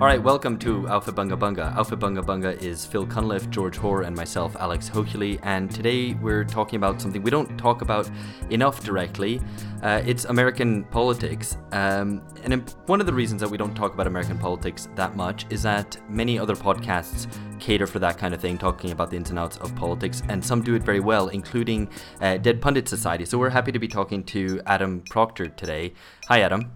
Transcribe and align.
All 0.00 0.06
right, 0.06 0.22
welcome 0.22 0.58
to 0.60 0.88
Alpha 0.88 1.12
Bunga 1.12 1.38
Bunga. 1.38 1.76
Alpha 1.76 1.94
Bunga 1.94 2.22
Bunga 2.24 2.58
is 2.62 2.86
Phil 2.86 3.06
Cunliffe, 3.06 3.50
George 3.50 3.76
Hoare, 3.76 4.00
and 4.00 4.16
myself, 4.16 4.56
Alex 4.58 4.88
Hochuli. 4.88 5.38
And 5.42 5.70
today 5.70 6.14
we're 6.14 6.42
talking 6.42 6.78
about 6.78 7.02
something 7.02 7.22
we 7.22 7.30
don't 7.30 7.58
talk 7.58 7.82
about 7.82 8.10
enough 8.48 8.82
directly. 8.82 9.42
Uh, 9.82 10.00
it's 10.06 10.24
American 10.24 10.84
politics. 10.84 11.58
Um, 11.72 12.22
and 12.44 12.74
one 12.86 13.00
of 13.00 13.06
the 13.06 13.12
reasons 13.12 13.42
that 13.42 13.50
we 13.50 13.58
don't 13.58 13.74
talk 13.74 13.92
about 13.92 14.06
American 14.06 14.38
politics 14.38 14.88
that 14.94 15.16
much 15.16 15.44
is 15.50 15.62
that 15.64 15.98
many 16.08 16.38
other 16.38 16.56
podcasts 16.56 17.30
cater 17.58 17.86
for 17.86 17.98
that 17.98 18.16
kind 18.16 18.32
of 18.32 18.40
thing, 18.40 18.56
talking 18.56 18.92
about 18.92 19.10
the 19.10 19.18
ins 19.18 19.28
and 19.28 19.38
outs 19.38 19.58
of 19.58 19.76
politics, 19.76 20.22
and 20.30 20.42
some 20.42 20.62
do 20.62 20.74
it 20.74 20.82
very 20.82 21.00
well, 21.00 21.28
including 21.28 21.90
uh, 22.22 22.38
Dead 22.38 22.62
Pundit 22.62 22.88
Society. 22.88 23.26
So 23.26 23.36
we're 23.36 23.50
happy 23.50 23.70
to 23.70 23.78
be 23.78 23.86
talking 23.86 24.24
to 24.24 24.62
Adam 24.64 25.02
Proctor 25.10 25.48
today. 25.48 25.92
Hi, 26.28 26.40
Adam. 26.40 26.72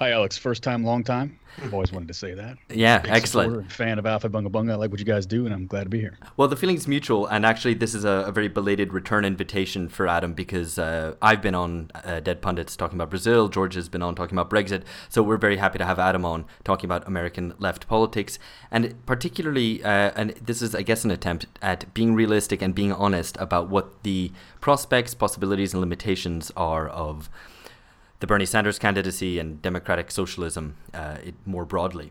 Hi, 0.00 0.10
Alex. 0.10 0.36
First 0.36 0.64
time, 0.64 0.82
long 0.82 1.04
time. 1.04 1.38
I've 1.62 1.72
always 1.72 1.92
wanted 1.92 2.08
to 2.08 2.14
say 2.14 2.34
that. 2.34 2.56
Yeah, 2.70 2.98
Big 2.98 3.12
excellent. 3.12 3.70
fan 3.72 3.98
of 3.98 4.06
Alpha 4.06 4.28
Bunga 4.28 4.48
Bunga. 4.48 4.72
I 4.72 4.74
like 4.74 4.90
what 4.90 5.00
you 5.00 5.06
guys 5.06 5.26
do, 5.26 5.44
and 5.46 5.54
I'm 5.54 5.66
glad 5.66 5.84
to 5.84 5.90
be 5.90 6.00
here. 6.00 6.18
Well, 6.36 6.48
the 6.48 6.56
feeling's 6.56 6.88
mutual, 6.88 7.26
and 7.26 7.46
actually, 7.46 7.74
this 7.74 7.94
is 7.94 8.04
a, 8.04 8.24
a 8.26 8.32
very 8.32 8.48
belated 8.48 8.92
return 8.92 9.24
invitation 9.24 9.88
for 9.88 10.06
Adam 10.06 10.32
because 10.34 10.78
uh, 10.78 11.14
I've 11.22 11.42
been 11.42 11.54
on 11.54 11.90
uh, 11.94 12.20
Dead 12.20 12.42
Pundits 12.42 12.76
talking 12.76 12.96
about 12.96 13.10
Brazil. 13.10 13.48
George 13.48 13.74
has 13.74 13.88
been 13.88 14.02
on 14.02 14.14
talking 14.14 14.36
about 14.36 14.50
Brexit. 14.50 14.82
So 15.08 15.22
we're 15.22 15.36
very 15.36 15.56
happy 15.56 15.78
to 15.78 15.84
have 15.84 15.98
Adam 15.98 16.24
on 16.24 16.44
talking 16.64 16.86
about 16.86 17.06
American 17.06 17.54
left 17.58 17.86
politics, 17.88 18.38
and 18.70 18.94
particularly, 19.06 19.82
uh, 19.84 20.12
and 20.16 20.30
this 20.32 20.62
is, 20.62 20.74
I 20.74 20.82
guess, 20.82 21.04
an 21.04 21.10
attempt 21.10 21.46
at 21.62 21.92
being 21.94 22.14
realistic 22.14 22.62
and 22.62 22.74
being 22.74 22.92
honest 22.92 23.36
about 23.38 23.68
what 23.68 24.02
the 24.02 24.32
prospects, 24.60 25.14
possibilities, 25.14 25.72
and 25.72 25.80
limitations 25.80 26.50
are 26.56 26.88
of 26.88 27.28
the 28.24 28.26
Bernie 28.26 28.46
Sanders 28.46 28.78
candidacy 28.78 29.38
and 29.38 29.60
democratic 29.60 30.10
socialism 30.10 30.76
uh, 30.94 31.18
it, 31.22 31.34
more 31.44 31.66
broadly. 31.66 32.10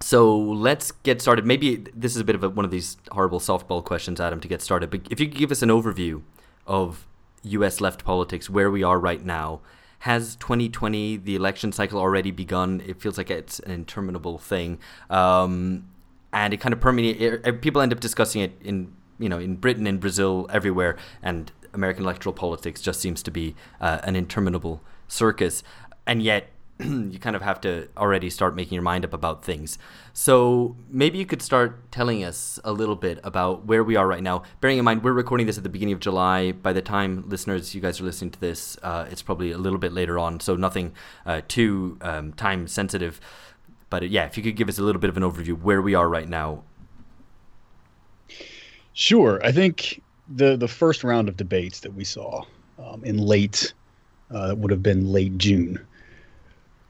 So 0.00 0.34
let's 0.34 0.92
get 0.92 1.20
started. 1.20 1.44
Maybe 1.44 1.76
this 1.94 2.14
is 2.16 2.22
a 2.22 2.24
bit 2.24 2.34
of 2.34 2.42
a, 2.42 2.48
one 2.48 2.64
of 2.64 2.70
these 2.70 2.96
horrible 3.10 3.38
softball 3.38 3.84
questions, 3.84 4.18
Adam, 4.18 4.40
to 4.40 4.48
get 4.48 4.62
started. 4.62 4.88
But 4.88 5.02
if 5.10 5.20
you 5.20 5.28
could 5.28 5.36
give 5.36 5.52
us 5.52 5.60
an 5.60 5.68
overview 5.68 6.22
of 6.66 7.06
U.S. 7.42 7.82
left 7.82 8.02
politics, 8.02 8.48
where 8.48 8.70
we 8.70 8.82
are 8.82 8.98
right 8.98 9.22
now, 9.22 9.60
has 10.00 10.36
2020, 10.36 11.18
the 11.18 11.36
election 11.36 11.70
cycle, 11.70 12.00
already 12.00 12.30
begun? 12.30 12.82
It 12.86 12.98
feels 12.98 13.18
like 13.18 13.30
it's 13.30 13.60
an 13.60 13.72
interminable 13.72 14.38
thing, 14.38 14.78
um, 15.10 15.86
and 16.32 16.54
it 16.54 16.60
kind 16.60 16.72
of 16.72 16.80
permeates. 16.80 17.46
People 17.60 17.82
end 17.82 17.92
up 17.92 18.00
discussing 18.00 18.40
it 18.40 18.52
in 18.64 18.94
you 19.18 19.28
know 19.28 19.38
in 19.38 19.56
Britain, 19.56 19.86
in 19.86 19.98
Brazil, 19.98 20.48
everywhere, 20.50 20.96
and 21.22 21.52
American 21.74 22.04
electoral 22.04 22.32
politics 22.32 22.80
just 22.80 23.00
seems 23.00 23.22
to 23.22 23.30
be 23.30 23.54
uh, 23.80 23.98
an 24.02 24.16
interminable 24.16 24.80
circus, 25.08 25.62
and 26.06 26.22
yet 26.22 26.50
you 26.80 27.18
kind 27.18 27.36
of 27.36 27.42
have 27.42 27.60
to 27.60 27.88
already 27.96 28.30
start 28.30 28.56
making 28.56 28.74
your 28.74 28.82
mind 28.82 29.04
up 29.04 29.12
about 29.12 29.44
things. 29.44 29.78
So 30.12 30.76
maybe 30.88 31.18
you 31.18 31.26
could 31.26 31.42
start 31.42 31.90
telling 31.92 32.24
us 32.24 32.58
a 32.64 32.72
little 32.72 32.96
bit 32.96 33.20
about 33.22 33.66
where 33.66 33.84
we 33.84 33.96
are 33.96 34.06
right 34.06 34.22
now. 34.22 34.42
Bearing 34.60 34.78
in 34.78 34.84
mind, 34.84 35.04
we're 35.04 35.12
recording 35.12 35.46
this 35.46 35.56
at 35.56 35.62
the 35.62 35.68
beginning 35.68 35.94
of 35.94 36.00
July. 36.00 36.52
By 36.52 36.72
the 36.72 36.82
time 36.82 37.28
listeners, 37.28 37.74
you 37.74 37.80
guys 37.80 38.00
are 38.00 38.04
listening 38.04 38.30
to 38.32 38.40
this, 38.40 38.76
uh, 38.82 39.06
it's 39.10 39.22
probably 39.22 39.52
a 39.52 39.58
little 39.58 39.78
bit 39.78 39.92
later 39.92 40.18
on, 40.18 40.40
so 40.40 40.56
nothing 40.56 40.92
uh, 41.26 41.42
too 41.46 41.98
um, 42.00 42.32
time 42.32 42.66
sensitive. 42.66 43.20
But 43.90 44.02
uh, 44.02 44.06
yeah, 44.06 44.24
if 44.24 44.36
you 44.36 44.42
could 44.42 44.56
give 44.56 44.68
us 44.68 44.78
a 44.78 44.82
little 44.82 45.00
bit 45.00 45.10
of 45.10 45.16
an 45.16 45.22
overview 45.22 45.60
where 45.60 45.82
we 45.82 45.94
are 45.94 46.08
right 46.08 46.28
now. 46.28 46.64
Sure. 48.94 49.40
I 49.42 49.52
think 49.52 50.01
the 50.28 50.56
the 50.56 50.68
first 50.68 51.04
round 51.04 51.28
of 51.28 51.36
debates 51.36 51.80
that 51.80 51.94
we 51.94 52.04
saw 52.04 52.44
um, 52.78 53.04
in 53.04 53.18
late 53.18 53.72
uh, 54.30 54.54
would 54.56 54.70
have 54.70 54.82
been 54.82 55.12
late 55.12 55.36
June. 55.38 55.78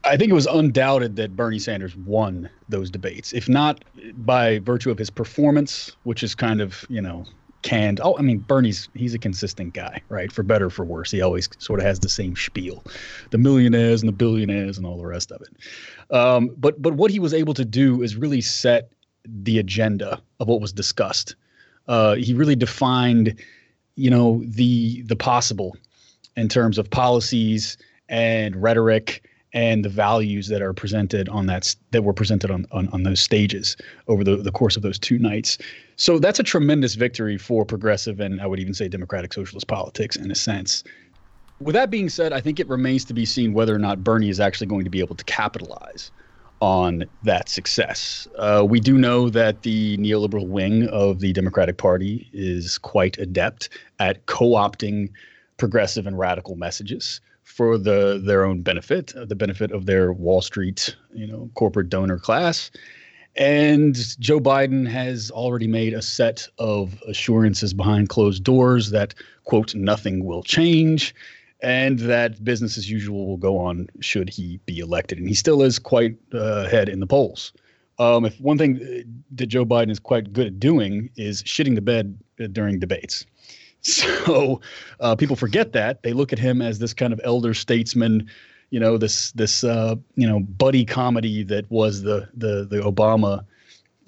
I 0.04 0.16
think 0.16 0.30
it 0.30 0.34
was 0.34 0.46
undoubted 0.46 1.14
that 1.16 1.36
Bernie 1.36 1.60
Sanders 1.60 1.96
won 1.96 2.50
those 2.68 2.90
debates, 2.90 3.32
if 3.32 3.48
not 3.48 3.84
by 4.16 4.58
virtue 4.60 4.90
of 4.90 4.98
his 4.98 5.10
performance, 5.10 5.96
which 6.02 6.22
is 6.22 6.34
kind 6.34 6.60
of 6.60 6.84
you 6.88 7.00
know 7.00 7.24
canned. 7.62 8.00
Oh, 8.02 8.16
I 8.18 8.22
mean 8.22 8.38
Bernie's 8.38 8.88
he's 8.94 9.14
a 9.14 9.18
consistent 9.18 9.74
guy, 9.74 10.00
right? 10.08 10.30
For 10.32 10.42
better 10.42 10.70
for 10.70 10.84
worse, 10.84 11.10
he 11.10 11.20
always 11.20 11.48
sort 11.58 11.80
of 11.80 11.86
has 11.86 12.00
the 12.00 12.08
same 12.08 12.36
spiel, 12.36 12.84
the 13.30 13.38
millionaires 13.38 14.02
and 14.02 14.08
the 14.08 14.12
billionaires 14.12 14.76
and 14.76 14.86
all 14.86 14.98
the 14.98 15.06
rest 15.06 15.30
of 15.30 15.40
it. 15.42 16.14
Um, 16.14 16.54
but 16.58 16.80
but 16.82 16.94
what 16.94 17.10
he 17.10 17.20
was 17.20 17.32
able 17.32 17.54
to 17.54 17.64
do 17.64 18.02
is 18.02 18.16
really 18.16 18.40
set 18.40 18.90
the 19.24 19.60
agenda 19.60 20.20
of 20.40 20.48
what 20.48 20.60
was 20.60 20.72
discussed 20.72 21.36
uh, 21.92 22.14
he 22.14 22.32
really 22.32 22.56
defined, 22.56 23.38
you 23.96 24.08
know, 24.08 24.42
the 24.46 25.02
the 25.02 25.14
possible 25.14 25.76
in 26.36 26.48
terms 26.48 26.78
of 26.78 26.88
policies 26.88 27.76
and 28.08 28.56
rhetoric 28.62 29.28
and 29.52 29.84
the 29.84 29.90
values 29.90 30.48
that 30.48 30.62
are 30.62 30.72
presented 30.72 31.28
on 31.28 31.44
that 31.44 31.76
that 31.90 32.02
were 32.02 32.14
presented 32.14 32.50
on, 32.50 32.64
on, 32.72 32.88
on 32.94 33.02
those 33.02 33.20
stages 33.20 33.76
over 34.08 34.24
the, 34.24 34.36
the 34.36 34.50
course 34.50 34.74
of 34.74 34.82
those 34.82 34.98
two 34.98 35.18
nights. 35.18 35.58
So 35.96 36.18
that's 36.18 36.40
a 36.40 36.42
tremendous 36.42 36.94
victory 36.94 37.36
for 37.36 37.66
progressive 37.66 38.20
and 38.20 38.40
I 38.40 38.46
would 38.46 38.58
even 38.58 38.72
say 38.72 38.88
democratic 38.88 39.34
socialist 39.34 39.66
politics 39.66 40.16
in 40.16 40.30
a 40.30 40.34
sense. 40.34 40.82
With 41.60 41.74
that 41.74 41.90
being 41.90 42.08
said, 42.08 42.32
I 42.32 42.40
think 42.40 42.58
it 42.58 42.68
remains 42.68 43.04
to 43.04 43.12
be 43.12 43.26
seen 43.26 43.52
whether 43.52 43.74
or 43.74 43.78
not 43.78 44.02
Bernie 44.02 44.30
is 44.30 44.40
actually 44.40 44.68
going 44.68 44.84
to 44.84 44.90
be 44.90 45.00
able 45.00 45.16
to 45.16 45.24
capitalize 45.24 46.10
on 46.62 47.04
that 47.24 47.48
success. 47.48 48.28
Uh, 48.38 48.64
we 48.66 48.78
do 48.78 48.96
know 48.96 49.28
that 49.28 49.62
the 49.62 49.96
neoliberal 49.98 50.46
wing 50.46 50.86
of 50.90 51.18
the 51.18 51.32
Democratic 51.32 51.76
Party 51.76 52.30
is 52.32 52.78
quite 52.78 53.18
adept 53.18 53.68
at 53.98 54.24
co-opting 54.26 55.10
progressive 55.56 56.06
and 56.06 56.16
radical 56.16 56.54
messages 56.54 57.20
for 57.42 57.76
the 57.76 58.22
their 58.24 58.44
own 58.44 58.62
benefit, 58.62 59.12
uh, 59.16 59.24
the 59.24 59.34
benefit 59.34 59.72
of 59.72 59.86
their 59.86 60.12
Wall 60.12 60.40
Street, 60.40 60.94
you 61.12 61.26
know, 61.26 61.50
corporate 61.54 61.88
donor 61.88 62.18
class. 62.18 62.70
And 63.34 63.96
Joe 64.20 64.38
Biden 64.38 64.86
has 64.88 65.32
already 65.32 65.66
made 65.66 65.94
a 65.94 66.02
set 66.02 66.46
of 66.58 67.02
assurances 67.08 67.74
behind 67.74 68.08
closed 68.08 68.44
doors 68.44 68.90
that 68.90 69.14
quote 69.42 69.74
nothing 69.74 70.24
will 70.24 70.44
change 70.44 71.12
and 71.62 72.00
that 72.00 72.44
business 72.44 72.76
as 72.76 72.90
usual 72.90 73.26
will 73.26 73.36
go 73.36 73.56
on 73.56 73.88
should 74.00 74.28
he 74.28 74.58
be 74.66 74.80
elected. 74.80 75.18
And 75.18 75.28
he 75.28 75.34
still 75.34 75.62
is 75.62 75.78
quite 75.78 76.16
uh, 76.34 76.64
ahead 76.66 76.88
in 76.88 77.00
the 77.00 77.06
polls. 77.06 77.52
Um, 77.98 78.24
if 78.24 78.38
one 78.40 78.58
thing 78.58 78.80
uh, 78.82 79.08
that 79.36 79.46
Joe 79.46 79.64
Biden 79.64 79.90
is 79.90 80.00
quite 80.00 80.32
good 80.32 80.46
at 80.48 80.58
doing 80.58 81.08
is 81.16 81.42
shitting 81.44 81.76
the 81.76 81.80
bed 81.80 82.18
uh, 82.42 82.48
during 82.48 82.78
debates. 82.78 83.24
So 83.84 84.60
uh, 85.00 85.16
people 85.16 85.34
forget 85.34 85.72
that 85.72 86.04
they 86.04 86.12
look 86.12 86.32
at 86.32 86.38
him 86.38 86.62
as 86.62 86.78
this 86.78 86.94
kind 86.94 87.12
of 87.12 87.20
elder 87.24 87.52
statesman, 87.52 88.30
you 88.70 88.78
know, 88.78 88.96
this 88.96 89.32
this 89.32 89.64
uh, 89.64 89.96
you 90.14 90.24
know 90.24 90.38
buddy 90.38 90.84
comedy 90.84 91.42
that 91.42 91.68
was 91.68 92.02
the 92.02 92.28
the 92.32 92.64
the 92.70 92.76
Obama 92.76 93.44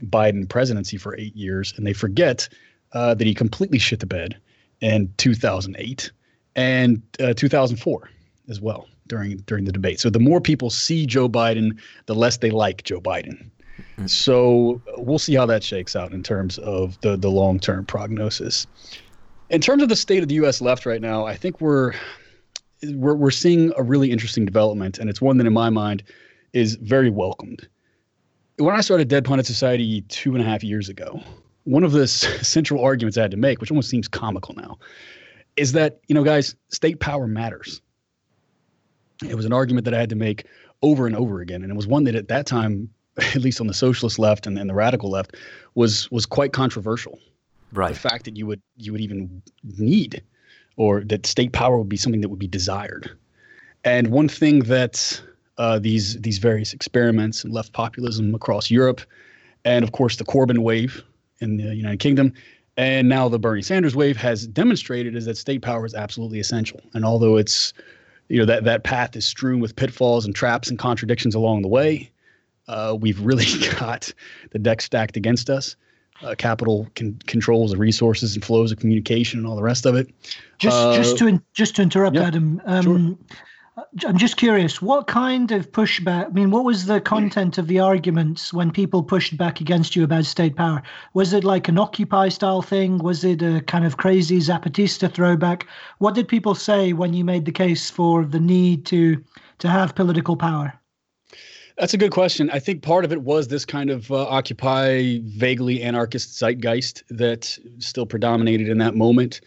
Biden 0.00 0.48
presidency 0.48 0.96
for 0.96 1.18
eight 1.18 1.34
years, 1.34 1.74
and 1.76 1.84
they 1.84 1.92
forget 1.92 2.48
uh, 2.92 3.14
that 3.14 3.26
he 3.26 3.34
completely 3.34 3.80
shit 3.80 3.98
the 3.98 4.06
bed 4.06 4.36
in 4.80 5.12
2008 5.16 6.12
and 6.56 7.02
uh, 7.20 7.34
2004 7.34 8.08
as 8.48 8.60
well 8.60 8.86
during 9.06 9.36
during 9.38 9.64
the 9.64 9.72
debate. 9.72 10.00
So 10.00 10.10
the 10.10 10.20
more 10.20 10.40
people 10.40 10.70
see 10.70 11.06
Joe 11.06 11.28
Biden, 11.28 11.78
the 12.06 12.14
less 12.14 12.38
they 12.38 12.50
like 12.50 12.84
Joe 12.84 13.00
Biden. 13.00 13.50
Mm-hmm. 13.78 14.06
So 14.06 14.80
we'll 14.98 15.18
see 15.18 15.34
how 15.34 15.46
that 15.46 15.62
shakes 15.62 15.96
out 15.96 16.12
in 16.12 16.22
terms 16.22 16.58
of 16.58 17.00
the 17.00 17.16
the 17.16 17.30
long 17.30 17.58
term 17.58 17.84
prognosis. 17.84 18.66
In 19.50 19.60
terms 19.60 19.82
of 19.82 19.88
the 19.88 19.96
state 19.96 20.22
of 20.22 20.28
the 20.28 20.36
U.S. 20.36 20.60
left 20.60 20.86
right 20.86 21.00
now, 21.00 21.26
I 21.26 21.36
think 21.36 21.60
we're 21.60 21.92
we're 22.92 23.14
we're 23.14 23.30
seeing 23.30 23.72
a 23.76 23.82
really 23.82 24.10
interesting 24.10 24.44
development, 24.44 24.98
and 24.98 25.10
it's 25.10 25.20
one 25.20 25.38
that, 25.38 25.46
in 25.46 25.52
my 25.52 25.70
mind, 25.70 26.02
is 26.52 26.76
very 26.76 27.10
welcomed. 27.10 27.68
When 28.56 28.74
I 28.74 28.80
started 28.80 29.08
Dead 29.08 29.24
Pundit 29.24 29.46
Society 29.46 30.02
two 30.02 30.34
and 30.34 30.42
a 30.42 30.46
half 30.46 30.62
years 30.62 30.88
ago, 30.88 31.20
one 31.64 31.82
of 31.82 31.92
the 31.92 32.06
central 32.08 32.82
arguments 32.82 33.18
I 33.18 33.22
had 33.22 33.30
to 33.32 33.36
make, 33.36 33.60
which 33.60 33.70
almost 33.70 33.90
seems 33.90 34.08
comical 34.08 34.54
now, 34.54 34.78
is 35.56 35.72
that, 35.72 36.00
you 36.08 36.14
know, 36.14 36.24
guys, 36.24 36.54
state 36.68 37.00
power 37.00 37.26
matters. 37.26 37.80
It 39.28 39.34
was 39.34 39.44
an 39.44 39.52
argument 39.52 39.84
that 39.84 39.94
I 39.94 40.00
had 40.00 40.10
to 40.10 40.16
make 40.16 40.46
over 40.82 41.06
and 41.06 41.16
over 41.16 41.40
again. 41.40 41.62
And 41.62 41.70
it 41.70 41.76
was 41.76 41.86
one 41.86 42.04
that 42.04 42.14
at 42.14 42.28
that 42.28 42.46
time, 42.46 42.90
at 43.18 43.36
least 43.36 43.60
on 43.60 43.66
the 43.66 43.74
socialist 43.74 44.18
left 44.18 44.46
and, 44.46 44.58
and 44.58 44.68
the 44.68 44.74
radical 44.74 45.10
left, 45.10 45.36
was 45.74 46.10
was 46.10 46.26
quite 46.26 46.52
controversial. 46.52 47.18
Right. 47.72 47.92
The 47.94 48.00
fact 48.00 48.24
that 48.24 48.36
you 48.36 48.46
would 48.46 48.62
you 48.76 48.92
would 48.92 49.00
even 49.00 49.42
need 49.78 50.22
or 50.76 51.02
that 51.04 51.26
state 51.26 51.52
power 51.52 51.78
would 51.78 51.88
be 51.88 51.96
something 51.96 52.20
that 52.20 52.28
would 52.28 52.38
be 52.38 52.48
desired. 52.48 53.10
And 53.84 54.08
one 54.08 54.28
thing 54.28 54.60
that 54.60 55.20
uh, 55.58 55.78
these 55.78 56.20
these 56.20 56.38
various 56.38 56.72
experiments 56.72 57.44
and 57.44 57.52
left 57.52 57.72
populism 57.72 58.34
across 58.34 58.70
Europe, 58.70 59.00
and 59.64 59.84
of 59.84 59.92
course 59.92 60.16
the 60.16 60.24
Corbyn 60.24 60.58
wave 60.58 61.02
in 61.40 61.58
the 61.58 61.74
United 61.74 62.00
Kingdom, 62.00 62.32
and 62.76 63.08
now 63.08 63.28
the 63.28 63.38
Bernie 63.38 63.62
Sanders 63.62 63.94
wave 63.94 64.16
has 64.16 64.46
demonstrated 64.46 65.14
is 65.14 65.26
that 65.26 65.36
state 65.36 65.62
power 65.62 65.86
is 65.86 65.94
absolutely 65.94 66.40
essential. 66.40 66.80
And 66.92 67.04
although 67.04 67.36
it's, 67.36 67.72
you 68.28 68.38
know, 68.38 68.44
that 68.46 68.64
that 68.64 68.84
path 68.84 69.14
is 69.16 69.24
strewn 69.24 69.60
with 69.60 69.76
pitfalls 69.76 70.24
and 70.24 70.34
traps 70.34 70.68
and 70.68 70.78
contradictions 70.78 71.34
along 71.34 71.62
the 71.62 71.68
way, 71.68 72.10
uh, 72.66 72.96
we've 72.98 73.20
really 73.20 73.46
got 73.78 74.12
the 74.50 74.58
deck 74.58 74.80
stacked 74.80 75.16
against 75.16 75.50
us. 75.50 75.76
Uh, 76.22 76.34
capital 76.36 76.88
can, 76.94 77.18
controls 77.26 77.72
the 77.72 77.76
resources 77.76 78.34
and 78.34 78.44
flows 78.44 78.70
of 78.70 78.78
communication 78.78 79.40
and 79.40 79.48
all 79.48 79.56
the 79.56 79.62
rest 79.62 79.84
of 79.84 79.96
it. 79.96 80.08
Just, 80.58 80.76
uh, 80.76 80.96
just 80.96 81.18
to 81.18 81.42
just 81.52 81.76
to 81.76 81.82
interrupt, 81.82 82.14
yeah, 82.14 82.22
Adam. 82.22 82.62
Um, 82.64 82.82
sure. 82.82 83.36
I'm 84.06 84.18
just 84.18 84.36
curious, 84.36 84.80
what 84.80 85.08
kind 85.08 85.50
of 85.50 85.72
pushback? 85.72 86.26
I 86.26 86.28
mean, 86.28 86.52
what 86.52 86.64
was 86.64 86.86
the 86.86 87.00
content 87.00 87.58
of 87.58 87.66
the 87.66 87.80
arguments 87.80 88.52
when 88.52 88.70
people 88.70 89.02
pushed 89.02 89.36
back 89.36 89.60
against 89.60 89.96
you 89.96 90.04
about 90.04 90.26
state 90.26 90.54
power? 90.54 90.80
Was 91.14 91.32
it 91.32 91.42
like 91.42 91.66
an 91.66 91.76
Occupy 91.76 92.28
style 92.28 92.62
thing? 92.62 92.98
Was 92.98 93.24
it 93.24 93.42
a 93.42 93.62
kind 93.62 93.84
of 93.84 93.96
crazy 93.96 94.38
Zapatista 94.38 95.12
throwback? 95.12 95.66
What 95.98 96.14
did 96.14 96.28
people 96.28 96.54
say 96.54 96.92
when 96.92 97.14
you 97.14 97.24
made 97.24 97.46
the 97.46 97.52
case 97.52 97.90
for 97.90 98.24
the 98.24 98.38
need 98.38 98.86
to 98.86 99.22
to 99.58 99.68
have 99.68 99.96
political 99.96 100.36
power? 100.36 100.72
That's 101.76 101.94
a 101.94 101.98
good 101.98 102.12
question. 102.12 102.50
I 102.50 102.60
think 102.60 102.82
part 102.82 103.04
of 103.04 103.10
it 103.10 103.22
was 103.22 103.48
this 103.48 103.64
kind 103.64 103.90
of 103.90 104.10
uh, 104.12 104.28
Occupy, 104.28 105.18
vaguely 105.24 105.82
anarchist 105.82 106.38
zeitgeist 106.38 107.02
that 107.08 107.58
still 107.78 108.06
predominated 108.06 108.68
in 108.68 108.78
that 108.78 108.94
moment. 108.94 109.40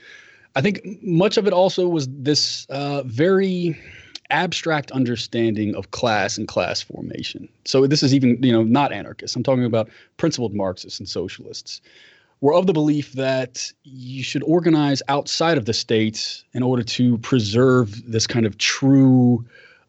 I 0.55 0.61
think 0.61 0.81
much 1.01 1.37
of 1.37 1.47
it 1.47 1.53
also 1.53 1.87
was 1.87 2.09
this 2.09 2.65
uh, 2.69 3.03
very 3.03 3.79
abstract 4.29 4.91
understanding 4.91 5.75
of 5.75 5.91
class 5.91 6.37
and 6.37 6.47
class 6.47 6.81
formation. 6.81 7.47
So 7.65 7.87
this 7.87 8.03
is 8.03 8.13
even, 8.13 8.41
you 8.41 8.51
know, 8.51 8.63
not 8.63 8.91
anarchists. 8.91 9.35
I'm 9.35 9.43
talking 9.43 9.65
about 9.65 9.89
principled 10.17 10.53
Marxists 10.53 10.99
and 10.99 11.07
socialists. 11.07 11.81
Were 12.41 12.53
of 12.53 12.67
the 12.67 12.73
belief 12.73 13.13
that 13.13 13.71
you 13.83 14.21
should 14.21 14.43
organize 14.43 15.01
outside 15.07 15.57
of 15.57 15.65
the 15.65 15.73
state 15.73 16.43
in 16.53 16.61
order 16.61 16.83
to 16.83 17.17
preserve 17.19 18.11
this 18.11 18.27
kind 18.27 18.45
of 18.45 18.57
true, 18.59 19.43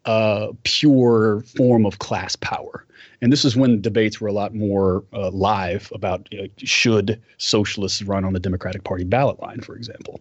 uh, 0.07 0.49
pure 0.65 1.43
form 1.43 1.85
of 1.85 1.99
class 1.99 2.37
power. 2.37 2.87
And 3.21 3.33
this 3.33 3.45
is 3.45 3.57
when 3.57 3.81
debates 3.81 4.21
were 4.21 4.29
a 4.29 4.33
lot 4.33 4.55
more 4.55 5.05
uh, 5.13 5.31
live 5.31 5.91
about 5.95 6.29
you 6.31 6.43
know, 6.43 6.49
should 6.59 7.21
socialists 7.37 8.03
run 8.03 8.25
on 8.25 8.33
the 8.33 8.41
Democratic 8.41 8.85
Party 8.85 9.05
ballot 9.05 9.41
line, 9.43 9.61
for 9.61 9.77
example. 9.77 10.21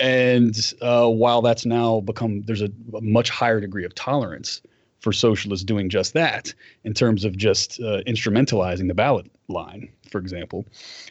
And 0.00 0.56
uh, 0.80 1.08
while 1.08 1.42
that's 1.42 1.66
now 1.66 2.00
become, 2.00 2.42
there's 2.42 2.62
a, 2.62 2.70
a, 2.94 3.00
much 3.02 3.28
higher 3.28 3.60
degree 3.60 3.84
of 3.84 3.94
tolerance 3.94 4.62
for 5.00 5.12
socialists 5.12 5.64
doing 5.64 5.88
just 5.88 6.14
that 6.14 6.52
in 6.84 6.94
terms 6.94 7.24
of 7.24 7.36
just 7.36 7.80
uh, 7.80 8.00
instrumentalizing 8.06 8.88
the 8.88 8.94
ballot 8.94 9.30
line, 9.48 9.90
for 10.10 10.18
example. 10.18 10.66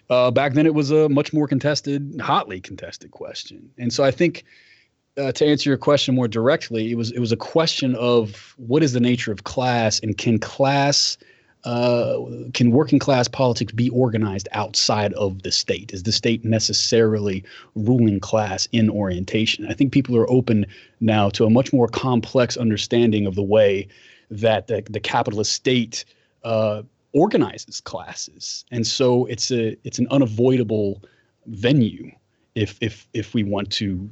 Uh, 0.09 0.31
back 0.31 0.53
then, 0.53 0.65
it 0.65 0.73
was 0.73 0.91
a 0.91 1.07
much 1.09 1.33
more 1.33 1.47
contested, 1.47 2.19
hotly 2.19 2.59
contested 2.59 3.11
question. 3.11 3.69
And 3.77 3.93
so 3.93 4.03
I 4.03 4.11
think. 4.11 4.43
Uh, 5.17 5.33
to 5.33 5.45
answer 5.45 5.69
your 5.69 5.75
question 5.75 6.15
more 6.15 6.29
directly, 6.29 6.91
it 6.91 6.95
was 6.95 7.11
it 7.11 7.19
was 7.19 7.33
a 7.33 7.35
question 7.35 7.93
of 7.95 8.53
what 8.55 8.81
is 8.81 8.93
the 8.93 9.01
nature 9.01 9.33
of 9.33 9.43
class 9.43 9.99
and 9.99 10.17
can 10.17 10.39
class 10.39 11.17
uh, 11.65 12.17
can 12.53 12.71
working 12.71 12.99
class 12.99 13.27
politics 13.27 13.73
be 13.73 13.89
organized 13.89 14.47
outside 14.53 15.13
of 15.13 15.43
the 15.43 15.51
state? 15.51 15.91
Is 15.93 16.03
the 16.03 16.11
state 16.11 16.45
necessarily 16.45 17.43
ruling 17.75 18.19
class 18.19 18.67
in 18.71 18.89
orientation? 18.89 19.67
I 19.67 19.73
think 19.73 19.91
people 19.91 20.15
are 20.17 20.29
open 20.29 20.65
now 21.01 21.29
to 21.31 21.45
a 21.45 21.49
much 21.49 21.73
more 21.73 21.87
complex 21.87 22.55
understanding 22.55 23.25
of 23.25 23.35
the 23.35 23.43
way 23.43 23.87
that 24.31 24.67
the, 24.67 24.83
the 24.89 24.99
capitalist 24.99 25.51
state 25.51 26.05
uh, 26.43 26.83
organizes 27.13 27.81
classes, 27.81 28.63
and 28.71 28.85
so 28.87 29.25
it's 29.25 29.51
a 29.51 29.75
it's 29.83 29.99
an 29.99 30.07
unavoidable 30.11 31.03
venue 31.47 32.11
if 32.55 32.77
if 32.81 33.07
if 33.13 33.33
we 33.33 33.43
want 33.43 33.71
to 33.71 34.09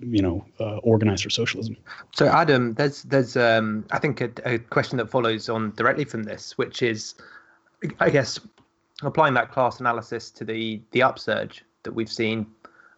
you 0.00 0.22
know 0.22 0.44
uh, 0.58 0.76
organize 0.78 1.22
for 1.22 1.30
socialism. 1.30 1.76
So 2.14 2.26
adam 2.26 2.74
there's 2.74 3.02
there's 3.04 3.36
um 3.36 3.84
i 3.90 3.98
think 3.98 4.20
a, 4.20 4.30
a, 4.44 4.58
question 4.58 4.98
that 4.98 5.08
follows 5.08 5.48
on 5.48 5.72
directly 5.72 6.04
from 6.04 6.24
this 6.24 6.58
which 6.58 6.82
is 6.82 7.14
i 7.98 8.10
guess 8.10 8.38
applying 9.02 9.34
that 9.34 9.50
class 9.50 9.80
analysis 9.80 10.30
to 10.30 10.44
the 10.44 10.80
the 10.90 11.02
upsurge 11.02 11.64
that 11.82 11.92
we've 11.92 12.12
seen 12.12 12.46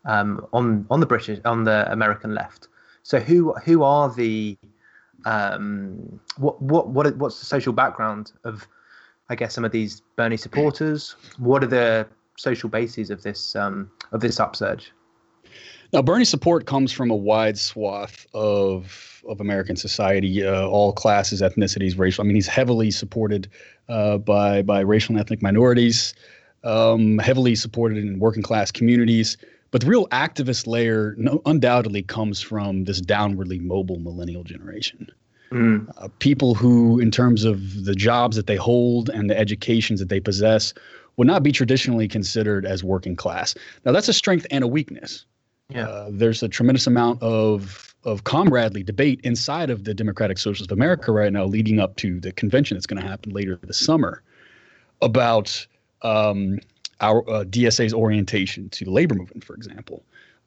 um, 0.04 0.44
on 0.52 0.86
on 0.90 1.00
the 1.00 1.06
british 1.06 1.38
on 1.44 1.64
the 1.64 1.90
american 1.92 2.34
left. 2.34 2.68
So 3.04 3.20
who 3.20 3.52
who 3.64 3.82
are 3.82 4.12
the 4.12 4.58
um 5.24 6.20
what 6.38 6.60
what 6.60 6.88
what 6.88 7.16
what's 7.16 7.38
the 7.38 7.46
social 7.46 7.72
background 7.72 8.32
of 8.42 8.66
i 9.28 9.36
guess 9.36 9.54
some 9.54 9.64
of 9.64 9.70
these 9.70 10.02
bernie 10.16 10.36
supporters? 10.36 11.14
What 11.38 11.62
are 11.62 11.68
the 11.68 12.08
social 12.42 12.68
bases 12.68 13.10
of 13.10 13.22
this 13.22 13.54
um, 13.56 13.90
of 14.12 14.20
this 14.20 14.38
upsurge? 14.40 14.92
Now, 15.92 16.00
Bernie's 16.00 16.30
support 16.30 16.66
comes 16.66 16.90
from 16.90 17.10
a 17.10 17.16
wide 17.16 17.58
swath 17.58 18.26
of 18.34 19.22
of 19.28 19.40
American 19.40 19.76
society, 19.76 20.44
uh, 20.44 20.66
all 20.66 20.92
classes, 20.92 21.40
ethnicities, 21.40 21.98
racial. 21.98 22.24
I 22.24 22.26
mean, 22.26 22.34
he's 22.34 22.48
heavily 22.48 22.90
supported 22.90 23.48
uh, 23.88 24.18
by 24.18 24.62
by 24.62 24.80
racial 24.80 25.14
and 25.14 25.20
ethnic 25.20 25.42
minorities, 25.42 26.14
um, 26.64 27.18
heavily 27.18 27.54
supported 27.54 27.98
in 27.98 28.18
working 28.18 28.42
class 28.42 28.70
communities. 28.70 29.36
But 29.70 29.82
the 29.82 29.86
real 29.86 30.06
activist 30.08 30.66
layer 30.66 31.14
no, 31.16 31.40
undoubtedly 31.46 32.02
comes 32.02 32.42
from 32.42 32.84
this 32.84 33.00
downwardly 33.00 33.60
mobile 33.60 33.98
millennial 33.98 34.44
generation. 34.44 35.06
Mm. 35.50 35.90
Uh, 35.98 36.08
people 36.18 36.54
who, 36.54 36.98
in 36.98 37.10
terms 37.10 37.44
of 37.44 37.84
the 37.84 37.94
jobs 37.94 38.36
that 38.36 38.46
they 38.46 38.56
hold 38.56 39.10
and 39.10 39.28
the 39.28 39.38
educations 39.38 40.00
that 40.00 40.08
they 40.08 40.20
possess, 40.20 40.72
would 41.16 41.26
not 41.26 41.42
be 41.42 41.52
traditionally 41.52 42.08
considered 42.08 42.64
as 42.64 42.82
working 42.82 43.16
class. 43.16 43.54
Now, 43.84 43.92
that's 43.92 44.08
a 44.08 44.12
strength 44.12 44.46
and 44.50 44.64
a 44.64 44.66
weakness. 44.66 45.24
Yeah. 45.68 45.86
Uh, 45.88 46.08
there's 46.10 46.42
a 46.42 46.48
tremendous 46.48 46.86
amount 46.86 47.22
of 47.22 47.94
of 48.04 48.24
comradely 48.24 48.82
debate 48.82 49.20
inside 49.22 49.70
of 49.70 49.84
the 49.84 49.94
Democratic 49.94 50.36
Socialist 50.36 50.72
of 50.72 50.76
America 50.76 51.12
right 51.12 51.32
now, 51.32 51.44
leading 51.44 51.78
up 51.78 51.94
to 51.96 52.18
the 52.18 52.32
convention 52.32 52.76
that's 52.76 52.86
going 52.86 53.00
to 53.00 53.08
happen 53.08 53.32
later 53.32 53.60
this 53.62 53.78
summer, 53.78 54.22
about 55.02 55.64
um, 56.02 56.58
our 57.00 57.20
uh, 57.30 57.44
DSA's 57.44 57.94
orientation 57.94 58.68
to 58.70 58.84
the 58.84 58.90
labor 58.90 59.14
movement, 59.14 59.44
for 59.44 59.54
example. 59.54 60.02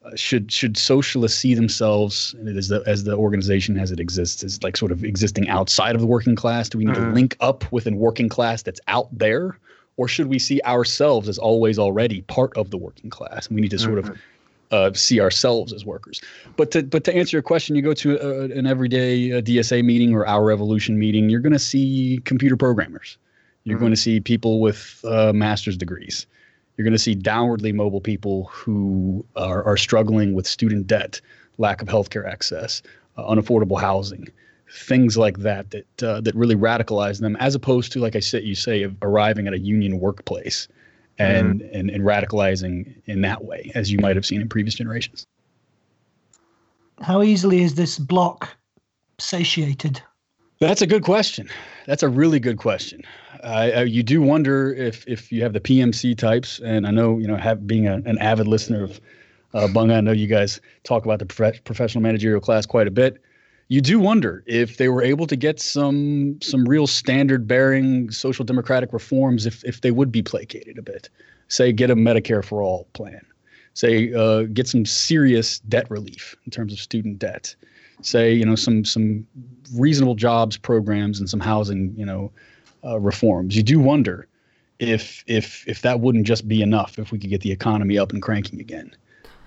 Uh, 0.06 0.16
should 0.16 0.52
should 0.52 0.78
socialists 0.78 1.40
see 1.40 1.56
themselves 1.56 2.36
as 2.46 2.68
the 2.68 2.84
as 2.86 3.06
the 3.06 3.16
organization 3.16 3.80
as 3.80 3.92
it 3.92 4.00
exists 4.00 4.44
as 4.44 4.62
like 4.62 4.78
sort 4.78 4.92
of 4.92 5.04
existing 5.04 5.50
outside 5.50 5.96
of 5.96 6.02
the 6.02 6.08
working 6.08 6.36
class? 6.36 6.70
Do 6.70 6.78
we 6.78 6.86
need 6.86 6.96
mm-hmm. 6.96 7.10
to 7.10 7.16
link 7.16 7.38
up 7.40 7.72
with 7.72 7.88
a 7.88 7.92
working 7.92 8.30
class 8.30 8.62
that's 8.62 8.82
out 8.88 9.08
there, 9.12 9.58
or 9.98 10.08
should 10.08 10.28
we 10.28 10.40
see 10.40 10.62
ourselves 10.66 11.30
as 11.30 11.38
always 11.38 11.80
already 11.80 12.22
part 12.24 12.56
of 12.58 12.70
the 12.70 12.78
working 12.78 13.10
class? 13.10 13.48
And 13.48 13.56
we 13.56 13.62
need 13.62 13.72
to 13.72 13.80
sort 13.80 14.00
mm-hmm. 14.00 14.12
of 14.12 14.22
uh, 14.72 14.94
see 14.94 15.20
ourselves 15.20 15.72
as 15.72 15.86
workers. 15.86 16.22
But 16.58 16.72
to 16.72 16.84
but 16.84 17.04
to 17.06 17.16
answer 17.16 17.38
your 17.38 17.44
question, 17.44 17.76
you 17.76 17.82
go 17.82 17.94
to 17.94 18.18
a, 18.18 18.44
an 18.58 18.66
everyday 18.66 19.32
uh, 19.34 19.42
DSA 19.42 19.84
meeting 19.84 20.14
or 20.14 20.26
Our 20.26 20.44
Revolution 20.44 21.00
meeting, 21.00 21.30
you're 21.30 21.40
going 21.40 21.54
to 21.54 21.60
see 21.60 22.20
computer 22.26 22.58
programmers. 22.58 23.18
You're 23.64 23.78
mm-hmm. 23.78 23.84
going 23.84 23.94
to 23.94 24.02
see 24.02 24.20
people 24.20 24.60
with 24.60 25.04
uh, 25.06 25.34
master's 25.34 25.78
degrees. 25.78 26.28
You're 26.78 26.84
going 26.84 26.94
to 26.94 27.00
see 27.00 27.16
downwardly 27.16 27.74
mobile 27.74 28.02
people 28.02 28.46
who 28.46 29.26
are, 29.38 29.64
are 29.64 29.78
struggling 29.78 30.34
with 30.34 30.46
student 30.46 30.88
debt, 30.88 31.22
lack 31.58 31.82
of 31.82 31.88
healthcare 31.88 32.30
access, 32.30 32.82
uh, 33.18 33.24
unaffordable 33.24 33.80
housing 33.80 34.28
things 34.72 35.18
like 35.18 35.40
that 35.40 35.72
that 35.72 36.04
uh, 36.04 36.22
that 36.22 36.36
really 36.36 36.56
radicalize 36.56 37.20
them, 37.20 37.36
as 37.38 37.56
opposed 37.56 37.92
to 37.94 38.00
like 38.00 38.16
I 38.16 38.20
said, 38.20 38.44
you 38.44 38.56
say 38.56 38.90
arriving 39.02 39.48
at 39.48 39.54
a 39.54 39.60
union 39.60 40.00
workplace 40.00 40.68
and, 41.18 41.62
mm 41.62 41.70
and 41.74 41.90
and 41.90 42.04
radicalizing 42.04 42.94
in 43.06 43.22
that 43.22 43.46
way, 43.46 43.72
as 43.76 43.92
you 43.92 44.00
might 44.00 44.16
have 44.16 44.26
seen 44.26 44.42
in 44.42 44.50
previous 44.50 44.76
generations. 44.76 45.26
How 47.02 47.22
easily 47.22 47.62
is 47.62 47.76
this 47.76 48.00
block 48.00 48.56
satiated? 49.20 50.02
That's 50.60 50.82
a 50.82 50.88
good 50.88 51.04
question. 51.04 51.50
That's 51.86 52.04
a 52.04 52.10
really 52.10 52.40
good 52.40 52.58
question. 52.58 53.04
Uh, 53.44 53.86
you 53.86 54.04
do 54.04 54.22
wonder 54.22 54.74
if 54.74 55.08
if 55.08 55.32
you 55.32 55.44
have 55.44 55.54
the 55.54 55.60
PMC 55.60 56.18
types, 56.18 56.60
and 56.60 56.88
I 56.88 56.92
know 56.92 57.18
you 57.18 57.28
know 57.28 57.36
have 57.36 57.68
being 57.68 57.88
a, 57.88 57.96
an 58.06 58.18
avid 58.20 58.48
listener 58.48 58.84
of 58.84 59.00
uh, 59.54 59.68
Bunga, 59.68 59.98
I 59.98 60.02
know 60.02 60.12
you 60.12 60.28
guys 60.28 60.60
talk 60.84 61.06
about 61.06 61.20
the 61.20 61.26
prof- 61.26 61.64
professional 61.64 62.02
managerial 62.02 62.42
class 62.42 62.66
quite 62.66 62.88
a 62.88 62.92
bit 62.92 63.22
you 63.68 63.82
do 63.82 64.00
wonder 64.00 64.44
if 64.46 64.78
they 64.78 64.90
were 64.90 65.02
able 65.02 65.26
to 65.28 65.36
get 65.36 65.60
some 65.60 66.38
some 66.42 66.66
real 66.66 66.88
standard 66.88 67.48
bearing 67.48 68.12
social 68.12 68.46
democratic 68.46 68.94
reforms 68.94 69.46
if 69.46 69.64
if 69.64 69.82
they 69.82 69.92
would 69.92 70.12
be 70.12 70.22
placated 70.22 70.78
a 70.78 70.82
bit. 70.82 71.10
Say 71.48 71.72
get 71.72 71.90
a 71.90 71.96
medicare 71.96 72.44
for 72.44 72.62
all 72.62 72.88
plan. 72.94 73.26
Say 73.74 74.14
uh, 74.14 74.44
get 74.44 74.68
some 74.68 74.86
serious 74.86 75.60
debt 75.60 75.90
relief 75.90 76.36
in 76.46 76.52
terms 76.52 76.74
of 76.74 76.80
student 76.80 77.20
debt. 77.20 77.56
Say 78.02 78.34
you 78.34 78.46
know 78.46 78.56
some 78.56 78.86
some 78.86 79.26
reasonable 79.74 80.16
jobs 80.16 80.58
programs 80.58 81.20
and 81.20 81.30
some 81.30 81.40
housing 81.40 81.94
you 81.98 82.06
know 82.06 82.32
uh, 82.84 83.00
reforms. 83.00 83.56
You 83.56 83.64
do 83.64 83.80
wonder 83.80 84.28
if 84.78 85.24
if 85.26 85.68
if 85.68 85.82
that 85.82 86.02
wouldn't 86.02 86.28
just 86.28 86.48
be 86.48 86.62
enough 86.62 87.00
if 87.00 87.12
we 87.12 87.18
could 87.18 87.32
get 87.32 87.42
the 87.42 87.52
economy 87.52 87.98
up 87.98 88.12
and 88.12 88.22
cranking 88.22 88.60
again 88.60 88.96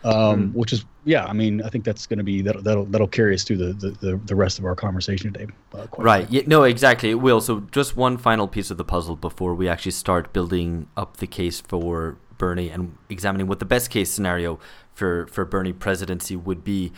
um, 0.04 0.50
mm. 0.50 0.54
which 0.54 0.72
is 0.72 0.84
yeah. 1.04 1.24
I 1.24 1.32
mean, 1.32 1.62
I 1.62 1.68
think 1.68 1.84
that's 1.84 2.06
going 2.06 2.18
to 2.18 2.24
be 2.24 2.42
that'll, 2.42 2.62
that'll 2.62 2.84
that'll 2.86 3.08
carry 3.08 3.34
us 3.34 3.44
through 3.44 3.58
the 3.58 3.72
the, 4.00 4.20
the 4.24 4.34
rest 4.34 4.58
of 4.58 4.64
our 4.64 4.74
conversation 4.74 5.32
today. 5.32 5.52
Uh, 5.74 5.86
right. 5.98 6.30
Yeah, 6.30 6.42
no, 6.46 6.64
exactly. 6.64 7.10
It 7.10 7.14
will. 7.14 7.40
So 7.40 7.60
just 7.72 7.96
one 7.96 8.18
final 8.18 8.48
piece 8.48 8.70
of 8.70 8.76
the 8.76 8.84
puzzle 8.84 9.16
before 9.16 9.54
we 9.54 9.68
actually 9.68 9.92
start 9.92 10.32
building 10.32 10.88
up 10.96 11.18
the 11.18 11.26
case 11.26 11.60
for 11.60 12.18
Bernie 12.38 12.70
and 12.70 12.96
examining 13.08 13.46
what 13.46 13.58
the 13.58 13.64
best 13.64 13.90
case 13.90 14.10
scenario 14.10 14.58
for 14.94 15.26
for 15.26 15.44
Bernie 15.44 15.72
presidency 15.72 16.36
would 16.36 16.64
be. 16.64 16.92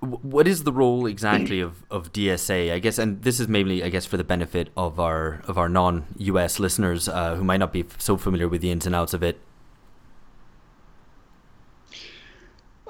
What 0.00 0.48
is 0.48 0.64
the 0.64 0.72
role 0.72 1.06
exactly 1.06 1.60
of, 1.60 1.84
of 1.88 2.12
DSA? 2.12 2.72
I 2.72 2.80
guess, 2.80 2.98
and 2.98 3.22
this 3.22 3.38
is 3.38 3.46
mainly, 3.46 3.84
I 3.84 3.88
guess, 3.88 4.04
for 4.04 4.16
the 4.16 4.24
benefit 4.24 4.70
of 4.76 4.98
our 4.98 5.42
of 5.46 5.58
our 5.58 5.68
non 5.68 6.06
U.S. 6.18 6.58
listeners 6.58 7.08
uh, 7.08 7.36
who 7.36 7.44
might 7.44 7.58
not 7.58 7.72
be 7.72 7.84
so 7.98 8.16
familiar 8.16 8.48
with 8.48 8.62
the 8.62 8.72
ins 8.72 8.84
and 8.84 8.96
outs 8.96 9.14
of 9.14 9.22
it. 9.22 9.38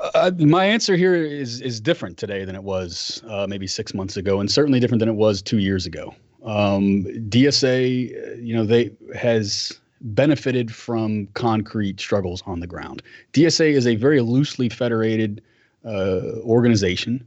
Uh, 0.02 0.32
my 0.38 0.64
answer 0.64 0.96
here 0.96 1.14
is 1.14 1.60
is 1.60 1.80
different 1.80 2.18
today 2.18 2.44
than 2.44 2.56
it 2.56 2.64
was 2.64 3.22
uh, 3.28 3.46
maybe 3.48 3.66
six 3.66 3.94
months 3.94 4.16
ago, 4.16 4.40
and 4.40 4.50
certainly 4.50 4.80
different 4.80 4.98
than 4.98 5.08
it 5.08 5.14
was 5.14 5.40
two 5.40 5.58
years 5.58 5.86
ago. 5.86 6.14
Um, 6.44 7.04
DSA, 7.28 7.76
uh, 7.76 8.34
you 8.34 8.54
know, 8.54 8.64
they 8.64 8.90
has 9.14 9.80
benefited 10.00 10.74
from 10.74 11.28
concrete 11.34 12.00
struggles 12.00 12.42
on 12.46 12.58
the 12.58 12.66
ground. 12.66 13.02
DSA 13.32 13.72
is 13.72 13.86
a 13.86 13.94
very 13.94 14.20
loosely 14.20 14.68
federated 14.68 15.40
uh, 15.84 16.40
organization. 16.40 17.26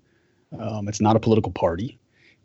Um, 0.59 0.89
it's 0.89 0.99
not 0.99 1.15
a 1.15 1.19
political 1.19 1.53
party. 1.53 1.97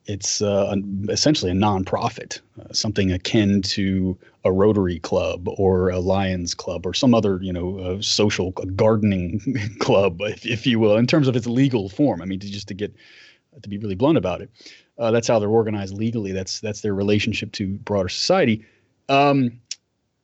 It's 0.06 0.40
uh, 0.40 0.74
essentially 1.08 1.50
a 1.50 1.54
nonprofit, 1.54 2.40
uh, 2.60 2.72
something 2.72 3.12
akin 3.12 3.62
to 3.62 4.16
a 4.44 4.52
Rotary 4.52 4.98
Club 4.98 5.48
or 5.48 5.90
a 5.90 5.98
Lions 5.98 6.54
Club 6.54 6.86
or 6.86 6.94
some 6.94 7.14
other, 7.14 7.38
you 7.42 7.52
know, 7.52 7.78
uh, 7.78 8.02
social 8.02 8.52
gardening 8.52 9.40
club, 9.80 10.20
if, 10.22 10.46
if 10.46 10.66
you 10.66 10.78
will, 10.78 10.96
in 10.96 11.06
terms 11.06 11.28
of 11.28 11.36
its 11.36 11.46
legal 11.46 11.88
form. 11.88 12.22
I 12.22 12.24
mean, 12.24 12.40
to, 12.40 12.50
just 12.50 12.68
to 12.68 12.74
get 12.74 12.94
to 13.62 13.68
be 13.68 13.78
really 13.78 13.94
blunt 13.94 14.16
about 14.16 14.40
it, 14.40 14.50
uh, 14.98 15.10
that's 15.10 15.28
how 15.28 15.38
they're 15.38 15.48
organized 15.48 15.94
legally. 15.94 16.32
That's 16.32 16.60
that's 16.60 16.80
their 16.80 16.94
relationship 16.94 17.52
to 17.52 17.68
broader 17.78 18.08
society. 18.08 18.64
Um, 19.08 19.60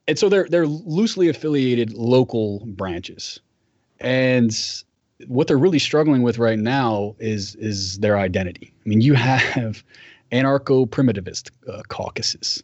and 0.08 0.18
so 0.18 0.28
they're 0.28 0.48
they're 0.48 0.66
loosely 0.66 1.28
affiliated 1.28 1.92
local 1.92 2.64
branches, 2.66 3.40
and 4.00 4.56
what 5.26 5.48
they're 5.48 5.58
really 5.58 5.78
struggling 5.78 6.22
with 6.22 6.38
right 6.38 6.58
now 6.58 7.16
is 7.18 7.54
is 7.56 7.98
their 7.98 8.16
identity. 8.16 8.72
I 8.84 8.88
mean, 8.88 9.00
you 9.00 9.14
have 9.14 9.84
anarcho 10.32 10.88
primitivist 10.88 11.50
uh, 11.68 11.82
caucuses 11.88 12.62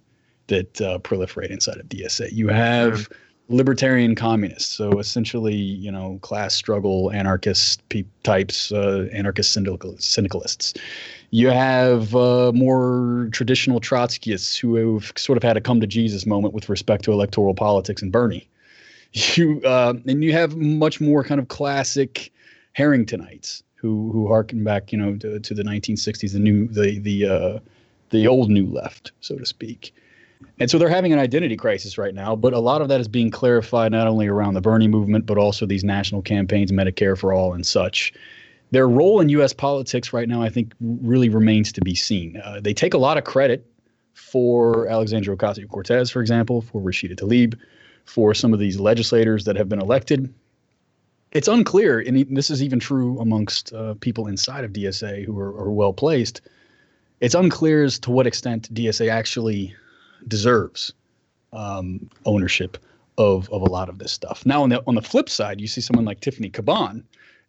that 0.48 0.80
uh, 0.80 0.98
proliferate 0.98 1.50
inside 1.50 1.78
of 1.78 1.88
DSA. 1.88 2.32
You 2.32 2.48
have 2.48 3.08
libertarian 3.48 4.14
communists, 4.14 4.74
so 4.74 4.98
essentially, 4.98 5.54
you 5.54 5.90
know, 5.90 6.18
class 6.22 6.54
struggle 6.54 7.12
anarchist 7.12 7.86
pe- 7.88 8.04
types, 8.22 8.72
uh, 8.72 9.08
anarchist 9.12 9.52
syndicalists. 9.52 10.74
You 11.30 11.48
have 11.48 12.14
uh, 12.14 12.52
more 12.54 13.28
traditional 13.32 13.80
Trotskyists 13.80 14.58
who 14.58 14.74
have 14.76 15.12
sort 15.16 15.36
of 15.36 15.42
had 15.42 15.56
a 15.56 15.60
come 15.60 15.80
to 15.80 15.86
Jesus 15.86 16.26
moment 16.26 16.54
with 16.54 16.68
respect 16.68 17.04
to 17.04 17.12
electoral 17.12 17.54
politics 17.54 18.02
and 18.02 18.12
Bernie. 18.12 18.48
You 19.14 19.60
uh, 19.62 19.92
and 20.06 20.24
you 20.24 20.32
have 20.32 20.56
much 20.56 20.98
more 20.98 21.22
kind 21.22 21.38
of 21.38 21.48
classic 21.48 22.32
Harringtonites 22.78 23.62
who 23.74 24.10
who 24.10 24.26
harken 24.26 24.64
back, 24.64 24.90
you 24.90 24.96
know, 24.96 25.16
to, 25.16 25.38
to 25.38 25.52
the 25.52 25.62
1960s, 25.62 26.32
the 26.32 26.38
new 26.38 26.66
the 26.68 26.98
the 26.98 27.26
uh, 27.26 27.58
the 28.08 28.26
old 28.26 28.48
new 28.48 28.66
left, 28.66 29.12
so 29.20 29.36
to 29.36 29.44
speak. 29.44 29.94
And 30.58 30.70
so 30.70 30.78
they're 30.78 30.88
having 30.88 31.12
an 31.12 31.18
identity 31.18 31.56
crisis 31.56 31.98
right 31.98 32.14
now, 32.14 32.36
but 32.36 32.52
a 32.52 32.58
lot 32.58 32.82
of 32.82 32.88
that 32.88 33.00
is 33.00 33.08
being 33.08 33.30
clarified 33.30 33.92
not 33.92 34.06
only 34.06 34.26
around 34.26 34.54
the 34.54 34.60
Bernie 34.60 34.88
movement, 34.88 35.26
but 35.26 35.38
also 35.38 35.66
these 35.66 35.84
national 35.84 36.22
campaigns, 36.22 36.70
Medicare 36.72 37.18
for 37.18 37.32
All, 37.32 37.52
and 37.52 37.66
such 37.66 38.12
their 38.72 38.88
role 38.88 39.20
in 39.20 39.28
U.S. 39.28 39.52
politics 39.52 40.12
right 40.12 40.28
now, 40.28 40.42
I 40.42 40.48
think, 40.48 40.72
really 40.80 41.28
remains 41.28 41.72
to 41.72 41.80
be 41.82 41.94
seen. 41.94 42.40
Uh, 42.42 42.60
they 42.60 42.72
take 42.72 42.94
a 42.94 42.98
lot 42.98 43.18
of 43.18 43.24
credit 43.24 43.66
for 44.14 44.88
Alexandria 44.88 45.36
Ocasio 45.36 45.68
Cortez, 45.68 46.10
for 46.10 46.20
example, 46.20 46.62
for 46.62 46.80
Rashida 46.80 47.14
Tlaib, 47.14 47.58
for 48.06 48.34
some 48.34 48.54
of 48.54 48.58
these 48.58 48.80
legislators 48.80 49.44
that 49.44 49.56
have 49.56 49.68
been 49.68 49.80
elected. 49.80 50.32
It's 51.32 51.48
unclear, 51.48 52.00
and 52.00 52.26
this 52.34 52.50
is 52.50 52.62
even 52.62 52.78
true 52.78 53.18
amongst 53.20 53.72
uh, 53.72 53.94
people 54.00 54.26
inside 54.26 54.64
of 54.64 54.72
DSA 54.72 55.24
who 55.24 55.38
are, 55.38 55.48
are 55.48 55.70
well 55.70 55.92
placed. 55.92 56.40
It's 57.20 57.34
unclear 57.34 57.84
as 57.84 57.98
to 58.00 58.10
what 58.10 58.26
extent 58.26 58.72
DSA 58.74 59.10
actually 59.10 59.74
deserves 60.28 60.92
um, 61.52 62.08
ownership 62.24 62.78
of, 63.18 63.50
of 63.50 63.62
a 63.62 63.66
lot 63.66 63.88
of 63.88 63.98
this 63.98 64.12
stuff. 64.12 64.44
Now, 64.46 64.62
on 64.62 64.70
the 64.70 64.82
on 64.86 64.94
the 64.94 65.02
flip 65.02 65.28
side, 65.28 65.60
you 65.60 65.66
see 65.66 65.80
someone 65.80 66.04
like 66.04 66.20
Tiffany 66.20 66.50
Caban, 66.50 67.04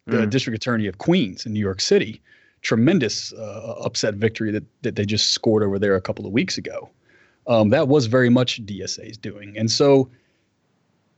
the 0.06 0.18
mm. 0.18 0.30
district 0.30 0.56
attorney 0.56 0.86
of 0.86 0.98
Queens 0.98 1.46
in 1.46 1.52
New 1.52 1.60
York 1.60 1.80
City. 1.80 2.20
Tremendous 2.62 3.32
uh, 3.34 3.74
upset 3.84 4.14
victory 4.14 4.50
that, 4.50 4.64
that 4.82 4.96
they 4.96 5.04
just 5.04 5.30
scored 5.30 5.62
over 5.62 5.78
there 5.78 5.96
a 5.96 6.00
couple 6.00 6.26
of 6.26 6.32
weeks 6.32 6.56
ago. 6.56 6.88
Um, 7.46 7.68
that 7.70 7.88
was 7.88 8.06
very 8.06 8.30
much 8.30 8.64
DSA's 8.64 9.18
doing. 9.18 9.56
And 9.58 9.70
so 9.70 10.08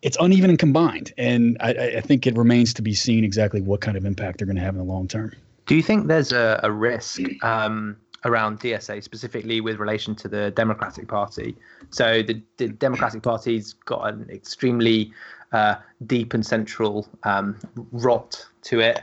it's 0.02 0.16
uneven 0.20 0.50
and 0.50 0.58
combined. 0.58 1.12
And 1.16 1.56
I, 1.60 1.70
I, 1.70 2.00
think 2.00 2.26
it 2.26 2.36
remains 2.36 2.74
to 2.74 2.82
be 2.82 2.94
seen 2.94 3.22
exactly 3.22 3.60
what 3.60 3.80
kind 3.80 3.96
of 3.96 4.04
impact 4.04 4.38
they're 4.38 4.46
going 4.46 4.56
to 4.56 4.62
have 4.62 4.74
in 4.74 4.78
the 4.78 4.84
long 4.84 5.06
term. 5.06 5.32
Do 5.66 5.74
you 5.74 5.82
think 5.82 6.06
there's 6.06 6.32
a, 6.32 6.60
a 6.62 6.70
risk 6.70 7.20
um, 7.42 7.96
around 8.26 8.60
DSA, 8.60 9.02
specifically 9.02 9.60
with 9.60 9.78
relation 9.78 10.14
to 10.16 10.28
the 10.28 10.50
Democratic 10.50 11.08
Party? 11.08 11.56
So 11.90 12.22
the, 12.22 12.40
the 12.58 12.68
Democratic 12.68 13.22
Party's 13.22 13.72
got 13.72 14.12
an 14.12 14.28
extremely 14.30 15.12
uh, 15.52 15.76
deep 16.06 16.34
and 16.34 16.44
central 16.44 17.08
um, 17.22 17.56
rot 17.92 18.46
to 18.62 18.80
it. 18.80 19.02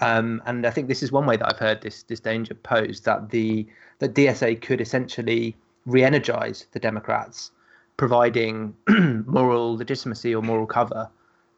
Um, 0.00 0.42
and 0.46 0.66
I 0.66 0.70
think 0.70 0.88
this 0.88 1.02
is 1.02 1.12
one 1.12 1.26
way 1.26 1.36
that 1.36 1.48
I've 1.48 1.58
heard 1.58 1.80
this 1.80 2.02
this 2.02 2.20
danger 2.20 2.54
posed 2.54 3.04
that 3.04 3.30
the 3.30 3.66
that 4.00 4.14
DSA 4.14 4.60
could 4.60 4.80
essentially 4.80 5.56
re-energize 5.86 6.66
the 6.72 6.80
Democrats, 6.80 7.52
providing 7.96 8.74
moral 9.26 9.76
legitimacy 9.76 10.34
or 10.34 10.42
moral 10.42 10.66
cover 10.66 11.08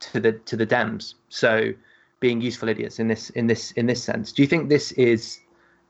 to 0.01 0.21
the 0.21 0.33
to 0.33 0.57
the 0.57 0.67
Dems. 0.67 1.15
So 1.29 1.73
being 2.21 2.41
useful 2.41 2.69
idiots 2.69 2.99
in 2.99 3.09
this 3.09 3.31
in 3.31 3.47
this 3.47 3.71
in 3.73 3.87
this 3.87 4.03
sense. 4.03 4.33
Do 4.33 4.43
you 4.43 4.49
think 4.49 4.69
this 4.69 4.93
is 4.93 5.41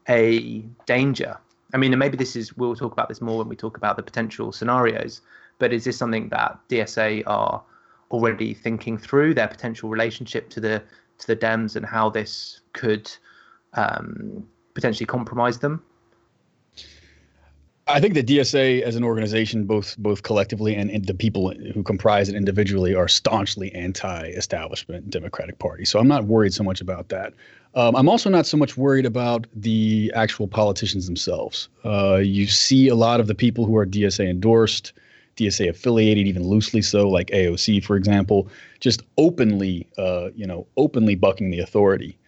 a 0.09 0.61
danger? 0.87 1.39
I 1.75 1.79
mean, 1.79 1.93
and 1.93 1.99
maybe 1.99 2.17
this 2.17 2.37
is 2.37 2.57
we'll 2.57 2.77
talk 2.77 2.93
about 2.93 3.09
this 3.09 3.21
more 3.21 3.39
when 3.39 3.49
we 3.49 3.57
talk 3.57 3.77
about 3.77 3.97
the 3.97 4.03
potential 4.03 4.53
scenarios. 4.53 5.21
But 5.59 5.73
is 5.73 5.85
this 5.85 5.97
something 5.97 6.29
that 6.29 6.59
DSA 6.69 7.23
are 7.27 7.63
already 8.11 8.55
thinking 8.55 8.99
through 8.99 9.35
their 9.35 9.49
potential 9.49 9.89
relationship 9.89 10.49
to 10.51 10.61
the 10.61 10.83
to 11.19 11.27
the 11.27 11.37
Dems 11.37 11.77
and 11.77 11.85
how 11.85 12.11
this 12.11 12.61
could 12.73 13.11
um, 13.75 14.47
potentially 14.75 15.07
compromise 15.07 15.59
them? 15.59 15.83
I 17.88 18.00
think 18.00 18.14
the 18.14 18.23
DSA 18.23 18.83
as 18.83 18.97
an 18.97 19.05
organization, 19.05 19.64
both 19.64 19.97
both 19.99 20.25
collectively 20.25 20.75
and, 20.75 20.90
and, 20.90 21.05
the 21.05 21.14
people 21.14 21.52
who 21.73 21.85
comprise 21.85 22.28
it 22.28 22.35
individually, 22.35 22.95
are 22.97 23.07
staunchly 23.07 23.73
anti-establishment 23.75 25.09
Democratic 25.09 25.61
Party. 25.61 25.85
So 25.85 26.00
I'm 26.00 26.09
not 26.09 26.25
worried 26.25 26.52
so 26.52 26.64
much 26.64 26.81
about 26.81 27.11
that. 27.11 27.33
Um, 27.76 27.95
I'm 27.95 28.09
also 28.09 28.28
not 28.28 28.47
so 28.47 28.57
much 28.57 28.76
worried 28.76 29.07
about 29.07 29.47
the 29.55 30.11
actual 30.16 30.49
politicians 30.49 31.07
themselves. 31.07 31.69
Uh, 31.85 32.16
you 32.16 32.47
see 32.47 32.88
a 32.88 32.97
lot 32.97 33.21
of 33.21 33.28
the 33.28 33.35
people 33.35 33.66
who 33.66 33.76
are 33.76 33.87
DSA 33.87 34.28
endorsed 34.28 34.93
DSA 35.37 35.69
affiliated, 35.69 36.26
even 36.26 36.43
loosely 36.43 36.83
so, 36.83 37.09
like 37.09 37.28
AOC, 37.28 37.85
for 37.85 37.97
example, 37.97 38.49
just 38.81 39.02
openly, 39.19 39.87
uh, 39.99 40.31
you 40.35 40.47
know, 40.47 40.66
openly 40.76 41.14
bucking 41.14 41.50
the 41.50 41.61
authority 41.61 42.19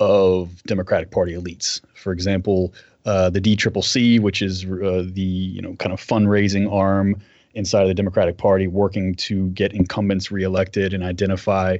of 0.00 0.62
Democratic 0.64 1.10
Party 1.10 1.34
elites. 1.34 1.80
For 1.94 2.12
example, 2.12 2.72
uh, 3.04 3.30
the 3.30 3.40
DCCC, 3.40 4.20
which 4.20 4.42
is 4.42 4.64
uh, 4.64 5.04
the 5.06 5.22
you 5.22 5.62
know 5.62 5.74
kind 5.76 5.92
of 5.92 6.00
fundraising 6.00 6.70
arm 6.72 7.16
inside 7.54 7.82
of 7.82 7.88
the 7.88 7.94
Democratic 7.94 8.38
Party, 8.38 8.66
working 8.66 9.14
to 9.16 9.48
get 9.50 9.72
incumbents 9.72 10.30
reelected 10.30 10.94
and 10.94 11.02
identify 11.02 11.78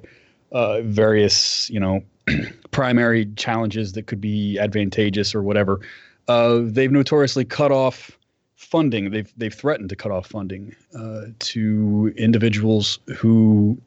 uh, 0.52 0.82
various 0.82 1.70
you 1.70 1.80
know 1.80 2.02
primary 2.70 3.26
challenges 3.36 3.92
that 3.92 4.06
could 4.06 4.20
be 4.20 4.58
advantageous 4.58 5.34
or 5.34 5.42
whatever. 5.42 5.80
Uh, 6.28 6.60
they've 6.62 6.92
notoriously 6.92 7.44
cut 7.44 7.72
off 7.72 8.16
funding. 8.56 9.10
They've 9.10 9.32
they've 9.36 9.54
threatened 9.54 9.90
to 9.90 9.96
cut 9.96 10.10
off 10.12 10.26
funding 10.26 10.74
uh, 10.96 11.26
to 11.38 12.12
individuals 12.16 12.98
who, 13.16 13.78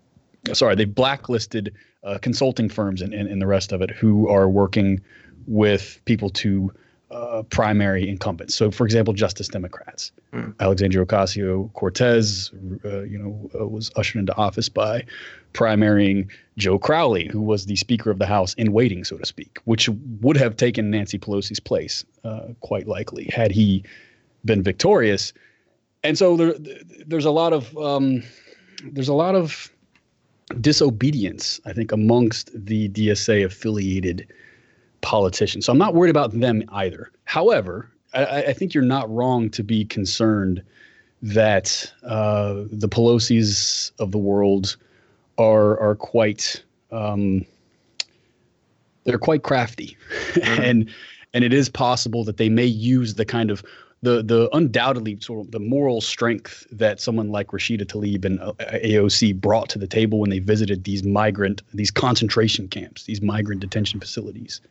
sorry, 0.53 0.75
they've 0.75 0.93
blacklisted 0.93 1.73
uh, 2.03 2.17
consulting 2.21 2.69
firms 2.69 3.01
and, 3.01 3.13
and, 3.13 3.27
and 3.27 3.41
the 3.41 3.47
rest 3.47 3.71
of 3.71 3.81
it 3.81 3.89
who 3.89 4.29
are 4.29 4.47
working 4.47 5.01
with 5.47 5.99
people 6.05 6.29
to 6.29 6.71
uh, 7.15 7.43
primary 7.43 8.07
incumbents. 8.07 8.55
So, 8.55 8.71
for 8.71 8.85
example, 8.85 9.13
Justice 9.13 9.47
Democrats. 9.47 10.11
Mm. 10.33 10.53
Alexandria 10.59 11.05
Ocasio 11.05 11.71
Cortez, 11.73 12.51
uh, 12.83 13.03
you 13.03 13.17
know, 13.17 13.49
uh, 13.59 13.67
was 13.67 13.91
ushered 13.95 14.19
into 14.19 14.35
office 14.35 14.67
by 14.69 15.05
primarying 15.53 16.29
Joe 16.57 16.77
Crowley, 16.77 17.27
who 17.27 17.41
was 17.41 17.65
the 17.65 17.77
Speaker 17.77 18.11
of 18.11 18.19
the 18.19 18.25
House 18.25 18.53
in 18.55 18.73
waiting, 18.73 19.03
so 19.05 19.17
to 19.17 19.25
speak, 19.25 19.59
which 19.63 19.89
would 20.21 20.35
have 20.35 20.57
taken 20.57 20.91
Nancy 20.91 21.17
Pelosi's 21.17 21.59
place, 21.59 22.03
uh, 22.25 22.47
quite 22.59 22.87
likely, 22.87 23.29
had 23.33 23.51
he 23.51 23.83
been 24.43 24.61
victorious. 24.61 25.31
And 26.03 26.17
so 26.17 26.35
there, 26.35 26.53
there's 27.07 27.25
a 27.25 27.31
lot 27.31 27.53
of 27.53 27.75
um, 27.77 28.23
there's 28.83 29.07
a 29.07 29.13
lot 29.13 29.35
of 29.35 29.71
disobedience, 30.59 31.61
I 31.65 31.73
think, 31.73 31.91
amongst 31.91 32.51
the 32.53 32.89
DSA 32.89 33.45
affiliated 33.45 34.27
politicians. 35.05 35.65
So 35.65 35.71
I'm 35.71 35.77
not 35.77 35.93
worried 35.93 36.09
about 36.09 36.37
them 36.37 36.63
either. 36.69 37.11
However, 37.25 37.89
I, 38.13 38.45
I 38.47 38.53
think 38.53 38.73
you're 38.73 38.83
not 38.83 39.09
wrong 39.09 39.49
to 39.51 39.63
be 39.63 39.85
concerned 39.85 40.63
that 41.21 41.91
uh, 42.03 42.63
the 42.71 42.89
Pelosi's 42.89 43.91
of 43.99 44.11
the 44.11 44.17
world 44.17 44.75
are 45.37 45.79
are 45.79 45.95
quite 45.95 46.63
um, 46.91 47.45
they're 49.05 49.19
quite 49.19 49.43
crafty, 49.43 49.95
mm-hmm. 50.33 50.61
and 50.63 50.89
and 51.33 51.43
it 51.43 51.53
is 51.53 51.69
possible 51.69 52.23
that 52.23 52.37
they 52.37 52.49
may 52.49 52.65
use 52.65 53.15
the 53.15 53.25
kind 53.25 53.51
of 53.51 53.63
the 54.01 54.23
the 54.23 54.49
undoubtedly 54.53 55.17
sort 55.19 55.45
of 55.45 55.51
the 55.51 55.59
moral 55.59 56.01
strength 56.01 56.65
that 56.71 56.99
someone 56.99 57.29
like 57.29 57.47
Rashida 57.47 57.85
Tlaib 57.85 58.25
and 58.25 58.39
uh, 58.39 58.53
AOC 58.59 59.39
brought 59.39 59.69
to 59.69 59.79
the 59.79 59.87
table 59.87 60.19
when 60.19 60.29
they 60.29 60.39
visited 60.39 60.83
these 60.83 61.03
migrant 61.03 61.61
these 61.73 61.91
concentration 61.91 62.67
camps, 62.67 63.03
these 63.03 63.21
migrant 63.21 63.61
detention 63.61 63.99
facilities, 63.99 64.61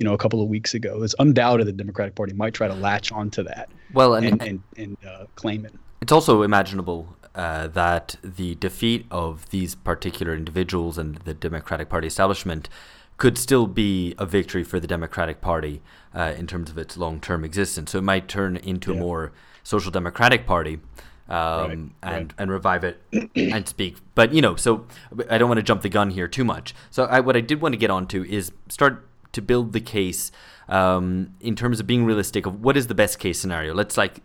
you 0.00 0.06
know, 0.06 0.14
a 0.14 0.18
couple 0.18 0.42
of 0.42 0.48
weeks 0.48 0.74
ago. 0.74 1.02
It's 1.02 1.14
undoubted 1.18 1.66
the 1.66 1.72
Democratic 1.72 2.14
Party 2.14 2.32
might 2.32 2.54
try 2.54 2.66
to 2.66 2.74
latch 2.74 3.12
onto 3.12 3.44
that. 3.44 3.68
Well, 3.92 4.14
and 4.14 4.26
and, 4.26 4.42
and, 4.42 4.62
and 4.76 4.96
uh, 5.06 5.26
claim 5.36 5.66
it. 5.66 5.74
It's 6.00 6.10
also 6.10 6.42
imaginable 6.42 7.14
uh, 7.34 7.68
that 7.68 8.16
the 8.24 8.54
defeat 8.56 9.06
of 9.10 9.48
these 9.50 9.74
particular 9.74 10.34
individuals 10.34 10.96
and 10.96 11.16
the 11.16 11.34
Democratic 11.34 11.90
Party 11.90 12.06
establishment 12.06 12.70
could 13.18 13.36
still 13.36 13.66
be 13.66 14.14
a 14.16 14.24
victory 14.24 14.64
for 14.64 14.80
the 14.80 14.86
Democratic 14.86 15.42
Party 15.42 15.82
uh, 16.14 16.32
in 16.36 16.46
terms 16.46 16.70
of 16.70 16.78
its 16.78 16.96
long 16.96 17.20
term 17.20 17.44
existence. 17.44 17.90
So 17.90 17.98
it 17.98 18.04
might 18.04 18.26
turn 18.26 18.56
into 18.56 18.92
yeah. 18.92 18.98
a 18.98 19.00
more 19.00 19.32
social 19.62 19.92
democratic 19.92 20.46
party. 20.46 20.80
Um, 21.28 21.36
right, 21.38 21.70
and 21.70 21.92
right. 22.02 22.34
and 22.38 22.50
revive 22.50 22.82
it 22.82 23.00
and 23.36 23.68
speak. 23.68 23.98
But 24.16 24.32
you 24.32 24.42
know, 24.42 24.56
so 24.56 24.86
I 25.28 25.38
don't 25.38 25.48
want 25.48 25.58
to 25.58 25.62
jump 25.62 25.82
the 25.82 25.88
gun 25.88 26.10
here 26.10 26.26
too 26.26 26.42
much. 26.42 26.74
So 26.90 27.04
I, 27.04 27.20
what 27.20 27.36
I 27.36 27.40
did 27.40 27.60
want 27.60 27.72
to 27.74 27.76
get 27.76 27.88
onto 27.88 28.24
is 28.24 28.50
start 28.68 29.06
to 29.32 29.42
build 29.42 29.72
the 29.72 29.80
case 29.80 30.32
um, 30.68 31.34
in 31.40 31.56
terms 31.56 31.80
of 31.80 31.86
being 31.86 32.04
realistic 32.04 32.46
of 32.46 32.62
what 32.62 32.76
is 32.76 32.86
the 32.86 32.94
best 32.94 33.18
case 33.18 33.40
scenario. 33.40 33.74
Let's 33.74 33.96
like 33.96 34.20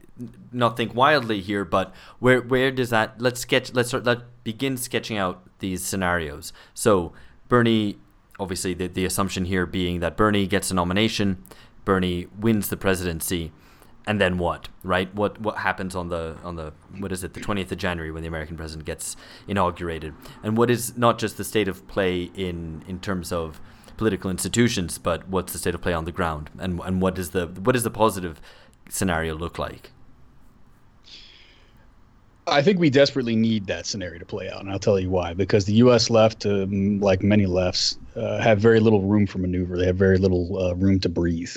not 0.51 0.77
think 0.77 0.95
wildly 0.95 1.41
here, 1.41 1.65
but 1.65 1.93
where 2.19 2.41
where 2.41 2.71
does 2.71 2.89
that? 2.91 3.21
Let's 3.21 3.39
sketch. 3.39 3.73
Let's 3.73 3.89
start. 3.89 4.05
Let 4.05 4.43
begin 4.43 4.77
sketching 4.77 5.17
out 5.17 5.43
these 5.59 5.83
scenarios. 5.83 6.53
So 6.73 7.13
Bernie, 7.47 7.97
obviously, 8.39 8.73
the 8.73 8.87
the 8.87 9.05
assumption 9.05 9.45
here 9.45 9.65
being 9.65 9.99
that 9.99 10.15
Bernie 10.15 10.47
gets 10.47 10.71
a 10.71 10.73
nomination. 10.73 11.43
Bernie 11.83 12.27
wins 12.39 12.69
the 12.69 12.77
presidency, 12.77 13.51
and 14.07 14.19
then 14.19 14.37
what? 14.37 14.69
Right? 14.83 15.13
What 15.13 15.39
what 15.41 15.57
happens 15.57 15.95
on 15.95 16.09
the 16.09 16.37
on 16.43 16.55
the 16.55 16.73
what 16.99 17.11
is 17.11 17.23
it? 17.23 17.33
The 17.33 17.41
twentieth 17.41 17.71
of 17.71 17.77
January 17.77 18.11
when 18.11 18.21
the 18.23 18.27
American 18.27 18.55
president 18.55 18.85
gets 18.85 19.15
inaugurated, 19.47 20.13
and 20.43 20.57
what 20.57 20.69
is 20.69 20.97
not 20.97 21.19
just 21.19 21.37
the 21.37 21.43
state 21.43 21.67
of 21.67 21.87
play 21.87 22.23
in 22.35 22.83
in 22.87 22.99
terms 22.99 23.31
of 23.31 23.59
political 23.97 24.29
institutions, 24.29 24.97
but 24.97 25.27
what's 25.27 25.53
the 25.53 25.59
state 25.59 25.75
of 25.75 25.81
play 25.81 25.93
on 25.93 26.05
the 26.05 26.11
ground, 26.11 26.49
and 26.59 26.79
and 26.81 27.01
what 27.01 27.17
is 27.17 27.31
the 27.31 27.47
what 27.47 27.73
does 27.73 27.83
the 27.83 27.91
positive 27.91 28.39
scenario 28.89 29.35
look 29.35 29.57
like? 29.57 29.91
I 32.47 32.61
think 32.61 32.79
we 32.79 32.91
desperately 32.91 33.35
need 33.35 33.65
that 33.67 33.87
scenario 33.87 34.19
to 34.19 34.25
play 34.25 34.49
out, 34.49 34.61
and 34.61 34.69
I'll 34.69 34.77
tell 34.77 34.99
you 34.99 35.09
why. 35.09 35.33
Because 35.33 35.65
the 35.65 35.73
U.S. 35.75 36.11
left, 36.11 36.45
uh, 36.45 36.67
like 36.69 37.23
many 37.23 37.47
lefts, 37.47 37.97
uh, 38.15 38.39
have 38.39 38.59
very 38.59 38.79
little 38.79 39.01
room 39.01 39.25
for 39.25 39.39
maneuver. 39.39 39.77
They 39.77 39.87
have 39.87 39.95
very 39.95 40.19
little 40.19 40.59
uh, 40.59 40.75
room 40.75 40.99
to 40.99 41.09
breathe. 41.09 41.55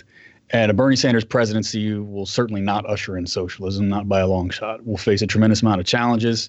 And 0.50 0.71
a 0.71 0.75
Bernie 0.75 0.97
Sanders 0.97 1.26
presidency 1.26 1.92
will 1.92 2.25
certainly 2.25 2.62
not 2.62 2.88
usher 2.88 3.18
in 3.18 3.26
socialism, 3.26 3.87
not 3.88 4.09
by 4.09 4.21
a 4.21 4.26
long 4.26 4.49
shot. 4.49 4.83
We'll 4.87 4.97
face 4.97 5.21
a 5.21 5.26
tremendous 5.26 5.61
amount 5.61 5.80
of 5.80 5.87
challenges 5.87 6.49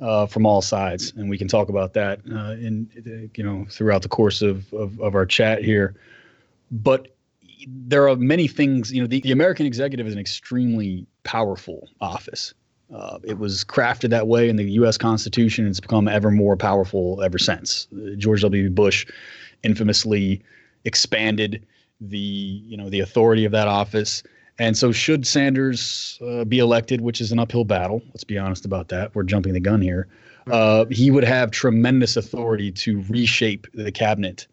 uh, 0.00 0.26
from 0.26 0.46
all 0.46 0.62
sides, 0.62 1.12
and 1.16 1.30
we 1.30 1.38
can 1.38 1.48
talk 1.48 1.68
about 1.68 1.94
that 1.94 2.20
uh, 2.30 2.52
in 2.52 3.30
you 3.34 3.44
know 3.44 3.66
throughout 3.70 4.02
the 4.02 4.08
course 4.08 4.42
of, 4.42 4.72
of, 4.72 4.98
of 5.00 5.14
our 5.14 5.26
chat 5.26 5.62
here. 5.62 5.94
But 6.70 7.14
there 7.66 8.08
are 8.08 8.16
many 8.16 8.48
things. 8.48 8.92
You 8.92 9.02
know, 9.02 9.06
the, 9.06 9.20
the 9.20 9.32
American 9.32 9.66
executive 9.66 10.06
is 10.06 10.12
an 10.12 10.18
extremely 10.18 11.06
powerful 11.22 11.88
office. 12.00 12.54
Uh, 12.94 13.18
it 13.24 13.38
was 13.38 13.64
crafted 13.64 14.10
that 14.10 14.28
way 14.28 14.48
in 14.48 14.56
the 14.56 14.70
U.S. 14.72 14.98
Constitution. 14.98 15.66
It's 15.66 15.80
become 15.80 16.06
ever 16.06 16.30
more 16.30 16.56
powerful 16.56 17.22
ever 17.22 17.38
since. 17.38 17.88
George 18.18 18.42
W. 18.42 18.70
Bush 18.70 19.06
infamously 19.62 20.42
expanded 20.84 21.66
the 22.00 22.18
you 22.18 22.76
know 22.76 22.90
the 22.90 23.00
authority 23.00 23.44
of 23.44 23.52
that 23.52 23.68
office. 23.68 24.22
And 24.58 24.76
so, 24.76 24.92
should 24.92 25.26
Sanders 25.26 26.18
uh, 26.24 26.44
be 26.44 26.58
elected, 26.58 27.00
which 27.00 27.20
is 27.20 27.32
an 27.32 27.38
uphill 27.38 27.64
battle, 27.64 28.02
let's 28.08 28.24
be 28.24 28.38
honest 28.38 28.64
about 28.64 28.88
that. 28.88 29.14
We're 29.14 29.24
jumping 29.24 29.52
the 29.52 29.60
gun 29.60 29.82
here. 29.82 30.06
Uh, 30.50 30.84
he 30.90 31.10
would 31.10 31.24
have 31.24 31.50
tremendous 31.50 32.16
authority 32.16 32.70
to 32.70 33.02
reshape 33.08 33.66
the 33.74 33.90
cabinet 33.90 34.46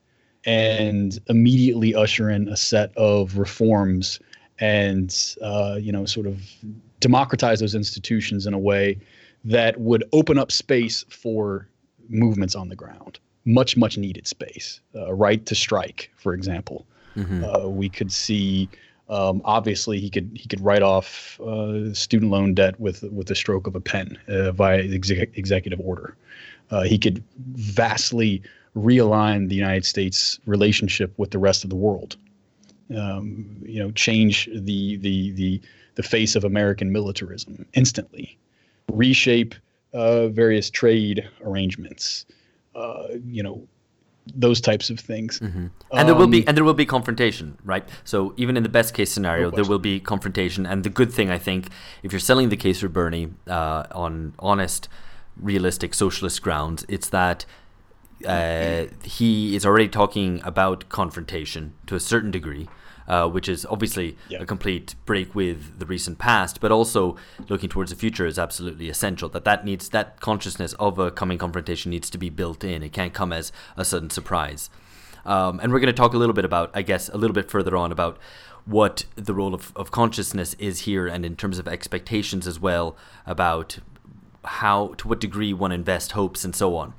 and 0.46 1.20
immediately 1.28 1.94
usher 1.94 2.30
in 2.30 2.48
a 2.48 2.58
set 2.58 2.96
of 2.98 3.38
reforms 3.38 4.20
and 4.60 5.36
uh, 5.42 5.78
you 5.80 5.92
know 5.92 6.06
sort 6.06 6.26
of 6.26 6.42
democratize 7.00 7.60
those 7.60 7.76
institutions 7.76 8.48
in 8.48 8.54
a 8.54 8.60
way 8.60 8.98
that 9.44 9.80
would 9.80 10.04
open 10.14 10.40
up 10.40 10.52
space 10.52 11.04
for 11.10 11.68
movements 12.10 12.56
on 12.56 12.70
the 12.70 12.76
ground 12.76 13.20
much 13.46 13.76
much 13.76 13.98
needed 13.98 14.26
space 14.26 14.80
uh, 14.96 15.14
right 15.14 15.46
to 15.46 15.54
strike 15.54 16.10
for 16.16 16.34
example 16.34 16.86
Mm-hmm. 17.16 17.44
Uh, 17.44 17.68
we 17.68 17.90
could 17.90 18.12
see. 18.12 18.70
Um, 19.12 19.42
obviously, 19.44 20.00
he 20.00 20.10
could 20.10 20.32
he 20.34 20.48
could 20.48 20.62
write 20.62 20.82
off 20.82 21.40
uh, 21.42 21.94
student 21.94 22.32
loan 22.32 22.54
debt 22.54 22.80
with 22.80 23.04
with 23.04 23.28
the 23.28 23.36
stroke 23.36 23.68
of 23.68 23.76
a 23.76 23.82
pen 23.82 24.18
uh, 24.30 24.54
via 24.54 24.80
exec- 24.80 25.38
executive 25.38 25.82
order. 25.82 26.16
Uh, 26.72 26.84
he 26.84 26.98
could 26.98 27.22
vastly 27.56 28.42
realign 28.76 29.50
the 29.50 29.56
United 29.56 29.84
States 29.84 30.40
relationship 30.46 31.14
with 31.18 31.32
the 31.32 31.38
rest 31.38 31.66
of 31.66 31.70
the 31.70 31.76
world. 31.76 32.16
Um, 32.96 33.58
you 33.64 33.80
know, 33.80 33.92
change 33.92 34.50
the 34.54 34.96
the 34.98 35.32
the 35.32 35.62
the 35.96 36.04
face 36.04 36.38
of 36.38 36.46
American 36.46 36.94
militarism 36.94 37.66
instantly, 37.74 38.38
reshape 38.90 39.56
uh, 39.94 40.30
various 40.30 40.70
trade 40.70 41.28
arrangements. 41.44 42.26
Uh, 42.76 43.08
you 43.26 43.44
know, 43.44 43.68
those 44.36 44.62
types 44.62 44.90
of 44.90 45.00
things. 45.00 45.40
Mm-hmm. 45.40 45.68
And 45.92 46.00
um, 46.00 46.08
there 46.08 46.16
will 46.16 46.28
be 46.28 46.40
um, 46.40 46.46
and 46.48 46.58
there 46.58 46.64
will 46.64 46.74
be 46.74 46.86
confrontation, 46.86 47.58
right? 47.64 47.88
So 48.04 48.34
even 48.38 48.58
in 48.58 48.64
the 48.64 48.70
best 48.70 48.94
case 48.94 49.12
scenario, 49.12 49.50
no 49.50 49.56
there 49.56 49.66
will 49.66 49.80
be 49.80 50.00
confrontation. 50.00 50.66
And 50.66 50.84
the 50.84 50.90
good 50.90 51.12
thing, 51.12 51.30
I 51.30 51.38
think, 51.38 51.70
if 52.04 52.12
you're 52.12 52.20
selling 52.20 52.50
the 52.50 52.58
case 52.58 52.80
for 52.80 52.90
Bernie 52.90 53.34
uh, 53.48 53.86
on 53.92 54.34
honest, 54.40 54.88
realistic 55.38 55.94
socialist 55.94 56.42
grounds, 56.42 56.86
it's 56.88 57.10
that 57.10 57.46
uh, 58.26 58.86
he 59.04 59.56
is 59.56 59.66
already 59.66 59.88
talking 59.88 60.42
about 60.44 60.90
confrontation 60.90 61.74
to 61.88 61.96
a 61.96 62.00
certain 62.00 62.32
degree 62.32 62.68
uh, 63.08 63.28
which 63.28 63.50
is 63.50 63.66
obviously 63.66 64.18
a 64.42 64.46
complete 64.46 64.96
break 65.06 65.34
with 65.36 65.80
the 65.80 65.86
recent 65.86 66.18
past, 66.18 66.60
but 66.62 66.72
also 66.72 67.16
looking 67.50 67.70
towards 67.70 67.92
the 67.92 67.98
future 67.98 68.26
is 68.26 68.40
absolutely 68.40 68.90
essential. 68.90 69.30
That 69.30 69.46
that 69.46 69.66
needs 69.66 69.90
that 69.90 70.20
consciousness 70.20 70.74
of 70.74 71.00
a 71.00 71.12
coming 71.12 71.38
confrontation 71.38 71.92
needs 71.92 72.10
to 72.10 72.18
be 72.18 72.30
built 72.30 72.64
in. 72.64 72.84
It 72.84 72.94
can't 72.94 73.14
come 73.14 73.34
as 73.34 73.52
a 73.78 73.86
sudden 73.86 74.10
surprise. 74.10 74.70
Um, 75.26 75.60
and 75.60 75.72
we're 75.72 75.80
going 75.80 75.94
to 75.94 75.94
talk 75.94 76.14
a 76.14 76.18
little 76.18 76.34
bit 76.34 76.46
about, 76.46 76.72
I 76.74 76.82
guess, 76.82 77.10
a 77.10 77.18
little 77.18 77.36
bit 77.36 77.52
further 77.52 77.76
on 77.78 77.92
about 77.92 78.18
what 78.66 79.06
the 79.16 79.34
role 79.34 79.54
of, 79.54 79.72
of 79.76 79.92
consciousness 79.92 80.54
is 80.56 80.82
here, 80.82 81.08
and 81.08 81.26
in 81.26 81.36
terms 81.36 81.60
of 81.60 81.68
expectations 81.68 82.48
as 82.48 82.60
well 82.60 82.96
about 83.26 83.80
how 84.46 84.94
to 84.98 85.08
what 85.08 85.20
degree 85.20 85.54
one 85.54 85.72
invests 85.72 86.12
hopes 86.12 86.44
and 86.44 86.56
so 86.56 86.76
on 86.76 86.94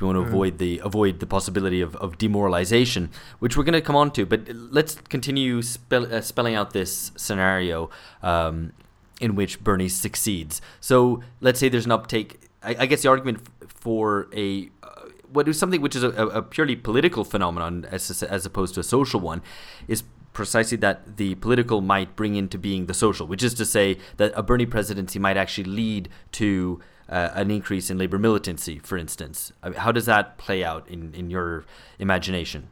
we 0.00 0.06
want 0.06 0.16
to 0.16 0.24
mm. 0.24 0.28
avoid 0.28 0.58
the 0.58 0.80
avoid 0.84 1.20
the 1.20 1.26
possibility 1.26 1.80
of, 1.80 1.96
of 1.96 2.18
demoralization, 2.18 3.10
which 3.38 3.56
we're 3.56 3.64
going 3.64 3.74
to 3.74 3.80
come 3.80 3.96
on 3.96 4.10
to. 4.12 4.26
But 4.26 4.48
let's 4.48 4.94
continue 5.08 5.62
spell, 5.62 6.12
uh, 6.12 6.20
spelling 6.20 6.54
out 6.54 6.72
this 6.72 7.12
scenario 7.16 7.90
um, 8.22 8.72
in 9.20 9.34
which 9.34 9.62
Bernie 9.62 9.88
succeeds. 9.88 10.60
So 10.80 11.22
let's 11.40 11.60
say 11.60 11.68
there's 11.68 11.86
an 11.86 11.92
uptake. 11.92 12.48
I, 12.62 12.76
I 12.80 12.86
guess 12.86 13.02
the 13.02 13.08
argument 13.08 13.46
for 13.68 14.28
a 14.34 14.70
uh, 14.82 15.08
what 15.32 15.48
is 15.48 15.58
something 15.58 15.80
which 15.80 15.96
is 15.96 16.02
a, 16.02 16.10
a 16.10 16.42
purely 16.42 16.76
political 16.76 17.24
phenomenon 17.24 17.86
as 17.90 18.22
as 18.22 18.46
opposed 18.46 18.74
to 18.74 18.80
a 18.80 18.84
social 18.84 19.20
one 19.20 19.42
is 19.88 20.04
precisely 20.32 20.76
that 20.78 21.16
the 21.16 21.34
political 21.36 21.80
might 21.80 22.16
bring 22.16 22.36
into 22.36 22.58
being 22.58 22.86
the 22.86 22.94
social, 22.94 23.26
which 23.26 23.42
is 23.42 23.54
to 23.54 23.64
say 23.64 23.98
that 24.16 24.32
a 24.34 24.42
Bernie 24.42 24.66
presidency 24.66 25.18
might 25.18 25.36
actually 25.36 25.64
lead 25.64 26.08
to 26.32 26.80
uh, 27.12 27.30
an 27.34 27.50
increase 27.50 27.90
in 27.90 27.98
labor 27.98 28.18
militancy, 28.18 28.78
for 28.78 28.96
instance. 28.96 29.52
I 29.62 29.68
mean, 29.68 29.78
how 29.78 29.92
does 29.92 30.06
that 30.06 30.38
play 30.38 30.64
out 30.64 30.88
in, 30.88 31.14
in 31.14 31.28
your 31.28 31.66
imagination? 31.98 32.68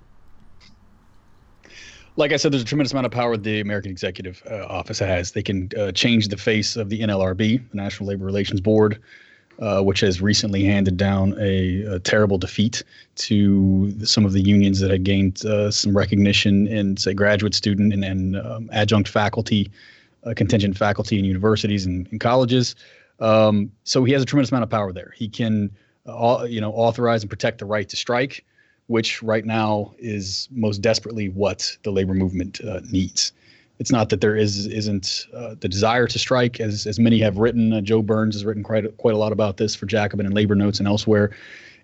Like 2.16 2.32
I 2.32 2.36
said, 2.36 2.50
there's 2.52 2.62
a 2.62 2.66
tremendous 2.66 2.92
amount 2.92 3.06
of 3.06 3.12
power 3.12 3.36
the 3.36 3.60
American 3.60 3.90
Executive 3.90 4.42
uh, 4.50 4.64
Office 4.66 4.98
has. 4.98 5.32
They 5.32 5.42
can 5.42 5.68
uh, 5.78 5.92
change 5.92 6.28
the 6.28 6.38
face 6.38 6.74
of 6.76 6.88
the 6.88 7.00
NLRB, 7.00 7.70
the 7.70 7.76
National 7.76 8.08
Labor 8.08 8.24
Relations 8.24 8.62
Board, 8.62 9.00
uh, 9.58 9.82
which 9.82 10.00
has 10.00 10.22
recently 10.22 10.64
handed 10.64 10.96
down 10.96 11.36
a, 11.38 11.82
a, 11.82 11.98
terrible 11.98 12.38
defeat 12.38 12.82
to 13.16 13.92
some 14.06 14.24
of 14.24 14.32
the 14.32 14.40
unions 14.40 14.80
that 14.80 14.90
had 14.90 15.04
gained 15.04 15.44
uh, 15.44 15.70
some 15.70 15.94
recognition 15.94 16.66
in, 16.66 16.96
say, 16.96 17.12
graduate 17.12 17.54
student 17.54 17.92
and, 17.92 18.04
and 18.04 18.36
um, 18.38 18.70
adjunct 18.72 19.08
faculty, 19.08 19.70
uh, 20.24 20.32
contingent 20.34 20.78
faculty 20.78 21.18
in 21.18 21.26
universities 21.26 21.84
and, 21.84 22.08
and 22.10 22.20
colleges. 22.20 22.74
Um, 23.20 23.70
so 23.84 24.04
he 24.04 24.12
has 24.12 24.22
a 24.22 24.24
tremendous 24.24 24.50
amount 24.50 24.64
of 24.64 24.70
power 24.70 24.92
there. 24.92 25.12
He 25.16 25.28
can, 25.28 25.70
uh, 26.06 26.46
you 26.48 26.60
know, 26.60 26.72
authorize 26.72 27.22
and 27.22 27.30
protect 27.30 27.58
the 27.58 27.66
right 27.66 27.88
to 27.88 27.96
strike, 27.96 28.44
which 28.86 29.22
right 29.22 29.44
now 29.44 29.94
is 29.98 30.48
most 30.50 30.78
desperately 30.78 31.28
what 31.28 31.76
the 31.82 31.90
labor 31.90 32.14
movement 32.14 32.60
uh, 32.62 32.80
needs. 32.90 33.32
It's 33.78 33.90
not 33.90 34.10
that 34.10 34.20
there 34.20 34.36
is 34.36 34.66
isn't 34.66 35.26
uh, 35.34 35.54
the 35.58 35.68
desire 35.68 36.06
to 36.06 36.18
strike, 36.18 36.60
as 36.60 36.86
as 36.86 36.98
many 36.98 37.18
have 37.20 37.38
written. 37.38 37.72
Uh, 37.72 37.80
Joe 37.80 38.02
Burns 38.02 38.34
has 38.34 38.44
written 38.44 38.62
quite 38.62 38.84
a, 38.84 38.88
quite 38.90 39.14
a 39.14 39.18
lot 39.18 39.32
about 39.32 39.56
this 39.56 39.74
for 39.74 39.86
Jacobin 39.86 40.26
and 40.26 40.34
Labor 40.34 40.54
Notes 40.54 40.78
and 40.78 40.86
elsewhere. 40.86 41.30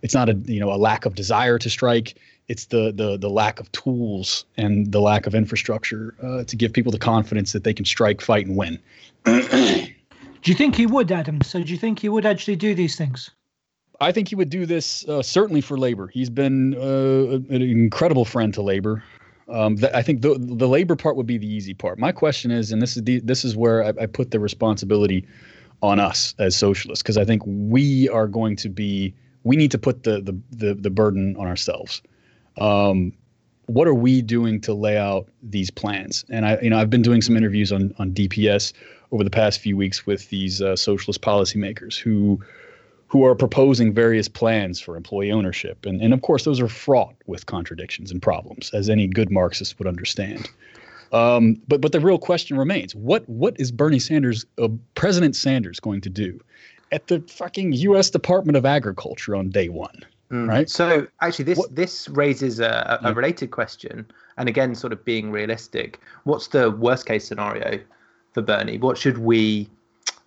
It's 0.02 0.12
not 0.12 0.28
a 0.28 0.34
you 0.44 0.60
know 0.60 0.70
a 0.70 0.76
lack 0.76 1.06
of 1.06 1.14
desire 1.14 1.58
to 1.58 1.70
strike. 1.70 2.16
it's 2.48 2.66
the 2.66 2.92
the 2.94 3.16
the 3.16 3.30
lack 3.30 3.60
of 3.60 3.72
tools 3.72 4.44
and 4.58 4.92
the 4.92 5.00
lack 5.00 5.26
of 5.26 5.34
infrastructure 5.34 6.14
uh, 6.22 6.44
to 6.44 6.54
give 6.54 6.72
people 6.72 6.92
the 6.92 6.98
confidence 6.98 7.52
that 7.52 7.64
they 7.64 7.72
can 7.72 7.86
strike, 7.86 8.20
fight, 8.20 8.46
and 8.46 8.56
win. 8.56 8.78
do 10.42 10.50
you 10.50 10.56
think 10.56 10.74
he 10.74 10.86
would, 10.86 11.10
Adam? 11.10 11.40
So 11.42 11.62
do 11.62 11.70
you 11.72 11.78
think 11.78 11.98
he 11.98 12.08
would 12.08 12.26
actually 12.26 12.56
do 12.56 12.74
these 12.74 12.96
things? 12.96 13.30
I 14.00 14.12
think 14.12 14.28
he 14.28 14.34
would 14.34 14.50
do 14.50 14.66
this 14.66 15.08
uh, 15.08 15.22
certainly 15.22 15.60
for 15.60 15.78
labor. 15.78 16.08
He's 16.08 16.30
been 16.30 16.74
uh, 16.74 17.54
an 17.54 17.62
incredible 17.62 18.24
friend 18.24 18.52
to 18.54 18.62
labor. 18.62 19.02
Um, 19.48 19.76
th- 19.76 19.92
I 19.94 20.02
think 20.02 20.22
the 20.22 20.36
the 20.38 20.68
labor 20.68 20.96
part 20.96 21.16
would 21.16 21.26
be 21.26 21.38
the 21.38 21.46
easy 21.46 21.72
part. 21.72 21.98
My 21.98 22.12
question 22.12 22.50
is, 22.50 22.72
and 22.72 22.82
this 22.82 22.96
is 22.96 23.04
the 23.04 23.20
this 23.20 23.44
is 23.44 23.56
where 23.56 23.84
I, 23.84 23.92
I 24.02 24.06
put 24.06 24.32
the 24.32 24.40
responsibility 24.40 25.26
on 25.82 26.00
us 26.00 26.34
as 26.38 26.56
socialists, 26.56 27.02
because 27.02 27.16
I 27.16 27.24
think 27.24 27.42
we 27.46 28.08
are 28.08 28.26
going 28.26 28.56
to 28.56 28.68
be 28.68 29.14
we 29.44 29.56
need 29.56 29.70
to 29.70 29.78
put 29.78 30.02
the 30.02 30.20
the 30.20 30.36
the, 30.50 30.74
the 30.74 30.90
burden 30.90 31.36
on 31.36 31.46
ourselves. 31.46 32.02
Um, 32.58 33.12
what 33.66 33.88
are 33.88 33.94
we 33.94 34.22
doing 34.22 34.60
to 34.62 34.74
lay 34.74 34.96
out 34.96 35.28
these 35.42 35.70
plans? 35.70 36.24
And 36.30 36.46
I, 36.46 36.58
you 36.60 36.70
know, 36.70 36.78
I've 36.78 36.90
been 36.90 37.02
doing 37.02 37.22
some 37.22 37.36
interviews 37.36 37.72
on 37.72 37.94
on 37.98 38.12
DPS 38.12 38.72
over 39.12 39.24
the 39.24 39.30
past 39.30 39.60
few 39.60 39.76
weeks 39.76 40.06
with 40.06 40.28
these 40.30 40.60
uh, 40.60 40.76
socialist 40.76 41.22
policymakers 41.22 41.98
who 41.98 42.40
who 43.08 43.24
are 43.24 43.34
proposing 43.34 43.94
various 43.94 44.28
plans 44.28 44.80
for 44.80 44.96
employee 44.96 45.30
ownership. 45.30 45.86
And, 45.86 46.02
and 46.02 46.12
of 46.12 46.22
course, 46.22 46.44
those 46.44 46.60
are 46.60 46.68
fraught 46.68 47.14
with 47.26 47.46
contradictions 47.46 48.10
and 48.10 48.20
problems, 48.20 48.70
as 48.74 48.90
any 48.90 49.06
good 49.06 49.30
Marxist 49.30 49.78
would 49.78 49.86
understand. 49.86 50.50
Um, 51.12 51.60
but 51.68 51.80
but 51.80 51.92
the 51.92 52.00
real 52.00 52.18
question 52.18 52.58
remains: 52.58 52.94
what 52.94 53.28
what 53.28 53.58
is 53.60 53.70
Bernie 53.70 54.00
Sanders, 54.00 54.44
uh, 54.58 54.68
President 54.96 55.36
Sanders, 55.36 55.78
going 55.78 56.00
to 56.00 56.10
do 56.10 56.40
at 56.90 57.06
the 57.06 57.20
fucking 57.28 57.72
U.S. 57.74 58.10
Department 58.10 58.56
of 58.56 58.66
Agriculture 58.66 59.36
on 59.36 59.50
day 59.50 59.68
one? 59.68 60.04
Mm. 60.32 60.48
Right. 60.48 60.68
So 60.68 61.06
actually, 61.20 61.44
this 61.44 61.58
what? 61.58 61.74
this 61.74 62.08
raises 62.08 62.58
a, 62.58 62.98
a, 63.04 63.10
a 63.10 63.14
related 63.14 63.52
question, 63.52 64.04
and 64.36 64.48
again, 64.48 64.74
sort 64.74 64.92
of 64.92 65.04
being 65.04 65.30
realistic. 65.30 66.00
What's 66.24 66.48
the 66.48 66.72
worst 66.72 67.06
case 67.06 67.28
scenario 67.28 67.78
for 68.36 68.42
Bernie? 68.42 68.76
What 68.76 68.98
should 68.98 69.16
we 69.16 69.66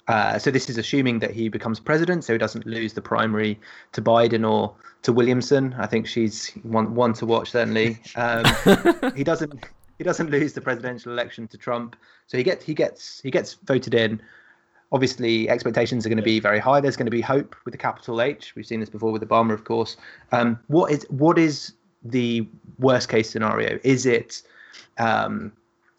uh, 0.08 0.40
so 0.40 0.50
this 0.50 0.68
is 0.68 0.80
assuming 0.80 1.20
that 1.20 1.30
he 1.30 1.48
becomes 1.48 1.80
president, 1.80 2.24
so 2.24 2.34
he 2.34 2.40
doesn't 2.40 2.66
lose 2.66 2.94
the 2.94 3.02
primary 3.02 3.60
to 3.92 4.02
Biden 4.02 4.50
or 4.50 4.74
to 5.04 5.14
Williamson. 5.14 5.76
I 5.78 5.86
think 5.86 6.08
she's 6.08 6.50
one 6.64 6.96
one 6.96 7.14
to 7.14 7.28
watch 7.28 7.52
certainly. 7.52 8.00
Um, 8.16 8.44
he 9.16 9.24
doesn't 9.24 9.64
he 10.00 10.04
doesn't 10.04 10.32
lose 10.32 10.54
the 10.54 10.62
presidential 10.62 11.12
election 11.12 11.48
to 11.50 11.58
Trump, 11.60 11.96
so 12.26 12.36
he 12.36 12.44
gets 12.44 12.66
he 12.66 12.74
gets 12.74 13.22
he 13.22 13.30
gets 13.30 13.54
voted 13.54 13.94
in. 13.94 14.20
Obviously, 14.92 15.48
expectations 15.48 16.04
are 16.08 16.10
going 16.10 16.18
to 16.18 16.24
be 16.24 16.40
very 16.40 16.58
high. 16.58 16.82
There's 16.82 16.98
going 16.98 17.06
to 17.06 17.12
be 17.12 17.22
hope 17.22 17.56
with 17.64 17.74
the 17.74 17.78
capital 17.78 18.20
H. 18.20 18.56
We've 18.56 18.66
seen 18.66 18.80
this 18.80 18.90
before 18.90 19.12
with 19.12 19.22
Obama, 19.22 19.54
of 19.54 19.64
course. 19.64 19.96
Um, 20.32 20.60
what 20.66 20.92
is 20.92 21.06
what 21.10 21.38
is 21.38 21.74
the 22.04 22.48
worst 22.80 23.10
case 23.10 23.30
scenario? 23.30 23.78
Is 23.84 24.08
it 24.08 24.42
um, 24.98 25.52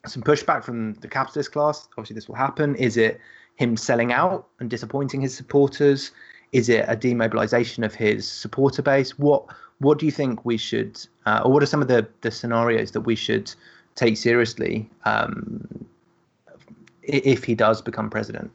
some 0.07 0.23
pushback 0.23 0.65
from 0.65 0.95
the 0.95 1.09
capitalist 1.09 1.53
class? 1.53 1.89
Obviously, 1.93 2.15
this 2.15 2.29
will 2.29 2.37
happen. 2.37 2.75
Is 2.77 2.97
it 2.97 3.21
him 3.57 3.77
selling 3.77 4.13
out 4.13 4.49
and 4.59 4.71
disappointing 4.71 5.21
his 5.21 5.35
supporters? 5.35 6.13
Is 6.53 6.69
it 6.69 6.85
a 6.89 6.97
demobilization 6.97 7.85
of 7.85 7.95
his 7.95 8.27
supporter 8.27 8.83
base? 8.83 9.19
What 9.19 9.47
what 9.79 9.99
do 9.99 10.07
you 10.07 10.13
think 10.13 10.45
we 10.45 10.59
should, 10.59 11.01
uh, 11.27 11.41
or 11.45 11.53
what 11.53 11.63
are 11.63 11.67
some 11.67 11.81
of 11.81 11.89
the, 11.89 12.07
the 12.21 12.31
scenarios 12.31 12.91
that 12.93 13.01
we 13.01 13.17
should 13.17 13.53
take 13.95 14.17
seriously 14.17 14.89
um, 15.05 15.67
if 17.03 17.45
he 17.45 17.55
does 17.55 17.81
become 17.81 18.11
president? 18.11 18.51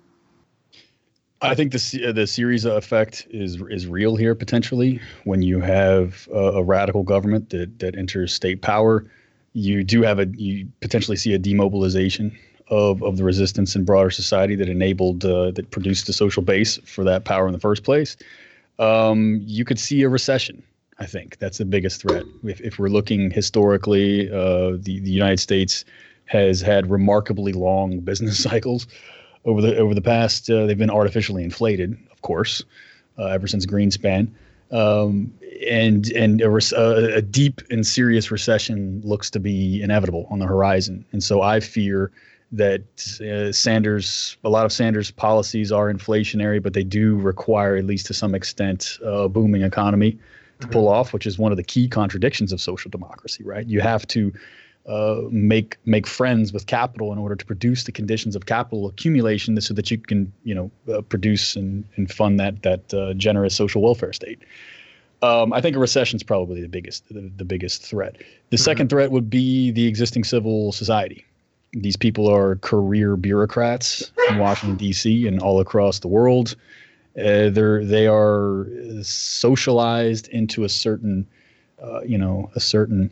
I 1.42 1.54
think 1.54 1.72
the 1.72 1.78
the 2.14 2.24
Syriza 2.24 2.76
effect 2.78 3.28
is 3.30 3.62
is 3.70 3.88
real 3.88 4.16
here 4.16 4.36
potentially. 4.36 5.02
When 5.26 5.42
you 5.42 5.60
have 5.60 6.28
a, 6.34 6.40
a, 6.40 6.64
radical 6.64 7.04
government 7.04 7.50
that 7.50 7.80
that 7.80 7.96
enters 7.96 8.34
state 8.34 8.62
power, 8.62 9.06
you 9.56 9.86
do 9.86 10.02
have 10.04 10.20
a 10.20 10.28
you 10.36 10.68
potentially 10.82 11.16
see 11.16 11.34
a 11.34 11.40
demobilization 11.40 12.38
of, 12.68 13.02
of 13.02 13.18
the 13.18 13.24
resistance 13.24 13.76
in 13.76 13.86
broader 13.86 14.12
society 14.12 14.56
that 14.56 14.68
enabled 14.68 15.24
uh, 15.24 15.52
that 15.52 15.72
produced 15.72 16.08
the 16.08 16.14
social 16.14 16.44
base 16.44 16.78
for 16.80 17.04
that 17.06 17.24
power 17.24 17.48
in 17.48 17.54
the 17.54 17.60
first 17.60 17.84
place, 17.84 18.18
um, 18.80 19.42
you 19.46 19.64
could 19.64 19.80
see 19.80 20.02
a 20.02 20.10
recession. 20.10 20.62
I 21.00 21.06
think 21.06 21.38
that's 21.40 21.58
the 21.58 21.66
biggest 21.66 22.02
threat. 22.02 22.24
If, 22.44 22.62
if 22.62 22.80
we're 22.80 22.90
looking 22.90 23.32
historically, 23.32 24.30
uh, 24.30 24.72
the 24.78 25.00
the 25.00 25.12
United 25.12 25.40
States 25.40 25.86
has 26.26 26.60
had 26.60 26.90
remarkably 26.90 27.54
long 27.54 28.00
business 28.00 28.42
cycles 28.44 28.88
over 29.46 29.62
the 29.62 29.78
over 29.78 29.96
the 29.96 30.02
past. 30.02 30.50
Uh, 30.50 30.66
they've 30.66 30.78
been 30.78 30.90
artificially 30.90 31.44
inflated, 31.44 31.98
of 32.12 32.22
course, 32.22 32.62
uh, 33.18 33.28
ever 33.28 33.48
since 33.48 33.66
Greenspan. 33.66 34.28
Um, 34.72 35.34
and 35.70 36.12
and 36.12 36.42
a, 36.42 37.16
a, 37.16 37.22
deep 37.22 37.62
and 37.70 37.86
serious 37.86 38.32
recession 38.32 39.02
looks 39.04 39.30
to 39.32 39.40
be 39.40 39.82
inevitable 39.82 40.28
on 40.30 40.40
the 40.40 40.46
horizon. 40.46 41.06
And 41.12 41.24
so 41.24 41.42
I 41.42 41.60
fear 41.60 42.12
that 42.52 42.84
uh, 43.22 43.52
Sanders, 43.52 44.38
a 44.44 44.50
lot 44.50 44.66
of 44.66 44.72
Sanders' 44.72 45.12
policies 45.12 45.72
are 45.72 45.92
inflationary, 45.92 46.62
but 46.62 46.74
they 46.74 46.84
do 46.84 47.16
require, 47.16 47.76
at 47.76 47.86
least 47.86 48.06
to 48.08 48.14
some 48.14 48.36
extent, 48.36 48.98
a 49.04 49.30
booming 49.30 49.62
economy 49.62 50.12
to 50.12 50.18
mm-hmm. 50.60 50.72
pull 50.72 50.88
off, 50.88 51.14
which 51.14 51.26
is 51.26 51.38
one 51.38 51.52
of 51.52 51.58
the 51.58 51.64
key 51.64 51.88
contradictions 51.88 52.52
of 52.52 52.60
social 52.60 52.90
democracy. 52.90 53.44
Right? 53.44 53.66
You 53.66 53.82
have 53.82 54.08
to 54.08 54.34
uh, 54.88 55.22
make 55.32 55.78
make 55.86 56.06
friends 56.08 56.54
with 56.54 56.68
capital 56.68 57.12
in 57.12 57.18
order 57.18 57.36
to 57.36 57.46
produce 57.46 57.84
the 57.84 57.92
conditions 57.92 58.36
of 58.36 58.46
capital 58.46 58.88
accumulation, 58.88 59.60
so 59.62 59.74
that 59.74 59.90
you 59.90 59.98
can, 59.98 60.32
you 60.44 60.54
know, 60.54 60.72
uh, 60.94 61.02
produce 61.02 61.56
and, 61.56 61.84
and 61.96 62.12
fund 62.12 62.40
that 62.40 62.62
that 62.64 62.94
uh, 62.94 63.14
generous 63.14 63.56
social 63.56 63.82
welfare 63.82 64.14
state. 64.14 64.40
Um, 65.22 65.54
I 65.54 65.62
think 65.62 65.76
a 65.76 65.80
recession 65.80 66.18
is 66.18 66.24
probably 66.24 66.62
the 66.62 66.68
biggest 66.68 67.08
the, 67.10 67.32
the 67.38 67.46
biggest 67.46 67.82
threat. 67.82 68.18
The 68.18 68.24
mm-hmm. 68.24 68.64
second 68.64 68.90
threat 68.90 69.12
would 69.12 69.30
be 69.30 69.72
the 69.72 69.88
existing 69.88 70.24
civil 70.24 70.72
society 70.72 71.26
these 71.76 71.98
people 71.98 72.34
are 72.34 72.56
career 72.58 73.18
bureaucrats 73.18 74.12
in 74.30 74.38
Washington 74.38 74.78
D.C. 74.78 75.28
and 75.28 75.40
all 75.42 75.60
across 75.60 76.00
the 76.00 76.08
world. 76.08 76.56
Uh, 77.18 77.50
they're 77.50 77.84
they 77.84 78.08
are 78.08 78.68
socialized 79.02 80.28
into 80.30 80.64
a 80.64 80.70
certain, 80.70 81.28
uh, 81.82 82.02
you 82.02 82.18
know, 82.18 82.50
a 82.56 82.60
certain 82.60 83.12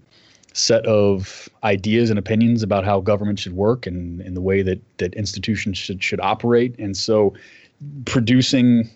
set 0.54 0.86
of 0.86 1.50
ideas 1.64 2.10
and 2.10 2.18
opinions 2.18 2.64
about 2.64 2.86
how 2.86 3.02
government 3.02 3.40
should 3.40 3.54
work 3.54 3.86
and, 3.86 4.22
and 4.22 4.38
the 4.38 4.42
way 4.42 4.62
that 4.62 4.80
that 4.98 5.14
institutions 5.16 5.78
should 5.78 6.04
should 6.04 6.22
operate. 6.22 6.76
And 6.80 6.96
so, 6.96 7.34
producing, 8.06 8.90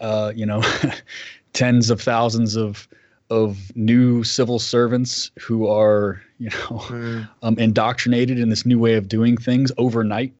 uh, 0.00 0.32
you 0.34 0.46
know, 0.46 0.62
tens 1.52 1.90
of 1.90 2.00
thousands 2.00 2.56
of 2.56 2.88
of 3.30 3.76
new 3.76 4.24
civil 4.24 4.58
servants 4.58 5.30
who 5.38 5.68
are, 5.68 6.22
you 6.38 6.48
know, 6.48 6.78
mm. 6.88 7.28
um, 7.42 7.58
indoctrinated 7.58 8.38
in 8.38 8.48
this 8.48 8.64
new 8.64 8.78
way 8.78 8.94
of 8.94 9.08
doing 9.08 9.36
things 9.36 9.70
overnight. 9.76 10.32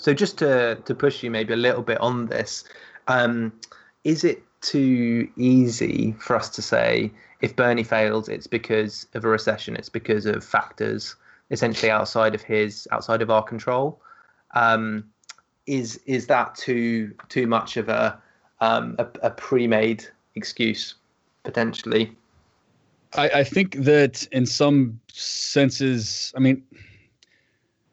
So 0.00 0.14
just 0.14 0.38
to 0.38 0.76
to 0.86 0.94
push 0.94 1.22
you 1.22 1.30
maybe 1.30 1.52
a 1.52 1.58
little 1.58 1.82
bit 1.82 2.00
on 2.00 2.26
this, 2.26 2.64
um, 3.06 3.52
is 4.04 4.24
it 4.24 4.42
too 4.62 5.28
easy 5.36 6.12
for 6.18 6.36
us 6.36 6.48
to 6.50 6.62
say 6.62 7.12
if 7.42 7.54
Bernie 7.54 7.84
fails, 7.84 8.26
it's 8.28 8.46
because 8.46 9.06
of 9.12 9.24
a 9.26 9.28
recession, 9.28 9.76
it's 9.76 9.90
because 9.90 10.24
of 10.24 10.42
factors 10.42 11.16
essentially 11.50 11.90
outside 11.90 12.34
of 12.34 12.40
his 12.40 12.88
outside 12.92 13.20
of 13.20 13.30
our 13.30 13.42
control. 13.42 14.00
Um, 14.54 15.04
is 15.66 16.00
is 16.06 16.26
that 16.28 16.54
too 16.54 17.14
too 17.28 17.46
much 17.46 17.76
of 17.76 17.90
a 17.90 18.18
um, 18.62 18.96
a, 18.98 19.06
a 19.22 19.30
pre-made 19.30 20.06
excuse 20.34 20.94
potentially? 21.44 22.16
I, 23.16 23.28
I 23.40 23.44
think 23.44 23.74
that 23.74 24.26
in 24.32 24.46
some 24.46 24.98
senses, 25.12 26.32
I 26.36 26.40
mean, 26.40 26.62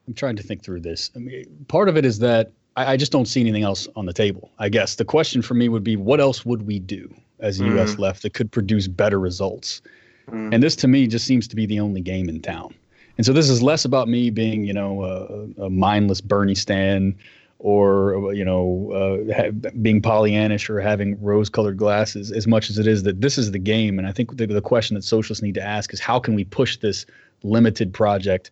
I'm 0.07 0.13
trying 0.13 0.35
to 0.37 0.43
think 0.43 0.63
through 0.63 0.81
this. 0.81 1.11
I 1.15 1.19
mean, 1.19 1.65
part 1.67 1.89
of 1.89 1.97
it 1.97 2.05
is 2.05 2.19
that 2.19 2.51
I, 2.77 2.93
I, 2.93 2.97
just 2.97 3.11
don't 3.11 3.27
see 3.27 3.41
anything 3.41 3.63
else 3.63 3.87
on 3.95 4.05
the 4.05 4.13
table. 4.13 4.51
I 4.57 4.69
guess 4.69 4.95
the 4.95 5.05
question 5.05 5.41
for 5.41 5.53
me 5.53 5.67
would 5.67 5.83
be, 5.83 5.97
what 5.97 6.21
else 6.21 6.45
would 6.45 6.65
we 6.65 6.79
do 6.79 7.13
as 7.39 7.59
a 7.59 7.63
mm. 7.63 7.71
U.S. 7.75 7.97
left 7.97 8.21
that 8.21 8.33
could 8.33 8.51
produce 8.51 8.87
better 8.87 9.19
results? 9.19 9.81
Mm. 10.29 10.53
And 10.53 10.63
this, 10.63 10.75
to 10.77 10.87
me, 10.87 11.07
just 11.07 11.25
seems 11.25 11.47
to 11.49 11.55
be 11.55 11.65
the 11.65 11.79
only 11.79 12.01
game 12.01 12.29
in 12.29 12.41
town. 12.41 12.73
And 13.17 13.25
so 13.25 13.33
this 13.33 13.49
is 13.49 13.61
less 13.61 13.83
about 13.83 14.07
me 14.07 14.29
being, 14.29 14.63
you 14.63 14.73
know, 14.73 15.03
a, 15.03 15.63
a 15.63 15.69
mindless 15.69 16.21
Bernie 16.21 16.55
Stan 16.55 17.17
or, 17.59 18.31
you 18.33 18.45
know, 18.45 18.91
uh, 18.93 19.33
ha- 19.33 19.69
being 19.81 20.01
Pollyannish 20.01 20.69
or 20.69 20.79
having 20.79 21.19
rose 21.21 21.49
colored 21.49 21.77
glasses 21.77 22.31
as 22.31 22.45
much 22.45 22.69
as 22.69 22.77
it 22.77 22.85
is 22.85 23.03
that 23.03 23.19
this 23.19 23.37
is 23.39 23.51
the 23.51 23.59
game. 23.59 23.97
And 23.97 24.07
I 24.07 24.11
think 24.11 24.37
the, 24.37 24.45
the 24.45 24.61
question 24.61 24.93
that 24.93 25.03
socialists 25.03 25.41
need 25.41 25.55
to 25.55 25.63
ask 25.63 25.91
is 25.91 25.99
how 25.99 26.19
can 26.19 26.35
we 26.35 26.45
push 26.45 26.77
this 26.77 27.07
limited 27.41 27.91
project 27.91 28.51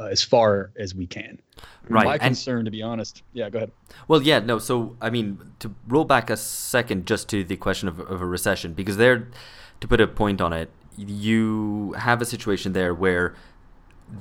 uh, 0.00 0.04
as 0.04 0.22
far 0.22 0.72
as 0.78 0.94
we 0.94 1.06
can? 1.06 1.38
Right. 1.88 2.04
My 2.06 2.18
concern, 2.18 2.60
and, 2.60 2.64
to 2.64 2.70
be 2.70 2.82
honest, 2.82 3.22
yeah, 3.32 3.50
go 3.50 3.58
ahead. 3.58 3.72
Well, 4.08 4.22
yeah, 4.22 4.38
no. 4.38 4.58
So, 4.58 4.96
I 5.00 5.10
mean, 5.10 5.38
to 5.58 5.74
roll 5.86 6.04
back 6.04 6.30
a 6.30 6.36
second 6.36 7.06
just 7.06 7.28
to 7.28 7.44
the 7.44 7.56
question 7.56 7.88
of, 7.88 8.00
of 8.00 8.22
a 8.22 8.26
recession, 8.26 8.72
because 8.72 8.96
there, 8.96 9.28
to 9.80 9.88
put 9.88 10.00
a 10.00 10.06
point 10.06 10.40
on 10.40 10.52
it, 10.52 10.70
you 10.96 11.92
have 11.98 12.22
a 12.22 12.24
situation 12.24 12.72
there 12.72 12.94
where 12.94 13.34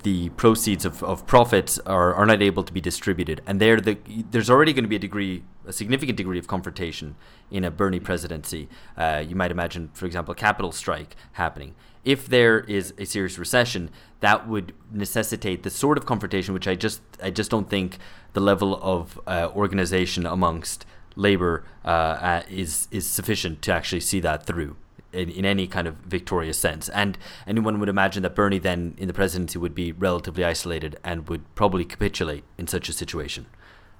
the 0.04 0.30
proceeds 0.30 0.86
of, 0.86 1.04
of 1.04 1.25
profits 1.25 1.80
are, 1.80 2.13
are 2.13 2.25
not 2.25 2.41
able 2.41 2.63
to 2.63 2.71
be 2.71 2.82
distributed. 2.82 3.41
And 3.45 3.60
there 3.60 3.80
the, 3.80 3.97
there's 4.32 4.49
already 4.49 4.73
going 4.73 4.84
to 4.84 4.89
be 4.89 4.95
a 4.95 4.99
degree, 4.99 5.43
a 5.65 5.73
significant 5.73 6.17
degree 6.17 6.39
of 6.39 6.47
confrontation 6.47 7.15
in 7.52 7.63
a 7.63 7.71
Bernie 7.71 7.99
presidency. 7.99 8.69
Uh, 8.97 9.23
you 9.28 9.36
might 9.36 9.52
imagine, 9.52 9.89
for 9.93 10.06
example, 10.06 10.32
a 10.32 10.36
capital 10.36 10.71
strike 10.71 11.15
happening. 11.34 11.75
If 12.06 12.28
there 12.28 12.60
is 12.62 12.93
a 12.97 13.06
serious 13.06 13.38
recession, 13.38 13.89
that 14.21 14.47
would 14.47 14.73
necessitate 14.91 15.63
the 15.63 15.69
sort 15.69 15.97
of 15.97 16.06
confrontation 16.06 16.54
which 16.54 16.67
I 16.67 16.75
just 16.75 17.02
I 17.21 17.30
just 17.30 17.52
don't 17.52 17.69
think 17.69 17.97
the 18.34 18.39
level 18.39 18.80
of 18.82 19.19
uh, 19.28 19.49
organization 19.54 20.25
amongst 20.25 20.86
labor 21.15 21.65
uh, 21.84 21.88
uh 21.88 22.43
is 22.49 22.88
is 22.91 23.06
sufficient 23.06 23.62
to 23.63 23.73
actually 23.73 23.99
see 23.99 24.19
that 24.21 24.45
through 24.45 24.78
in, 25.13 25.29
in 25.29 25.45
any 25.45 25.67
kind 25.67 25.87
of 25.87 25.95
victorious 25.95 26.57
sense. 26.57 26.89
And 26.89 27.17
anyone 27.47 27.79
would 27.79 27.89
imagine 27.89 28.23
that 28.23 28.35
Bernie 28.35 28.59
then 28.59 28.95
in 28.97 29.07
the 29.07 29.13
presidency 29.13 29.57
would 29.57 29.75
be 29.75 29.91
relatively 29.91 30.43
isolated 30.43 30.97
and 31.03 31.27
would 31.29 31.43
probably 31.55 31.85
capitulate 31.85 32.43
in 32.57 32.67
such 32.67 32.89
a 32.89 32.93
situation. 32.93 33.45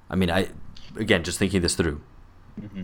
I 0.09 0.15
mean, 0.15 0.29
I 0.29 0.49
again 0.95 1.23
just 1.23 1.39
thinking 1.39 1.61
this 1.61 1.75
through. 1.75 2.01
Mm-hmm. 2.59 2.83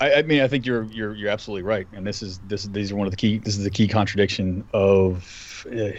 I, 0.00 0.14
I, 0.14 0.22
mean, 0.22 0.42
I 0.42 0.48
think 0.48 0.64
you're 0.64 0.84
you're 0.84 1.14
you're 1.14 1.30
absolutely 1.30 1.62
right, 1.62 1.86
and 1.92 2.06
this 2.06 2.22
is 2.22 2.38
this 2.46 2.64
these 2.64 2.92
are 2.92 2.96
one 2.96 3.06
of 3.06 3.10
the 3.10 3.16
key. 3.16 3.38
This 3.38 3.56
is 3.56 3.64
the 3.64 3.70
key 3.70 3.88
contradiction 3.88 4.64
of 4.72 5.66
uh, 5.72 5.90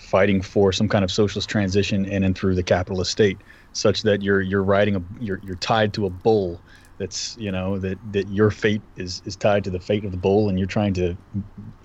fighting 0.00 0.42
for 0.42 0.72
some 0.72 0.88
kind 0.88 1.04
of 1.04 1.12
socialist 1.12 1.48
transition 1.48 2.04
in 2.04 2.24
and 2.24 2.36
through 2.36 2.56
the 2.56 2.62
capitalist 2.62 3.12
state, 3.12 3.38
such 3.72 4.02
that 4.02 4.22
you're 4.22 4.40
you're 4.40 4.64
riding 4.64 4.96
a 4.96 5.02
you're 5.20 5.40
you're 5.44 5.56
tied 5.56 5.92
to 5.94 6.06
a 6.06 6.10
bull 6.10 6.60
that's 6.98 7.36
you 7.38 7.50
know 7.50 7.78
that 7.78 7.98
that 8.12 8.28
your 8.28 8.50
fate 8.50 8.82
is 8.96 9.22
is 9.24 9.36
tied 9.36 9.64
to 9.64 9.70
the 9.70 9.80
fate 9.80 10.04
of 10.04 10.10
the 10.10 10.16
bull 10.16 10.48
and 10.48 10.58
you're 10.58 10.66
trying 10.66 10.92
to 10.94 11.16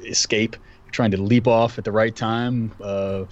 escape 0.02 0.56
you're 0.86 0.92
trying 0.92 1.12
to 1.12 1.22
leap 1.22 1.48
off 1.48 1.78
at 1.78 1.84
the 1.84 1.92
right 1.92 2.16
time 2.16 2.72
uh, 2.82 3.24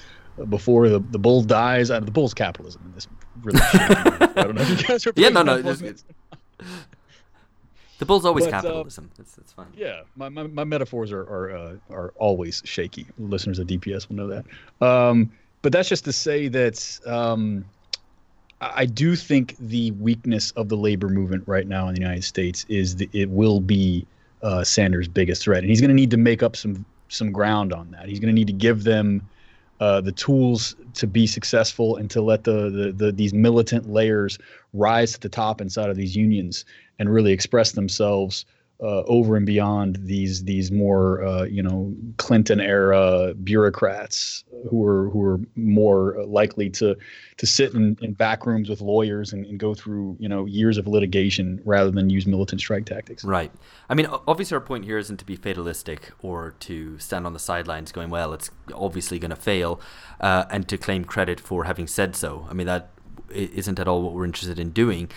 before 0.50 0.90
the, 0.90 1.00
the 1.12 1.20
bull 1.20 1.42
dies 1.42 1.92
out 1.92 2.00
of 2.00 2.06
the 2.06 2.12
bull's 2.12 2.34
capitalism 2.34 2.82
in 2.86 2.94
this 2.94 3.08
really 3.42 3.60
I 3.74 4.32
don't 4.36 4.56
know 4.56 4.62
if 4.62 4.70
you 4.70 4.88
guys 4.88 5.06
are 5.08 5.14
yeah 5.16 5.30
no 5.30 5.44
no 5.44 5.62
the 8.02 8.06
bull's 8.06 8.26
always 8.26 8.46
but, 8.46 8.56
uh, 8.56 8.62
capitalism. 8.62 9.12
Uh, 9.12 9.16
that's, 9.16 9.36
that's 9.36 9.54
fine. 9.54 9.68
Yeah, 9.76 10.02
my, 10.16 10.28
my, 10.28 10.48
my 10.48 10.64
metaphors 10.64 11.12
are 11.12 11.22
are 11.22 11.56
uh, 11.56 11.76
are 11.92 12.14
always 12.16 12.64
shaky. 12.66 13.06
Listeners 13.20 13.60
of 13.60 13.68
DPS 13.68 14.10
will 14.10 14.16
know 14.16 14.28
that. 14.28 14.44
Um, 14.84 15.32
but 15.62 15.72
that's 15.72 15.88
just 15.88 16.06
to 16.06 16.12
say 16.12 16.48
that 16.48 17.00
um, 17.06 17.64
I 18.62 18.86
do 18.86 19.16
think 19.16 19.56
the 19.60 19.92
weakness 19.92 20.52
of 20.52 20.70
the 20.70 20.78
labor 20.78 21.10
movement 21.10 21.44
right 21.48 21.68
now 21.68 21.88
in 21.88 21.96
the 21.96 22.02
United 22.02 22.24
States 22.24 22.64
is 22.70 22.96
that 22.98 23.14
it 23.14 23.30
will 23.30 23.60
be 23.60 24.06
uh, 24.44 24.64
Sanders' 24.64 25.08
biggest 25.08 25.44
threat, 25.44 25.64
and 25.64 25.70
he's 25.70 25.82
going 25.82 25.90
to 25.90 25.96
need 25.96 26.12
to 26.12 26.18
make 26.18 26.44
up 26.44 26.56
some 26.56 26.86
some 27.10 27.32
ground 27.32 27.74
on 27.74 27.92
that. 27.92 28.08
He's 28.08 28.20
going 28.20 28.34
to 28.34 28.36
need 28.36 28.48
to 28.48 28.54
give 28.54 28.84
them 28.84 29.28
uh, 29.80 30.00
the 30.00 30.12
tools 30.12 30.76
to 30.94 31.08
be 31.08 31.26
successful 31.26 31.98
and 31.98 32.10
to 32.12 32.22
let 32.22 32.44
the, 32.44 32.70
the, 32.70 32.92
the 32.92 33.12
these 33.12 33.34
militant 33.34 33.92
layers 33.92 34.38
rise 34.74 35.14
to 35.14 35.20
the 35.20 35.30
top 35.30 35.60
inside 35.60 35.90
of 35.90 35.98
these 35.98 36.16
unions 36.16 36.64
and 37.00 37.12
really 37.12 37.32
express 37.32 37.72
themselves 37.72 38.46
uh, 38.82 39.04
over 39.06 39.36
and 39.36 39.46
beyond 39.46 40.00
these 40.02 40.44
these 40.44 40.72
more 40.72 41.24
uh, 41.24 41.44
you 41.44 41.62
know 41.62 41.94
Clinton 42.18 42.60
era 42.60 43.34
bureaucrats 43.36 44.44
who 44.70 44.84
are 44.84 45.10
who 45.12 45.24
are 45.24 45.40
more 45.56 46.24
likely 46.26 46.70
to 46.72 46.96
to 47.38 47.46
sit 47.46 47.74
in, 47.74 47.98
in 48.02 48.14
back 48.14 48.46
rooms 48.46 48.70
with 48.70 48.82
lawyers 48.82 49.34
and, 49.34 49.46
and 49.46 49.60
go 49.60 49.76
through 49.76 50.18
you 50.20 50.28
know 50.28 50.46
years 50.46 50.78
of 50.78 50.88
litigation 50.88 51.62
rather 51.64 51.92
than 51.92 52.10
use 52.10 52.26
militant 52.26 52.60
strike 52.60 52.86
tactics. 52.86 53.24
Right. 53.24 53.52
I 53.88 53.94
mean, 53.94 54.08
obviously, 54.28 54.56
our 54.56 54.62
point 54.62 54.86
here 54.86 54.98
isn't 54.98 55.18
to 55.18 55.26
be 55.26 55.36
fatalistic 55.36 56.12
or 56.22 56.56
to 56.62 56.98
stand 56.98 57.28
on 57.28 57.34
the 57.34 57.40
sidelines 57.40 57.92
going, 57.92 58.10
"Well, 58.10 58.34
it's 58.34 58.50
obviously 58.74 59.20
going 59.20 59.30
to 59.30 59.36
fail," 59.36 59.80
uh, 60.20 60.46
and 60.50 60.68
to 60.70 60.78
claim 60.78 61.06
credit 61.06 61.40
for 61.40 61.66
having 61.66 61.86
said 61.86 62.16
so. 62.16 62.48
I 62.50 62.54
mean, 62.54 62.68
that 62.68 62.90
isn't 63.30 63.80
at 63.80 63.88
all 63.88 64.02
what 64.02 64.14
we're 64.14 64.26
interested 64.26 64.60
in 64.60 64.72
doing 64.72 65.10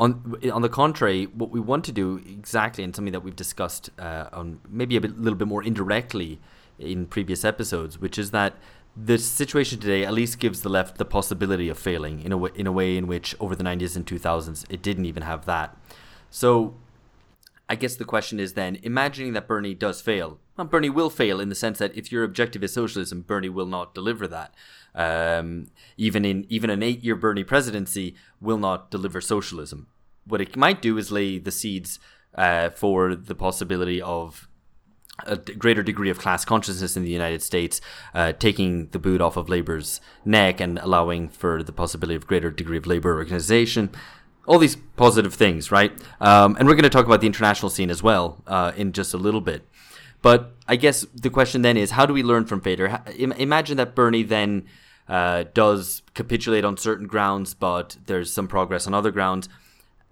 on 0.00 0.40
on 0.50 0.62
the 0.62 0.68
contrary, 0.68 1.26
what 1.26 1.50
we 1.50 1.60
want 1.60 1.84
to 1.84 1.92
do 1.92 2.16
exactly, 2.26 2.82
and 2.82 2.96
something 2.96 3.12
that 3.12 3.20
we've 3.20 3.36
discussed 3.36 3.90
uh, 3.98 4.28
on 4.32 4.58
maybe 4.68 4.96
a 4.96 5.00
bit, 5.00 5.20
little 5.20 5.38
bit 5.38 5.46
more 5.46 5.62
indirectly 5.62 6.40
in 6.78 7.04
previous 7.04 7.44
episodes, 7.44 8.00
which 8.00 8.18
is 8.18 8.30
that 8.30 8.54
the 8.96 9.18
situation 9.18 9.78
today 9.78 10.04
at 10.04 10.14
least 10.14 10.38
gives 10.38 10.62
the 10.62 10.70
left 10.70 10.96
the 10.96 11.04
possibility 11.04 11.68
of 11.68 11.78
failing 11.78 12.22
in 12.22 12.32
a 12.32 12.38
way, 12.38 12.50
in 12.54 12.66
a 12.66 12.72
way 12.72 12.96
in 12.96 13.06
which 13.06 13.36
over 13.38 13.54
the 13.54 13.62
90s 13.62 13.94
and 13.94 14.06
2000s 14.06 14.64
it 14.70 14.82
didn't 14.82 15.04
even 15.04 15.22
have 15.22 15.44
that. 15.44 15.76
So 16.30 16.74
I 17.68 17.76
guess 17.76 17.94
the 17.94 18.04
question 18.04 18.40
is 18.40 18.54
then, 18.54 18.78
imagining 18.82 19.34
that 19.34 19.46
Bernie 19.46 19.74
does 19.74 20.00
fail, 20.00 20.38
well, 20.56 20.66
Bernie 20.66 20.90
will 20.90 21.10
fail 21.10 21.40
in 21.40 21.50
the 21.50 21.54
sense 21.54 21.78
that 21.78 21.96
if 21.96 22.10
your 22.10 22.24
objective 22.24 22.64
is 22.64 22.72
socialism, 22.72 23.20
Bernie 23.20 23.48
will 23.48 23.66
not 23.66 23.94
deliver 23.94 24.26
that. 24.26 24.54
Um, 24.94 25.68
even 25.96 26.24
in 26.24 26.46
even 26.48 26.70
an 26.70 26.82
eight-year 26.82 27.16
Bernie 27.16 27.44
presidency 27.44 28.14
will 28.40 28.58
not 28.58 28.90
deliver 28.90 29.20
socialism. 29.20 29.86
What 30.26 30.40
it 30.40 30.56
might 30.56 30.82
do 30.82 30.98
is 30.98 31.12
lay 31.12 31.38
the 31.38 31.52
seeds 31.52 31.98
uh, 32.34 32.70
for 32.70 33.14
the 33.14 33.34
possibility 33.34 34.02
of 34.02 34.48
a 35.26 35.36
greater 35.36 35.82
degree 35.82 36.10
of 36.10 36.18
class 36.18 36.44
consciousness 36.44 36.96
in 36.96 37.02
the 37.02 37.10
United 37.10 37.42
States, 37.42 37.80
uh, 38.14 38.32
taking 38.32 38.88
the 38.88 38.98
boot 38.98 39.20
off 39.20 39.36
of 39.36 39.48
labor's 39.48 40.00
neck 40.24 40.60
and 40.60 40.78
allowing 40.78 41.28
for 41.28 41.62
the 41.62 41.72
possibility 41.72 42.16
of 42.16 42.26
greater 42.26 42.50
degree 42.50 42.78
of 42.78 42.86
labor 42.86 43.14
organization, 43.16 43.90
all 44.46 44.58
these 44.58 44.76
positive 44.96 45.34
things, 45.34 45.70
right? 45.70 45.92
Um, 46.20 46.56
and 46.58 46.66
we're 46.66 46.74
going 46.74 46.84
to 46.84 46.90
talk 46.90 47.06
about 47.06 47.20
the 47.20 47.26
international 47.26 47.70
scene 47.70 47.90
as 47.90 48.02
well 48.02 48.42
uh, 48.46 48.72
in 48.76 48.92
just 48.92 49.14
a 49.14 49.18
little 49.18 49.40
bit. 49.40 49.68
But 50.22 50.52
I 50.68 50.76
guess 50.76 51.06
the 51.14 51.30
question 51.30 51.62
then 51.62 51.76
is, 51.76 51.92
how 51.92 52.06
do 52.06 52.12
we 52.12 52.22
learn 52.22 52.44
from 52.44 52.60
failure? 52.60 53.02
Imagine 53.16 53.76
that 53.78 53.94
Bernie 53.94 54.22
then 54.22 54.66
uh, 55.08 55.44
does 55.54 56.02
capitulate 56.14 56.64
on 56.64 56.76
certain 56.76 57.06
grounds, 57.06 57.54
but 57.54 57.96
there's 58.06 58.32
some 58.32 58.48
progress 58.48 58.86
on 58.86 58.94
other 58.94 59.10
grounds. 59.10 59.48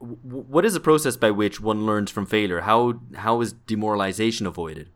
what 0.01 0.65
is 0.65 0.75
the 0.75 0.81
process 0.81 1.17
by 1.17 1.31
which 1.31 1.61
one 1.61 1.85
learns 1.85 2.11
from 2.11 2.25
failure? 2.25 2.61
How 2.61 3.01
how 3.17 3.41
is 3.41 3.53
demoralization 3.53 4.47
avoided? 4.47 4.91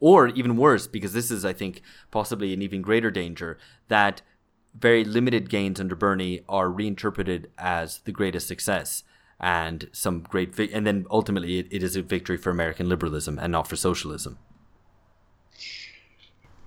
Or 0.00 0.28
even 0.28 0.56
worse, 0.56 0.86
because 0.86 1.12
this 1.12 1.30
is, 1.30 1.44
I 1.44 1.52
think, 1.52 1.80
possibly 2.10 2.52
an 2.52 2.60
even 2.60 2.82
greater 2.82 3.10
danger, 3.10 3.56
that 3.88 4.20
very 4.78 5.04
limited 5.04 5.48
gains 5.48 5.80
under 5.80 5.96
Bernie 5.96 6.42
are 6.48 6.68
reinterpreted 6.70 7.50
as 7.56 8.00
the 8.00 8.12
greatest 8.12 8.46
success 8.46 9.04
and 9.40 9.88
some 9.92 10.20
great, 10.20 10.54
vi- 10.54 10.70
and 10.72 10.86
then 10.86 11.06
ultimately 11.10 11.58
it, 11.58 11.66
it 11.70 11.82
is 11.82 11.96
a 11.96 12.02
victory 12.02 12.36
for 12.36 12.50
American 12.50 12.88
liberalism 12.88 13.38
and 13.38 13.52
not 13.52 13.68
for 13.68 13.76
socialism. 13.76 14.38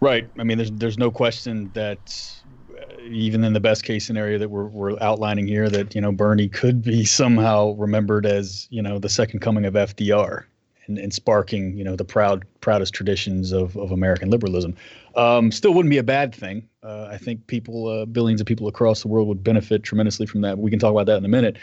Right. 0.01 0.29
I 0.38 0.43
mean, 0.43 0.58
there's 0.58 0.71
there's 0.71 0.97
no 0.97 1.12
question 1.12 1.71
that 1.73 2.34
uh, 2.71 3.01
even 3.03 3.43
in 3.43 3.53
the 3.53 3.60
best 3.60 3.84
case 3.84 4.05
scenario 4.05 4.38
that 4.38 4.49
we're 4.49 4.67
we're 4.67 5.01
outlining 5.01 5.47
here, 5.47 5.69
that 5.69 5.93
you 5.93 5.99
know 5.99 6.12
Bernie 6.12 6.47
could 6.47 6.82
be 6.82 7.03
somehow 7.21 7.71
remembered 7.73 8.25
as 8.25 8.67
you 8.69 8.82
know 8.82 8.97
the 8.97 9.10
second 9.10 9.41
coming 9.41 9.65
of 9.65 9.73
FDR 9.73 10.45
and, 10.88 10.97
and 10.97 11.13
sparking 11.13 11.75
you 11.77 11.84
know 11.84 11.97
the 11.97 12.05
proud 12.05 12.45
proudest 12.62 12.93
traditions 12.93 13.51
of, 13.51 13.75
of 13.77 13.91
American 13.91 14.29
liberalism. 14.29 14.73
Um, 15.15 15.51
still 15.51 15.73
wouldn't 15.73 15.91
be 15.91 15.97
a 15.97 16.03
bad 16.03 16.34
thing. 16.34 16.67
Uh, 16.82 17.10
I 17.12 17.17
think 17.17 17.45
people, 17.47 17.88
uh, 17.88 18.05
billions 18.05 18.39
of 18.39 18.47
people 18.47 18.67
across 18.67 19.01
the 19.01 19.10
world 19.10 19.27
would 19.27 19.43
benefit 19.43 19.84
tremendously 19.84 20.25
from 20.25 20.41
that. 20.41 20.58
We 20.58 20.69
can 20.69 20.79
talk 20.79 20.91
about 20.91 21.08
that 21.08 21.17
in 21.17 21.25
a 21.25 21.29
minute. 21.29 21.58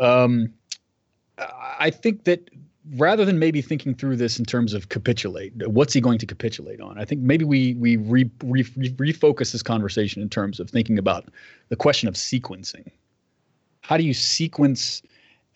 Um, 0.00 0.52
I 1.78 1.90
think 1.90 2.24
that 2.24 2.50
rather 2.96 3.24
than 3.24 3.38
maybe 3.38 3.62
thinking 3.62 3.94
through 3.94 4.16
this 4.16 4.38
in 4.38 4.44
terms 4.44 4.74
of 4.74 4.88
capitulate, 4.88 5.52
what's 5.68 5.92
he 5.92 6.00
going 6.00 6.18
to 6.18 6.26
capitulate 6.26 6.80
on? 6.80 6.98
I 6.98 7.04
think 7.04 7.20
maybe 7.20 7.44
we 7.44 7.74
we 7.74 7.96
re, 7.96 8.28
re, 8.42 8.64
refocus 8.64 9.52
this 9.52 9.62
conversation 9.62 10.22
in 10.22 10.28
terms 10.28 10.60
of 10.60 10.70
thinking 10.70 10.98
about 10.98 11.28
the 11.68 11.76
question 11.76 12.08
of 12.08 12.14
sequencing. 12.14 12.90
How 13.82 13.96
do 13.96 14.04
you 14.04 14.14
sequence 14.14 15.02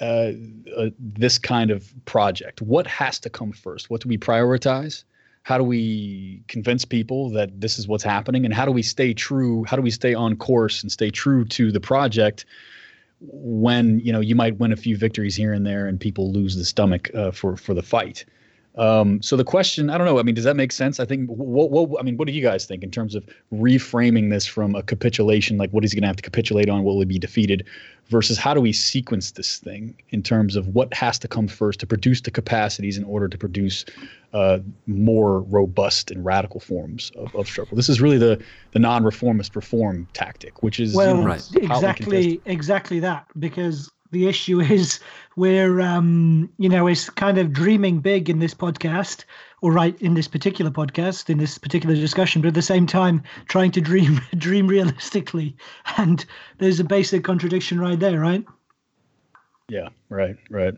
uh, 0.00 0.32
uh, 0.76 0.90
this 0.98 1.38
kind 1.38 1.70
of 1.70 1.92
project? 2.04 2.62
What 2.62 2.86
has 2.86 3.18
to 3.20 3.30
come 3.30 3.52
first? 3.52 3.90
What 3.90 4.00
do 4.00 4.08
we 4.08 4.18
prioritize? 4.18 5.04
How 5.42 5.58
do 5.58 5.64
we 5.64 6.42
convince 6.48 6.86
people 6.86 7.28
that 7.30 7.60
this 7.60 7.78
is 7.78 7.86
what's 7.86 8.04
happening? 8.04 8.46
And 8.46 8.54
how 8.54 8.64
do 8.64 8.72
we 8.72 8.82
stay 8.82 9.12
true? 9.12 9.64
How 9.64 9.76
do 9.76 9.82
we 9.82 9.90
stay 9.90 10.14
on 10.14 10.36
course 10.36 10.82
and 10.82 10.90
stay 10.90 11.10
true 11.10 11.44
to 11.46 11.70
the 11.70 11.80
project 11.80 12.46
when 13.32 14.00
you 14.00 14.12
know 14.12 14.20
you 14.20 14.34
might 14.34 14.58
win 14.58 14.72
a 14.72 14.76
few 14.76 14.96
victories 14.96 15.36
here 15.36 15.52
and 15.52 15.66
there 15.66 15.86
and 15.86 16.00
people 16.00 16.32
lose 16.32 16.56
the 16.56 16.64
stomach 16.64 17.10
uh, 17.14 17.30
for 17.30 17.56
for 17.56 17.74
the 17.74 17.82
fight? 17.82 18.24
Um, 18.76 19.22
so 19.22 19.36
the 19.36 19.44
question, 19.44 19.88
I 19.88 19.96
don't 19.96 20.06
know. 20.06 20.18
I 20.18 20.22
mean, 20.22 20.34
does 20.34 20.44
that 20.44 20.56
make 20.56 20.72
sense? 20.72 20.98
I 20.98 21.04
think. 21.04 21.28
What, 21.28 21.70
what 21.70 22.00
I 22.00 22.02
mean, 22.02 22.16
what 22.16 22.26
do 22.26 22.34
you 22.34 22.42
guys 22.42 22.66
think 22.66 22.82
in 22.82 22.90
terms 22.90 23.14
of 23.14 23.24
reframing 23.52 24.30
this 24.30 24.46
from 24.46 24.74
a 24.74 24.82
capitulation, 24.82 25.58
like 25.58 25.70
what 25.70 25.84
is 25.84 25.92
he 25.92 25.96
going 25.96 26.02
to 26.02 26.08
have 26.08 26.16
to 26.16 26.22
capitulate 26.22 26.68
on? 26.68 26.82
Will 26.82 26.98
he 26.98 27.04
be 27.04 27.18
defeated? 27.18 27.66
Versus 28.08 28.36
how 28.36 28.52
do 28.52 28.60
we 28.60 28.72
sequence 28.72 29.30
this 29.30 29.58
thing 29.58 29.94
in 30.10 30.22
terms 30.22 30.56
of 30.56 30.68
what 30.68 30.92
has 30.92 31.18
to 31.20 31.28
come 31.28 31.48
first 31.48 31.80
to 31.80 31.86
produce 31.86 32.20
the 32.20 32.30
capacities 32.30 32.98
in 32.98 33.04
order 33.04 33.28
to 33.28 33.38
produce 33.38 33.86
uh, 34.34 34.58
more 34.86 35.40
robust 35.42 36.10
and 36.10 36.24
radical 36.24 36.60
forms 36.60 37.12
of, 37.16 37.34
of 37.34 37.46
struggle. 37.46 37.76
This 37.76 37.88
is 37.88 38.00
really 38.00 38.18
the 38.18 38.42
the 38.72 38.80
non-reformist 38.80 39.54
reform 39.54 40.08
tactic, 40.12 40.62
which 40.62 40.80
is 40.80 40.94
well, 40.94 41.16
you 41.16 41.22
know, 41.22 41.26
right. 41.28 41.48
exactly 41.54 42.40
exactly 42.44 42.98
that 43.00 43.26
because 43.38 43.88
the 44.14 44.28
issue 44.28 44.60
is 44.60 45.00
we're 45.36 45.80
um, 45.80 46.48
you 46.58 46.68
know 46.68 46.86
is 46.86 47.10
kind 47.10 47.36
of 47.36 47.52
dreaming 47.52 47.98
big 47.98 48.30
in 48.30 48.38
this 48.38 48.54
podcast 48.54 49.24
or 49.60 49.72
right 49.72 50.00
in 50.00 50.14
this 50.14 50.28
particular 50.28 50.70
podcast 50.70 51.28
in 51.28 51.38
this 51.38 51.58
particular 51.58 51.94
discussion 51.94 52.40
but 52.40 52.48
at 52.48 52.54
the 52.54 52.62
same 52.62 52.86
time 52.86 53.22
trying 53.48 53.72
to 53.72 53.80
dream 53.80 54.20
dream 54.38 54.66
realistically. 54.66 55.56
And 55.98 56.24
there's 56.58 56.80
a 56.80 56.84
basic 56.84 57.24
contradiction 57.24 57.80
right 57.80 57.98
there 57.98 58.20
right? 58.20 58.44
Yeah 59.68 59.88
right 60.08 60.36
right 60.48 60.74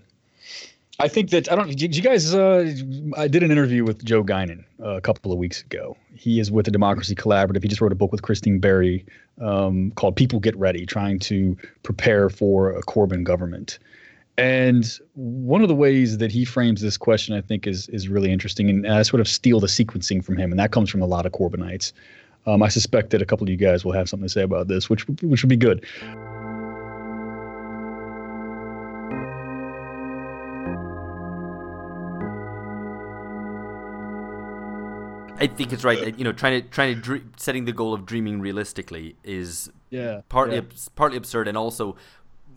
I 0.99 1.09
think 1.09 1.31
that 1.31 1.51
I 1.53 1.57
don't. 1.57 1.77
Did 1.77 1.95
you 1.95 2.03
guys? 2.03 2.35
Uh, 2.35 2.73
I 3.17 3.29
did 3.29 3.43
an 3.43 3.51
interview 3.51 3.85
with 3.85 4.03
Joe 4.05 4.25
Guinan 4.25 4.65
uh, 4.83 4.97
a 4.97 5.01
couple 5.01 5.31
of 5.31 5.39
weeks 5.39 5.61
ago. 5.61 5.97
He 6.15 6.41
is 6.41 6.51
with 6.51 6.65
the 6.65 6.71
Democracy 6.71 7.15
Collaborative. 7.15 7.63
He 7.63 7.69
just 7.69 7.83
wrote 7.83 7.93
a 7.93 7.97
book 7.97 8.13
with 8.13 8.23
Christine 8.23 8.61
Berry 8.61 9.05
um, 9.41 9.91
called 9.93 10.17
"People 10.17 10.41
Get 10.41 10.57
Ready," 10.57 10.87
trying 10.87 11.19
to 11.21 11.57
prepare 11.83 12.31
for 12.31 12.71
a 12.71 12.83
Corbyn 12.83 13.25
government. 13.25 13.79
And 14.39 14.99
one 15.15 15.63
of 15.63 15.69
the 15.69 15.75
ways 15.75 16.19
that 16.19 16.31
he 16.31 16.45
frames 16.45 16.81
this 16.81 16.97
question, 16.97 17.35
I 17.35 17.43
think, 17.43 17.67
is 17.67 17.89
is 17.89 18.09
really 18.09 18.33
interesting. 18.33 18.71
And 18.71 18.87
I 18.87 19.03
sort 19.03 19.21
of 19.21 19.29
steal 19.29 19.61
the 19.61 19.67
sequencing 19.67 20.25
from 20.25 20.39
him, 20.39 20.51
and 20.51 20.59
that 20.59 20.71
comes 20.71 20.89
from 20.89 21.03
a 21.03 21.07
lot 21.07 21.27
of 21.27 21.33
Corbynites. 21.33 21.93
Um, 22.47 22.63
I 22.63 22.69
suspect 22.69 23.11
that 23.11 23.21
a 23.21 23.27
couple 23.27 23.45
of 23.45 23.51
you 23.51 23.57
guys 23.57 23.85
will 23.85 23.93
have 23.93 24.09
something 24.09 24.29
to 24.29 24.33
say 24.33 24.43
about 24.43 24.69
this, 24.69 24.89
which 24.89 25.07
which 25.09 25.43
would 25.43 25.51
be 25.51 25.57
good. 25.57 25.85
I 35.39 35.47
think 35.47 35.73
it's 35.73 35.85
right. 35.85 36.19
You 36.19 36.25
know, 36.25 36.33
trying 36.33 36.63
to 36.63 36.69
trying 36.69 36.95
to 36.95 37.01
dream, 37.01 37.33
setting 37.37 37.65
the 37.65 37.73
goal 37.73 37.93
of 37.93 38.07
dreaming 38.07 38.41
realistically 38.41 39.17
is 39.23 39.71
yeah 39.91 40.21
partly 40.29 40.57
yeah. 40.57 40.63
partly 40.95 41.19
absurd, 41.19 41.49
and 41.49 41.57
also 41.57 41.97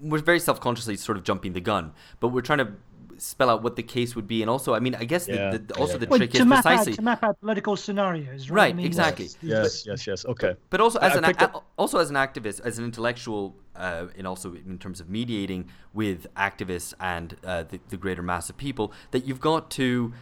we're 0.01 0.21
very 0.21 0.39
self 0.39 0.59
consciously 0.59 0.95
sort 0.95 1.17
of 1.17 1.23
jumping 1.23 1.53
the 1.53 1.61
gun. 1.61 1.93
But 2.19 2.29
we're 2.29 2.41
trying 2.41 2.59
to 2.59 2.73
spell 3.17 3.49
out 3.49 3.63
what 3.63 3.75
the 3.75 3.83
case 3.83 4.15
would 4.15 4.27
be, 4.27 4.41
and 4.41 4.49
also, 4.49 4.73
I 4.73 4.79
mean, 4.79 4.95
I 4.95 5.03
guess 5.03 5.27
yeah, 5.27 5.51
the, 5.51 5.59
the, 5.59 5.75
also 5.75 5.93
yeah. 5.93 5.99
the 5.99 6.07
well, 6.07 6.19
trick 6.19 6.31
to 6.31 6.39
is 6.39 6.45
map 6.45 6.63
precisely 6.63 6.93
out, 6.93 6.95
to 6.95 7.01
map 7.01 7.23
out 7.23 7.39
political 7.39 7.75
scenarios, 7.75 8.49
right? 8.49 8.57
right, 8.57 8.73
I 8.73 8.77
mean, 8.77 8.85
exactly. 8.85 9.29
Yes, 9.41 9.85
yes, 9.85 10.07
yes. 10.07 10.25
Okay. 10.25 10.55
But 10.69 10.81
also 10.81 10.99
as 10.99 11.13
I 11.13 11.17
an 11.17 11.23
picked 11.25 11.41
up- 11.41 11.65
also 11.77 11.99
as 11.99 12.09
an 12.09 12.15
activist, 12.15 12.61
as 12.61 12.79
an 12.79 12.85
intellectual, 12.85 13.55
uh, 13.75 14.07
and 14.17 14.25
also 14.25 14.53
in 14.53 14.77
terms 14.77 14.99
of 14.99 15.09
mediating 15.09 15.69
with 15.93 16.33
activists 16.35 16.93
and 16.99 17.35
uh, 17.43 17.63
the, 17.63 17.79
the 17.89 17.97
greater 17.97 18.21
mass 18.21 18.49
of 18.49 18.57
people, 18.57 18.93
that 19.11 19.25
you've 19.25 19.41
got 19.41 19.69
to 19.71 20.13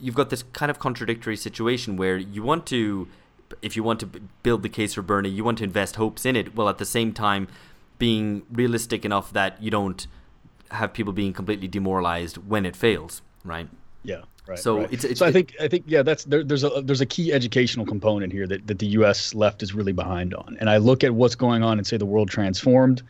you've 0.00 0.14
got 0.14 0.30
this 0.30 0.42
kind 0.52 0.70
of 0.70 0.78
contradictory 0.78 1.36
situation 1.36 1.96
where 1.96 2.16
you 2.16 2.42
want 2.42 2.66
to 2.66 3.08
if 3.62 3.76
you 3.76 3.82
want 3.82 4.00
to 4.00 4.06
build 4.42 4.62
the 4.62 4.68
case 4.68 4.94
for 4.94 5.02
Bernie, 5.02 5.28
you 5.28 5.44
want 5.44 5.58
to 5.58 5.64
invest 5.64 5.96
hopes 5.96 6.26
in 6.26 6.34
it, 6.34 6.56
while 6.56 6.68
at 6.68 6.78
the 6.78 6.84
same 6.84 7.12
time 7.12 7.46
being 7.98 8.42
realistic 8.50 9.04
enough 9.04 9.32
that 9.32 9.62
you 9.62 9.70
don't 9.70 10.06
have 10.72 10.92
people 10.92 11.12
being 11.12 11.32
completely 11.32 11.68
demoralized 11.68 12.36
when 12.38 12.66
it 12.66 12.74
fails, 12.74 13.22
right? 13.44 13.68
Yeah. 14.02 14.22
Right. 14.48 14.58
So 14.58 14.78
right. 14.78 14.84
it's- 14.86 15.04
it's- 15.04 15.18
so 15.18 15.26
I 15.26 15.32
think 15.32 15.54
I 15.60 15.66
think 15.68 15.84
yeah 15.86 16.02
that's 16.02 16.24
there, 16.24 16.44
there's 16.44 16.62
a 16.64 16.82
there's 16.84 17.00
a 17.00 17.06
key 17.06 17.32
educational 17.32 17.84
component 17.86 18.32
here 18.32 18.46
that, 18.46 18.66
that 18.66 18.78
the 18.78 18.86
U.S. 18.98 19.34
left 19.34 19.62
is 19.62 19.74
really 19.74 19.92
behind 19.92 20.34
on, 20.34 20.56
and 20.60 20.70
I 20.70 20.76
look 20.76 21.02
at 21.04 21.14
what's 21.14 21.34
going 21.34 21.62
on 21.64 21.78
and 21.78 21.86
say 21.86 21.96
the 21.96 22.06
world 22.06 22.30
transformed, 22.30 23.02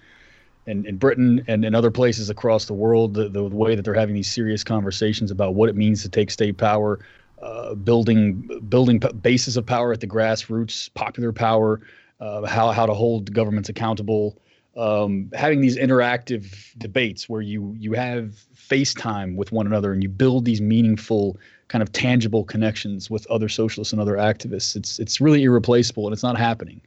in, 0.67 0.85
in 0.87 0.97
Britain 0.97 1.45
and 1.47 1.65
in 1.65 1.75
other 1.75 1.91
places 1.91 2.29
across 2.29 2.67
the 2.67 2.75
world, 2.75 3.15
the, 3.15 3.29
the 3.29 3.45
way 3.45 3.75
that 3.75 3.83
they're 3.83 3.95
having 3.95 4.15
these 4.15 4.31
serious 4.31 4.65
conversations 4.65 5.31
about 5.31 5.55
what 5.55 5.69
it 5.69 5.77
means 5.77 6.03
to 6.03 6.09
take 6.09 6.31
state 6.31 6.57
power, 6.57 6.99
uh, 7.41 7.75
building 7.75 8.49
building 8.69 8.99
bases 9.21 9.57
of 9.57 9.65
power 9.65 9.93
at 9.93 10.01
the 10.01 10.07
grassroots, 10.07 10.93
popular 10.95 11.33
power, 11.33 11.81
uh, 12.21 12.47
how 12.47 12.71
how 12.73 12.87
to 12.87 12.95
hold 12.95 13.33
governments 13.33 13.69
accountable, 13.69 14.39
um, 14.77 15.31
having 15.35 15.61
these 15.61 15.77
interactive 15.77 16.77
debates 16.79 17.29
where 17.29 17.43
you 17.43 17.75
you 17.79 17.93
have 17.93 18.45
FaceTime 18.57 19.37
with 19.37 19.53
one 19.53 19.67
another 19.67 19.93
and 19.93 20.03
you 20.03 20.09
build 20.09 20.45
these 20.45 20.61
meaningful 20.61 21.37
kind 21.69 21.83
of 21.83 21.93
tangible 21.93 22.45
connections 22.45 23.11
with 23.11 23.27
other 23.29 23.49
socialists 23.49 23.93
and 23.93 24.01
other 24.01 24.15
activists. 24.15 24.75
It's 24.75 24.99
it's 24.99 25.21
really 25.21 25.45
irreplaceable 25.45 26.07
and 26.07 26.13
it's 26.13 26.23
not 26.23 26.37
happening 26.37 26.81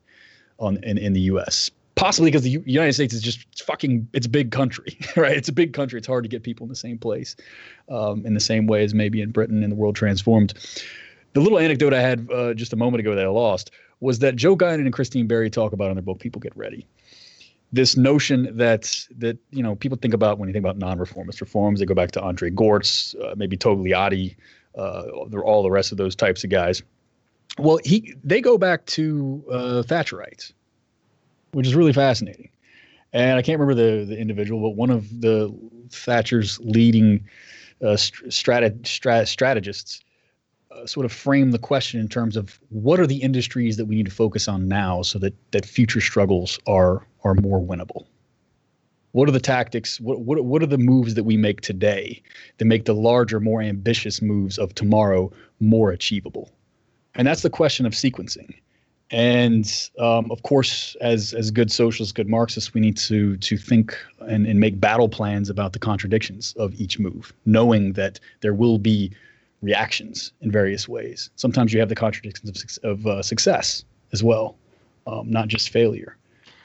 on 0.57 0.83
in, 0.83 0.97
in 0.97 1.13
the 1.13 1.21
U.S. 1.21 1.71
Possibly 1.99 2.31
because 2.31 2.43
the 2.43 2.63
United 2.65 2.93
States 2.93 3.13
is 3.13 3.21
just 3.21 3.61
fucking 3.65 4.07
it's 4.13 4.25
a 4.25 4.29
big 4.29 4.51
country, 4.51 4.97
right? 5.17 5.35
It's 5.35 5.49
a 5.49 5.51
big 5.51 5.73
country. 5.73 5.97
It's 5.97 6.07
hard 6.07 6.23
to 6.23 6.29
get 6.29 6.43
people 6.43 6.63
in 6.63 6.69
the 6.69 6.75
same 6.75 6.97
place, 6.97 7.35
um, 7.89 8.25
in 8.25 8.33
the 8.33 8.39
same 8.39 8.67
way 8.67 8.85
as 8.85 8.93
maybe 8.93 9.21
in 9.21 9.31
Britain 9.31 9.63
and 9.63 9.71
the 9.73 9.75
world 9.75 9.97
transformed. 9.97 10.53
The 11.33 11.41
little 11.41 11.59
anecdote 11.59 11.93
I 11.93 11.99
had 11.99 12.31
uh, 12.31 12.53
just 12.53 12.71
a 12.71 12.77
moment 12.77 13.01
ago 13.01 13.15
that 13.15 13.25
I 13.25 13.27
lost 13.27 13.71
was 13.99 14.19
that 14.19 14.37
Joe 14.37 14.55
Guinan 14.55 14.85
and 14.85 14.93
Christine 14.93 15.27
Berry 15.27 15.49
talk 15.49 15.73
about 15.73 15.89
in 15.89 15.95
their 15.95 16.01
book 16.01 16.19
"People 16.19 16.39
Get 16.39 16.55
Ready." 16.55 16.87
This 17.73 17.97
notion 17.97 18.49
that 18.55 19.05
that 19.17 19.37
you 19.51 19.61
know 19.61 19.75
people 19.75 19.97
think 20.01 20.13
about 20.13 20.39
when 20.39 20.47
you 20.47 20.53
think 20.53 20.63
about 20.63 20.77
non-reformist 20.77 21.41
reforms, 21.41 21.81
they 21.81 21.85
go 21.85 21.95
back 21.95 22.11
to 22.11 22.21
Andre 22.21 22.49
Gorz, 22.49 23.13
uh, 23.21 23.33
maybe 23.35 23.57
Togliatti, 23.57 24.37
uh, 24.77 25.03
all 25.43 25.63
the 25.63 25.69
rest 25.69 25.91
of 25.91 25.97
those 25.97 26.15
types 26.15 26.45
of 26.45 26.49
guys. 26.49 26.81
Well, 27.57 27.81
he 27.83 28.15
they 28.23 28.39
go 28.39 28.57
back 28.57 28.85
to 28.85 29.43
uh, 29.51 29.83
Thatcherites, 29.85 30.53
which 31.51 31.67
is 31.67 31.75
really 31.75 31.93
fascinating. 31.93 32.49
And 33.13 33.37
I 33.37 33.41
can't 33.41 33.59
remember 33.59 33.81
the 33.81 34.05
the 34.05 34.17
individual, 34.17 34.61
but 34.61 34.75
one 34.75 34.89
of 34.89 35.21
the 35.21 35.53
Thatcher's 35.89 36.59
leading 36.61 37.25
uh, 37.81 37.95
strat- 37.95 38.81
strat- 38.81 39.27
strategists 39.27 40.01
uh, 40.71 40.85
sort 40.85 41.05
of 41.05 41.11
framed 41.11 41.53
the 41.53 41.59
question 41.59 41.99
in 41.99 42.07
terms 42.07 42.37
of 42.37 42.59
what 42.69 42.99
are 42.99 43.07
the 43.07 43.17
industries 43.17 43.77
that 43.77 43.85
we 43.85 43.95
need 43.95 44.05
to 44.05 44.11
focus 44.11 44.47
on 44.47 44.67
now 44.67 45.01
so 45.01 45.17
that 45.19 45.33
that 45.51 45.65
future 45.65 46.01
struggles 46.01 46.59
are 46.67 47.07
are 47.23 47.33
more 47.35 47.59
winnable. 47.59 48.05
What 49.13 49.27
are 49.27 49.31
the 49.31 49.39
tactics? 49.39 49.99
What, 49.99 50.21
what 50.21 50.45
what 50.45 50.61
are 50.61 50.67
the 50.67 50.77
moves 50.77 51.15
that 51.15 51.23
we 51.23 51.35
make 51.35 51.61
today 51.61 52.21
that 52.57 52.65
make 52.65 52.85
the 52.85 52.93
larger, 52.93 53.39
more 53.39 53.61
ambitious 53.61 54.21
moves 54.21 54.59
of 54.59 54.75
tomorrow 54.75 55.31
more 55.59 55.91
achievable? 55.91 56.51
And 57.15 57.27
that's 57.27 57.41
the 57.41 57.49
question 57.49 57.87
of 57.87 57.93
sequencing. 57.93 58.53
And 59.11 59.89
um, 59.97 60.29
of 60.29 60.43
course, 60.43 60.95
as 61.01 61.33
as 61.33 61.49
good 61.49 61.71
socialists, 61.71 62.11
good 62.11 62.29
Marxists, 62.29 62.73
we 62.73 62.81
need 62.81 62.97
to 62.97 63.37
to 63.37 63.57
think 63.57 63.97
and, 64.19 64.45
and 64.45 64.59
make 64.59 64.79
battle 64.79 65.09
plans 65.09 65.49
about 65.49 65.73
the 65.73 65.79
contradictions 65.79 66.53
of 66.57 66.79
each 66.79 66.99
move, 66.99 67.33
knowing 67.45 67.93
that 67.93 68.19
there 68.41 68.53
will 68.53 68.77
be 68.77 69.11
reactions 69.61 70.31
in 70.41 70.51
various 70.51 70.87
ways. 70.87 71.29
Sometimes 71.35 71.73
you 71.73 71.79
have 71.79 71.89
the 71.89 71.95
contradictions 71.95 72.79
of, 72.83 72.91
of 72.91 73.07
uh, 73.07 73.23
success 73.23 73.83
as 74.11 74.23
well, 74.23 74.55
um, 75.07 75.29
not 75.29 75.47
just 75.47 75.69
failure. 75.69 76.15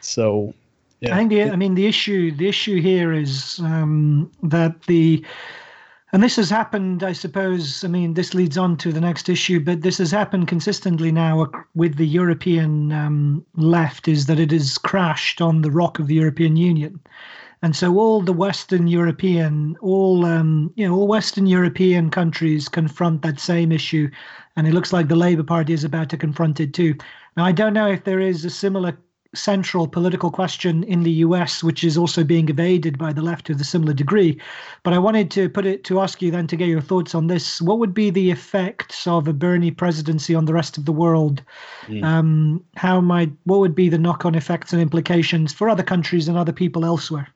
So, 0.01 0.55
yeah. 1.01 1.15
I 1.15 1.19
think 1.19 1.31
the, 1.31 1.51
I 1.51 1.57
mean 1.57 1.75
the 1.75 1.87
issue 1.87 2.31
the 2.31 2.49
issue 2.49 2.81
here 2.81 3.13
is 3.13 3.59
um, 3.61 4.31
that 4.43 4.83
the 4.83 5.25
and 6.15 6.23
this 6.23 6.37
has 6.37 6.49
happened 6.49 7.03
I 7.03 7.13
suppose 7.13 7.83
I 7.83 7.89
mean 7.89 8.15
this 8.15 8.35
leads 8.35 8.57
on 8.57 8.77
to 8.77 8.93
the 8.93 9.01
next 9.01 9.29
issue 9.29 9.59
but 9.59 9.83
this 9.83 9.99
has 9.99 10.13
happened 10.13 10.47
consistently 10.47 11.11
now 11.11 11.51
with 11.75 11.97
the 11.97 12.07
European 12.07 12.93
um, 12.93 13.45
left 13.57 14.07
is 14.07 14.27
that 14.27 14.39
it 14.39 14.53
has 14.53 14.79
crashed 14.79 15.41
on 15.41 15.63
the 15.63 15.73
rock 15.73 15.99
of 15.99 16.07
the 16.07 16.15
European 16.15 16.57
Union. 16.57 17.01
And 17.63 17.75
so 17.75 17.99
all 17.99 18.21
the 18.21 18.33
Western 18.33 18.87
European 18.87 19.77
all 19.81 20.25
um, 20.25 20.73
you 20.77 20.87
know 20.87 20.95
all 20.95 21.09
Western 21.09 21.47
European 21.47 22.11
countries 22.11 22.69
confront 22.69 23.23
that 23.23 23.41
same 23.41 23.73
issue 23.73 24.09
and 24.55 24.69
it 24.69 24.73
looks 24.73 24.93
like 24.93 25.09
the 25.09 25.17
Labour 25.17 25.43
Party 25.43 25.73
is 25.73 25.83
about 25.83 26.11
to 26.11 26.17
confront 26.17 26.61
it 26.61 26.73
too. 26.73 26.95
Now 27.37 27.45
I 27.45 27.51
don't 27.51 27.75
know 27.75 27.89
if 27.89 28.05
there 28.05 28.21
is 28.21 28.45
a 28.45 28.51
similar 28.51 28.97
central 29.35 29.87
political 29.87 30.31
question 30.31 30.85
in 30.85 31.03
the 31.03 31.11
US, 31.27 31.63
which 31.63 31.85
is 31.85 31.99
also 31.99 32.25
being 32.25 32.49
evaded 32.49 32.99
by 32.99 33.13
the 33.13 33.23
left 33.23 33.47
to 33.47 33.53
a 33.53 33.65
similar 33.65 33.93
degree. 33.93 34.39
But 34.83 34.93
I 34.93 34.99
wanted 34.99 35.31
to 35.33 35.49
put 35.49 35.67
it 35.67 35.85
to 35.85 36.01
ask 36.01 36.23
you 36.23 36.31
then 36.31 36.47
to 36.49 36.57
get 36.57 36.69
your 36.69 36.81
thoughts 36.81 37.15
on 37.15 37.27
this. 37.27 37.61
What 37.61 37.79
would 37.79 37.95
be 37.95 38.11
the 38.11 38.31
effects 38.31 39.07
of 39.07 39.29
a 39.29 39.33
Bernie 39.33 39.71
presidency 39.71 40.35
on 40.35 40.45
the 40.45 40.55
rest 40.55 40.79
of 40.79 40.85
the 40.85 40.93
world? 40.93 41.43
Mm. 41.87 42.05
Um, 42.05 42.65
how 42.77 43.01
might 43.01 43.33
what 43.45 43.61
would 43.61 43.75
be 43.75 43.89
the 43.89 43.99
knock-on 43.99 44.35
effects 44.35 44.73
and 44.73 44.81
implications 44.81 45.53
for 45.53 45.69
other 45.69 45.83
countries 45.83 46.29
and 46.29 46.39
other 46.39 46.53
people 46.53 46.85
elsewhere? 46.85 47.29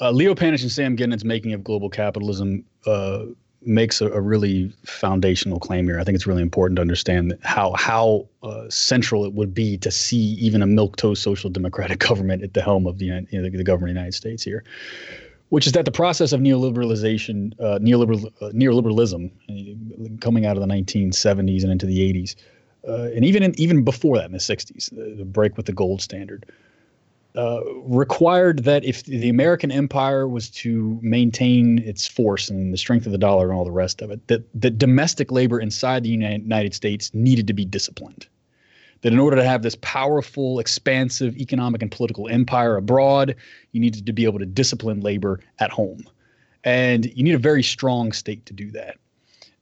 uh, 0.00 0.10
Leo 0.10 0.34
Panitch 0.34 0.62
and 0.62 0.70
Sam 0.70 0.96
Gindin's 0.96 1.24
making 1.24 1.52
of 1.52 1.64
global 1.64 1.90
capitalism 1.90 2.64
uh, 2.86 3.24
makes 3.62 4.00
a, 4.00 4.08
a 4.10 4.20
really 4.20 4.72
foundational 4.84 5.58
claim 5.58 5.86
here. 5.86 5.98
I 5.98 6.04
think 6.04 6.14
it's 6.14 6.26
really 6.26 6.42
important 6.42 6.76
to 6.76 6.80
understand 6.80 7.36
how 7.42 7.74
how 7.74 8.28
uh, 8.42 8.68
central 8.68 9.24
it 9.24 9.32
would 9.32 9.54
be 9.54 9.76
to 9.78 9.90
see 9.90 10.34
even 10.40 10.62
a 10.62 10.66
milquetoast 10.66 11.18
social 11.18 11.50
democratic 11.50 11.98
government 12.08 12.42
at 12.42 12.54
the 12.54 12.62
helm 12.62 12.86
of 12.86 12.98
the 12.98 13.06
you 13.06 13.42
know, 13.42 13.50
the, 13.50 13.64
government 13.64 13.90
of 13.90 13.94
the 13.94 14.00
United 14.00 14.14
States 14.14 14.42
here, 14.42 14.64
which 15.48 15.66
is 15.66 15.72
that 15.72 15.84
the 15.84 15.92
process 15.92 16.32
of 16.32 16.40
neoliberalization, 16.40 17.52
uh, 17.60 17.78
neoliberal 17.78 18.26
uh, 18.40 18.50
neoliberalism, 18.50 19.30
uh, 19.50 20.16
coming 20.20 20.46
out 20.46 20.56
of 20.56 20.60
the 20.60 20.72
1970s 20.72 21.62
and 21.62 21.72
into 21.72 21.86
the 21.86 22.12
80s, 22.12 22.36
uh, 22.88 23.10
and 23.14 23.24
even 23.24 23.42
in, 23.42 23.58
even 23.58 23.82
before 23.84 24.16
that 24.16 24.26
in 24.26 24.32
the 24.32 24.38
60s, 24.38 24.90
the, 24.90 25.16
the 25.16 25.24
break 25.24 25.56
with 25.56 25.66
the 25.66 25.72
gold 25.72 26.00
standard 26.00 26.46
uh, 27.36 27.60
required 27.84 28.64
that 28.64 28.84
if 28.84 29.04
the 29.04 29.28
American 29.28 29.70
empire 29.70 30.26
was 30.26 30.48
to 30.50 30.98
maintain 31.02 31.78
its 31.80 32.06
force 32.06 32.48
and 32.48 32.72
the 32.72 32.78
strength 32.78 33.06
of 33.06 33.12
the 33.12 33.18
dollar 33.18 33.48
and 33.48 33.58
all 33.58 33.64
the 33.64 33.70
rest 33.70 34.02
of 34.02 34.10
it, 34.10 34.26
that, 34.28 34.42
that 34.54 34.78
domestic 34.78 35.30
labor 35.30 35.60
inside 35.60 36.02
the 36.02 36.08
United 36.08 36.74
States 36.74 37.12
needed 37.14 37.46
to 37.46 37.52
be 37.52 37.64
disciplined. 37.64 38.26
that 39.02 39.12
in 39.12 39.18
order 39.18 39.36
to 39.36 39.44
have 39.44 39.62
this 39.62 39.76
powerful, 39.80 40.58
expansive 40.58 41.36
economic 41.36 41.82
and 41.82 41.90
political 41.90 42.28
empire 42.28 42.76
abroad, 42.76 43.34
you 43.72 43.80
needed 43.80 44.06
to 44.06 44.12
be 44.12 44.24
able 44.24 44.38
to 44.38 44.46
discipline 44.46 45.00
labor 45.00 45.40
at 45.60 45.70
home. 45.70 46.02
And 46.64 47.06
you 47.16 47.22
need 47.22 47.34
a 47.34 47.38
very 47.38 47.62
strong 47.62 48.12
state 48.12 48.44
to 48.46 48.52
do 48.52 48.70
that. 48.72 48.96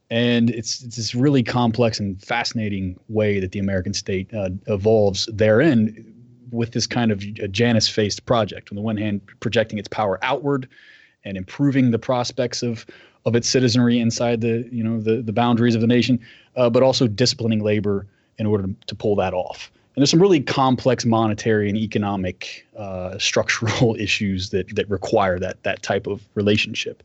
And 0.09 0.49
it's, 0.49 0.83
it's 0.83 0.95
this 0.95 1.13
really 1.13 1.43
complex 1.43 1.99
and 1.99 2.21
fascinating 2.23 2.97
way 3.09 3.39
that 3.39 3.51
the 3.51 3.59
American 3.59 3.93
state 3.93 4.33
uh, 4.33 4.49
evolves 4.67 5.27
therein 5.31 6.13
with 6.51 6.71
this 6.71 6.87
kind 6.87 7.11
of 7.11 7.19
Janus 7.51 7.87
faced 7.87 8.25
project. 8.25 8.71
On 8.71 8.75
the 8.75 8.81
one 8.81 8.97
hand, 8.97 9.21
projecting 9.39 9.79
its 9.79 9.87
power 9.87 10.19
outward 10.21 10.67
and 11.23 11.37
improving 11.37 11.91
the 11.91 11.99
prospects 11.99 12.63
of 12.63 12.85
of 13.25 13.35
its 13.35 13.49
citizenry 13.49 13.99
inside 13.99 14.41
the 14.41 14.67
you 14.71 14.83
know 14.83 14.99
the 15.01 15.21
the 15.21 15.33
boundaries 15.33 15.75
of 15.75 15.81
the 15.81 15.87
nation, 15.87 16.19
uh, 16.55 16.69
but 16.69 16.83
also 16.83 17.07
disciplining 17.07 17.63
labor 17.63 18.07
in 18.37 18.45
order 18.45 18.67
to, 18.85 18.95
pull 18.95 19.15
that 19.15 19.33
off. 19.33 19.71
And 19.95 20.01
there's 20.01 20.11
some 20.11 20.21
really 20.21 20.41
complex 20.41 21.05
monetary 21.05 21.69
and 21.69 21.77
economic 21.77 22.67
uh, 22.77 23.17
structural 23.17 23.95
issues 23.99 24.51
that 24.51 24.73
that 24.75 24.89
require 24.89 25.39
that 25.39 25.61
that 25.63 25.83
type 25.83 26.07
of 26.07 26.21
relationship. 26.35 27.03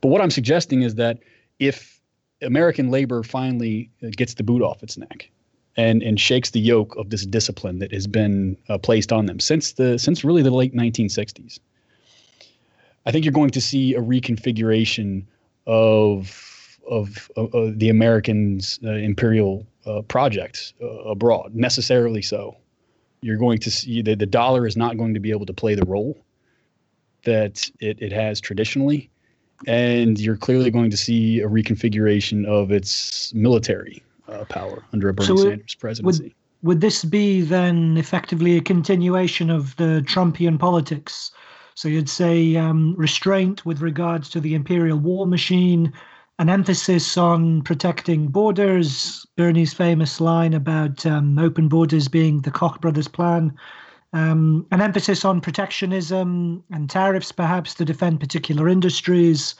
But 0.00 0.08
what 0.08 0.20
I'm 0.20 0.30
suggesting 0.30 0.82
is 0.82 0.96
that 0.96 1.18
if 1.58 2.00
American 2.42 2.90
labor 2.90 3.22
finally 3.22 3.90
uh, 4.02 4.08
gets 4.16 4.34
the 4.34 4.42
boot 4.42 4.62
off 4.62 4.82
its 4.82 4.98
neck 4.98 5.30
and 5.76 6.02
and 6.02 6.18
shakes 6.18 6.50
the 6.50 6.60
yoke 6.60 6.96
of 6.96 7.10
this 7.10 7.26
discipline 7.26 7.78
that 7.78 7.92
has 7.92 8.06
been 8.06 8.56
uh, 8.68 8.78
placed 8.78 9.12
on 9.12 9.26
them 9.26 9.40
since 9.40 9.72
the 9.72 9.98
since 9.98 10.24
really 10.24 10.42
the 10.42 10.50
late 10.50 10.74
1960s. 10.74 11.58
I 13.04 13.12
think 13.12 13.24
you're 13.24 13.32
going 13.32 13.50
to 13.50 13.60
see 13.60 13.94
a 13.94 14.00
reconfiguration 14.00 15.24
of 15.66 16.78
of, 16.88 17.30
of 17.36 17.78
the 17.78 17.88
Americans' 17.88 18.78
uh, 18.84 18.92
imperial 18.92 19.66
uh, 19.86 20.02
projects 20.02 20.72
uh, 20.80 20.86
abroad, 20.86 21.54
necessarily 21.54 22.22
so. 22.22 22.56
You're 23.22 23.38
going 23.38 23.58
to 23.58 23.70
see 23.70 24.02
that 24.02 24.18
the 24.20 24.26
dollar 24.26 24.66
is 24.66 24.76
not 24.76 24.96
going 24.96 25.14
to 25.14 25.20
be 25.20 25.30
able 25.30 25.46
to 25.46 25.52
play 25.52 25.74
the 25.74 25.84
role 25.84 26.16
that 27.24 27.68
it, 27.80 28.00
it 28.00 28.12
has 28.12 28.40
traditionally. 28.40 29.10
And 29.66 30.20
you're 30.20 30.36
clearly 30.36 30.70
going 30.70 30.90
to 30.90 30.96
see 30.96 31.40
a 31.40 31.48
reconfiguration 31.48 32.46
of 32.46 32.70
its 32.70 33.34
military 33.34 34.02
uh, 34.28 34.44
power 34.44 34.84
under 34.92 35.08
a 35.08 35.14
Bernie 35.14 35.26
so 35.26 35.36
Sanders 35.36 35.74
presidency. 35.74 36.22
Would, 36.24 36.34
would 36.62 36.80
this 36.80 37.04
be 37.04 37.42
then 37.42 37.96
effectively 37.96 38.56
a 38.56 38.60
continuation 38.60 39.50
of 39.50 39.76
the 39.76 40.04
Trumpian 40.06 40.58
politics? 40.58 41.30
So 41.74 41.88
you'd 41.88 42.08
say 42.08 42.56
um, 42.56 42.94
restraint 42.96 43.66
with 43.66 43.80
regards 43.82 44.30
to 44.30 44.40
the 44.40 44.54
imperial 44.54 44.98
war 44.98 45.26
machine, 45.26 45.92
an 46.38 46.48
emphasis 46.48 47.16
on 47.16 47.62
protecting 47.62 48.28
borders, 48.28 49.26
Bernie's 49.36 49.74
famous 49.74 50.20
line 50.20 50.54
about 50.54 51.04
um, 51.06 51.38
open 51.38 51.68
borders 51.68 52.08
being 52.08 52.40
the 52.40 52.50
Koch 52.50 52.80
brothers' 52.80 53.08
plan, 53.08 53.54
um, 54.12 54.66
an 54.70 54.80
emphasis 54.80 55.24
on 55.24 55.40
protectionism 55.40 56.62
and 56.70 56.88
tariffs, 56.88 57.32
perhaps 57.32 57.74
to 57.74 57.84
defend 57.84 58.20
particular 58.20 58.68
industries, 58.68 59.54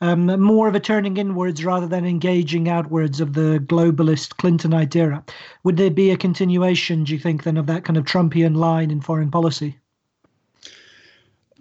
um, 0.00 0.40
more 0.40 0.68
of 0.68 0.74
a 0.74 0.80
turning 0.80 1.16
inwards 1.16 1.64
rather 1.64 1.86
than 1.86 2.04
engaging 2.04 2.68
outwards 2.68 3.20
of 3.20 3.32
the 3.32 3.58
globalist 3.66 4.36
Clintonite 4.36 4.96
era. 4.96 5.24
Would 5.64 5.76
there 5.76 5.90
be 5.90 6.10
a 6.10 6.16
continuation, 6.16 7.04
do 7.04 7.12
you 7.12 7.18
think, 7.18 7.44
then, 7.44 7.56
of 7.56 7.66
that 7.66 7.84
kind 7.84 7.96
of 7.96 8.04
Trumpian 8.04 8.56
line 8.56 8.90
in 8.90 9.00
foreign 9.00 9.30
policy? 9.30 9.78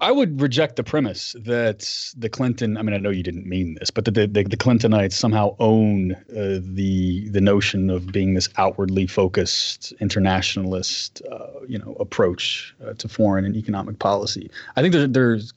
I 0.02 0.12
would 0.12 0.42
reject 0.42 0.76
the 0.76 0.84
premise 0.84 1.36
that 1.40 2.14
the 2.18 2.28
Clinton. 2.28 2.76
I 2.78 2.82
mean, 2.82 2.94
I 2.94 2.98
know 2.98 3.12
you 3.12 3.24
didn't 3.24 3.48
mean 3.48 3.78
this, 3.80 3.90
but 3.90 4.04
that 4.06 4.14
the, 4.14 4.28
the, 4.28 4.44
the 4.44 4.58
Clintonites 4.58 5.14
somehow 5.14 5.56
own 5.60 6.12
uh, 6.32 6.60
the 6.62 7.30
the 7.30 7.40
notion 7.40 7.90
of 7.90 8.08
being 8.08 8.34
this 8.34 8.50
outwardly 8.58 9.08
focused 9.08 9.94
internationalist, 10.02 11.22
uh, 11.32 11.48
you 11.66 11.80
know, 11.80 11.96
approach 11.98 12.76
uh, 12.86 12.94
to 12.96 13.08
foreign 13.08 13.46
and 13.46 13.56
economic 13.56 14.00
policy. 14.00 14.52
I 14.76 14.82
think 14.82 14.94
there, 14.94 15.08
there's 15.08 15.54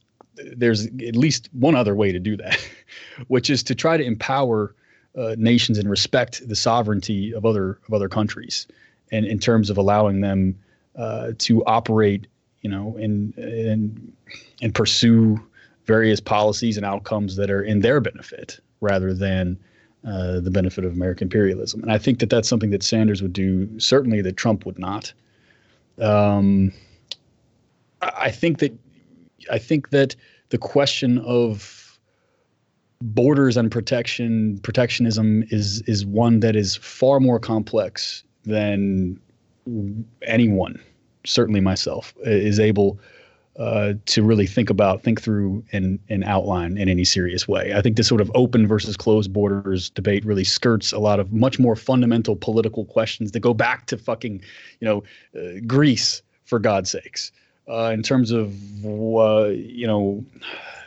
there's 0.57 0.87
at 0.87 1.17
least 1.17 1.49
one 1.53 1.75
other 1.75 1.95
way 1.95 2.13
to 2.13 2.19
do 2.19 2.37
that, 2.37 2.59
which 3.29 3.51
is 3.51 3.63
to 3.65 3.75
try 3.75 3.97
to 3.97 4.05
empower 4.05 4.75
uh, 5.17 5.35
nations 5.39 5.79
and 5.79 5.91
respect 5.91 6.47
the 6.49 6.57
sovereignty 6.57 7.33
of 7.33 7.45
other 7.45 7.79
of 7.87 7.95
other 7.95 8.09
countries, 8.09 8.67
and 9.13 9.27
in 9.27 9.39
terms 9.39 9.71
of 9.71 9.79
allowing 9.79 10.21
them 10.21 10.59
uh, 10.97 11.33
to 11.39 11.65
operate 11.65 12.27
you 12.63 12.71
know, 12.71 12.97
and 12.99 13.37
and 13.37 14.13
and 14.63 14.75
pursue 14.75 15.41
various 15.87 16.21
policies 16.21 16.77
and 16.77 16.85
outcomes 16.85 17.37
that 17.37 17.51
are 17.51 17.63
in 17.63 17.81
their 17.81 18.01
benefit 18.01 18.61
rather 18.81 19.15
than 19.15 19.59
uh, 20.07 20.41
the 20.41 20.51
benefit 20.51 20.85
of 20.85 20.93
American 20.93 21.27
imperialism. 21.27 21.83
And 21.83 21.91
I 21.91 21.99
think 21.99 22.19
that 22.19 22.31
that's 22.31 22.49
something 22.49 22.71
that 22.71 22.83
Sanders 22.83 23.23
would 23.23 23.33
do, 23.33 23.69
certainly 23.81 24.21
that 24.21 24.37
Trump 24.37 24.67
would 24.67 24.79
not. 24.79 25.13
Um, 25.99 26.73
I 28.03 28.31
think 28.31 28.59
that 28.59 28.77
I 29.51 29.59
think 29.59 29.91
that 29.91 30.15
the 30.51 30.59
question 30.59 31.19
of 31.21 31.99
borders 33.01 33.57
and 33.57 33.71
protection 33.71 34.59
protectionism 34.63 35.45
is 35.51 35.83
is 35.83 36.05
one 36.05 36.41
that 36.41 36.57
is 36.57 36.77
far 36.77 37.21
more 37.21 37.39
complex 37.39 38.25
than 38.45 39.21
anyone 40.23 40.81
certainly 41.29 41.61
myself, 41.61 42.15
is 42.25 42.59
able 42.59 42.99
uh, 43.59 43.95
to 44.07 44.23
really 44.23 44.47
think 44.47 44.71
about, 44.71 45.03
think 45.03 45.21
through, 45.21 45.65
and 45.73 45.99
and 46.09 46.23
outline 46.25 46.79
in 46.79 46.89
any 46.89 47.05
serious 47.05 47.49
way. 47.49 47.75
I 47.75 47.83
think 47.83 47.97
this 47.97 48.07
sort 48.07 48.21
of 48.21 48.31
open 48.35 48.67
versus 48.67 48.97
closed 48.97 49.33
borders 49.33 49.91
debate 49.91 50.25
really 50.25 50.45
skirts 50.45 50.93
a 50.93 50.99
lot 50.99 51.19
of 51.19 51.33
much 51.33 51.59
more 51.59 51.75
fundamental 51.75 52.37
political 52.37 52.85
questions 52.85 53.33
that 53.33 53.41
go 53.41 53.55
back 53.55 53.87
to 53.87 53.99
fucking, 53.99 54.43
you 54.81 54.87
know, 54.87 55.03
uh, 55.37 55.61
Greece 55.67 56.23
for 56.45 56.59
God's 56.59 56.91
sakes, 56.91 57.33
uh, 57.69 57.91
in 57.93 58.03
terms 58.03 58.31
of 58.31 58.55
uh, 58.85 59.49
you 59.49 59.87
know, 59.87 60.25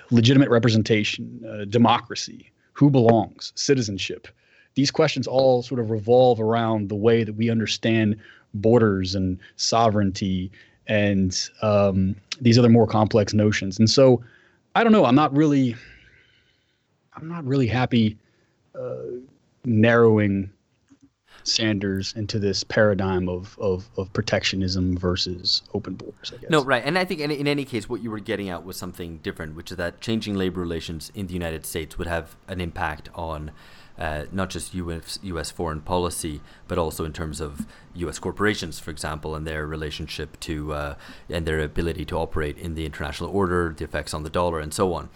legitimate 0.09 0.49
representation, 0.49 1.43
uh, 1.47 1.65
democracy, 1.65 2.51
who 2.73 2.89
belongs, 2.89 3.53
citizenship. 3.55 4.27
These 4.75 4.91
questions 4.91 5.27
all 5.27 5.63
sort 5.63 5.79
of 5.79 5.91
revolve 5.91 6.39
around 6.39 6.89
the 6.89 6.95
way 6.95 7.23
that 7.23 7.33
we 7.33 7.49
understand 7.49 8.17
borders 8.53 9.15
and 9.15 9.37
sovereignty 9.55 10.51
and 10.87 11.49
um, 11.61 12.15
these 12.39 12.57
other 12.57 12.69
more 12.69 12.87
complex 12.87 13.33
notions. 13.33 13.77
And 13.77 13.89
so, 13.89 14.23
I 14.75 14.83
don't 14.83 14.93
know. 14.93 15.05
I'm 15.05 15.15
not 15.15 15.35
really, 15.35 15.75
I'm 17.15 17.27
not 17.27 17.45
really 17.45 17.67
happy 17.67 18.17
uh, 18.79 18.95
narrowing 19.65 20.49
Sanders 21.43 22.13
into 22.13 22.39
this 22.39 22.63
paradigm 22.63 23.29
of, 23.29 23.57
of, 23.59 23.89
of 23.97 24.11
protectionism 24.13 24.97
versus 24.97 25.61
open 25.73 25.95
borders, 25.95 26.33
I 26.35 26.41
guess. 26.41 26.49
No, 26.49 26.63
right. 26.63 26.83
And 26.85 26.97
I 26.97 27.05
think 27.05 27.19
in, 27.19 27.31
in 27.31 27.47
any 27.47 27.65
case, 27.65 27.89
what 27.89 28.01
you 28.01 28.11
were 28.11 28.19
getting 28.19 28.49
at 28.49 28.65
was 28.65 28.77
something 28.77 29.17
different, 29.17 29.55
which 29.55 29.71
is 29.71 29.77
that 29.77 30.01
changing 30.01 30.35
labor 30.35 30.59
relations 30.59 31.11
in 31.15 31.27
the 31.27 31.33
United 31.33 31.65
States 31.65 31.97
would 31.97 32.07
have 32.07 32.35
an 32.47 32.61
impact 32.61 33.09
on 33.15 33.51
uh, 33.97 34.25
not 34.31 34.49
just 34.49 34.73
US, 34.73 35.19
US 35.21 35.51
foreign 35.51 35.81
policy, 35.81 36.41
but 36.67 36.77
also 36.77 37.05
in 37.05 37.13
terms 37.13 37.39
of 37.39 37.67
US 37.95 38.19
corporations, 38.19 38.79
for 38.79 38.89
example, 38.89 39.35
and 39.35 39.45
their 39.45 39.67
relationship 39.67 40.39
to 40.41 40.73
uh, 40.73 40.95
and 41.29 41.45
their 41.45 41.59
ability 41.59 42.05
to 42.05 42.17
operate 42.17 42.57
in 42.57 42.75
the 42.75 42.85
international 42.85 43.29
order, 43.29 43.75
the 43.77 43.83
effects 43.83 44.13
on 44.13 44.23
the 44.23 44.29
dollar, 44.29 44.59
and 44.59 44.73
so 44.73 44.93
on. 44.93 45.09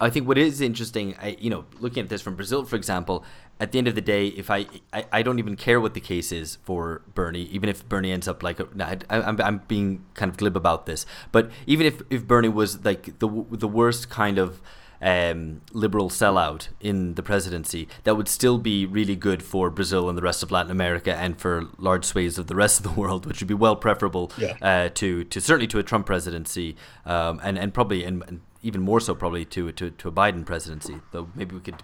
I 0.00 0.10
think 0.10 0.28
what 0.28 0.38
is 0.38 0.60
interesting, 0.60 1.16
I, 1.20 1.36
you 1.40 1.50
know, 1.50 1.64
looking 1.80 2.04
at 2.04 2.08
this 2.08 2.22
from 2.22 2.36
Brazil, 2.36 2.64
for 2.64 2.76
example, 2.76 3.24
at 3.62 3.70
the 3.70 3.78
end 3.78 3.86
of 3.86 3.94
the 3.94 4.00
day, 4.00 4.26
if 4.26 4.50
I, 4.50 4.66
I, 4.92 5.06
I 5.12 5.22
don't 5.22 5.38
even 5.38 5.54
care 5.54 5.80
what 5.80 5.94
the 5.94 6.00
case 6.00 6.32
is 6.32 6.56
for 6.64 7.02
Bernie, 7.14 7.44
even 7.44 7.68
if 7.68 7.88
Bernie 7.88 8.10
ends 8.10 8.26
up 8.26 8.42
like, 8.42 8.60
I, 8.80 8.98
I'm, 9.08 9.40
I'm 9.40 9.58
being 9.68 10.04
kind 10.14 10.28
of 10.28 10.36
glib 10.36 10.56
about 10.56 10.86
this, 10.86 11.06
but 11.30 11.48
even 11.64 11.86
if, 11.86 12.02
if 12.10 12.26
Bernie 12.26 12.48
was 12.48 12.84
like 12.84 13.20
the, 13.20 13.28
the 13.52 13.68
worst 13.68 14.10
kind 14.10 14.38
of 14.38 14.60
um, 15.00 15.60
liberal 15.72 16.10
sellout 16.10 16.70
in 16.80 17.14
the 17.14 17.22
presidency, 17.22 17.86
that 18.02 18.16
would 18.16 18.26
still 18.26 18.58
be 18.58 18.84
really 18.84 19.14
good 19.14 19.44
for 19.44 19.70
Brazil 19.70 20.08
and 20.08 20.18
the 20.18 20.22
rest 20.22 20.42
of 20.42 20.50
Latin 20.50 20.72
America 20.72 21.14
and 21.14 21.40
for 21.40 21.68
large 21.78 22.04
swathes 22.04 22.38
of 22.38 22.48
the 22.48 22.56
rest 22.56 22.80
of 22.80 22.92
the 22.92 23.00
world, 23.00 23.26
which 23.26 23.40
would 23.40 23.48
be 23.48 23.54
well 23.54 23.76
preferable 23.76 24.32
yeah. 24.38 24.56
uh, 24.60 24.88
to 24.94 25.22
to 25.24 25.40
certainly 25.40 25.68
to 25.68 25.78
a 25.78 25.84
Trump 25.84 26.06
presidency, 26.06 26.76
um, 27.06 27.40
and 27.44 27.58
and 27.58 27.72
probably 27.72 28.02
and, 28.04 28.24
and, 28.26 28.40
even 28.64 28.80
more 28.80 29.00
so 29.00 29.12
probably 29.12 29.44
to 29.44 29.72
to, 29.72 29.90
to 29.90 30.08
a 30.08 30.12
Biden 30.12 30.46
presidency. 30.46 31.00
Though 31.10 31.28
maybe 31.34 31.56
we 31.56 31.60
could 31.60 31.82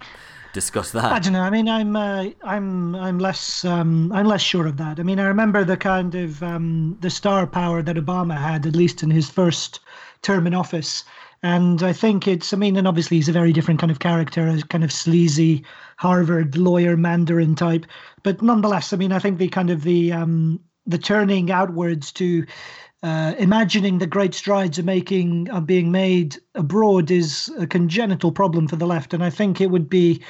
discuss 0.53 0.91
that. 0.91 1.11
I 1.11 1.19
don't 1.19 1.33
know. 1.33 1.41
I 1.41 1.49
mean, 1.49 1.67
I'm 1.67 1.95
uh, 1.95 2.25
I'm 2.43 2.95
I'm 2.95 3.19
less 3.19 3.65
um, 3.65 4.11
I'm 4.11 4.25
less 4.25 4.41
sure 4.41 4.67
of 4.67 4.77
that. 4.77 4.99
I 4.99 5.03
mean, 5.03 5.19
I 5.19 5.25
remember 5.25 5.63
the 5.63 5.77
kind 5.77 6.15
of 6.15 6.41
um, 6.43 6.97
the 7.01 7.09
star 7.09 7.47
power 7.47 7.81
that 7.81 7.95
Obama 7.95 8.37
had, 8.37 8.65
at 8.65 8.75
least 8.75 9.03
in 9.03 9.11
his 9.11 9.29
first 9.29 9.79
term 10.21 10.47
in 10.47 10.53
office. 10.53 11.03
And 11.41 11.83
I 11.83 11.93
think 11.93 12.27
it's, 12.27 12.51
I 12.53 12.57
mean, 12.57 12.75
and 12.75 12.85
obviously 12.85 13.15
he's 13.15 13.29
a 13.29 13.33
very 13.33 13.53
different 13.53 13.79
kind 13.79 13.91
of 13.91 13.99
character, 13.99 14.45
a 14.45 14.61
kind 14.63 14.83
of 14.83 14.91
sleazy 14.91 15.63
Harvard 15.95 16.57
lawyer 16.57 16.97
Mandarin 16.97 17.55
type. 17.55 17.85
But 18.23 18.41
nonetheless, 18.41 18.91
I 18.91 18.97
mean, 18.97 19.13
I 19.13 19.19
think 19.19 19.37
the 19.37 19.47
kind 19.47 19.69
of 19.69 19.83
the 19.83 20.11
um, 20.11 20.59
the 20.85 20.97
turning 20.97 21.51
outwards 21.51 22.11
to 22.13 22.45
uh, 23.01 23.33
imagining 23.37 23.97
the 23.97 24.07
great 24.07 24.33
strides 24.33 24.77
are 24.77 24.83
making 24.83 25.49
are 25.51 25.61
being 25.61 25.91
made 25.91 26.37
abroad 26.55 27.09
is 27.11 27.49
a 27.57 27.65
congenital 27.65 28.31
problem 28.31 28.67
for 28.67 28.75
the 28.75 28.87
left, 28.87 29.13
and 29.13 29.23
I 29.23 29.29
think 29.29 29.61
it 29.61 29.71
would 29.71 29.89
be 29.89 30.21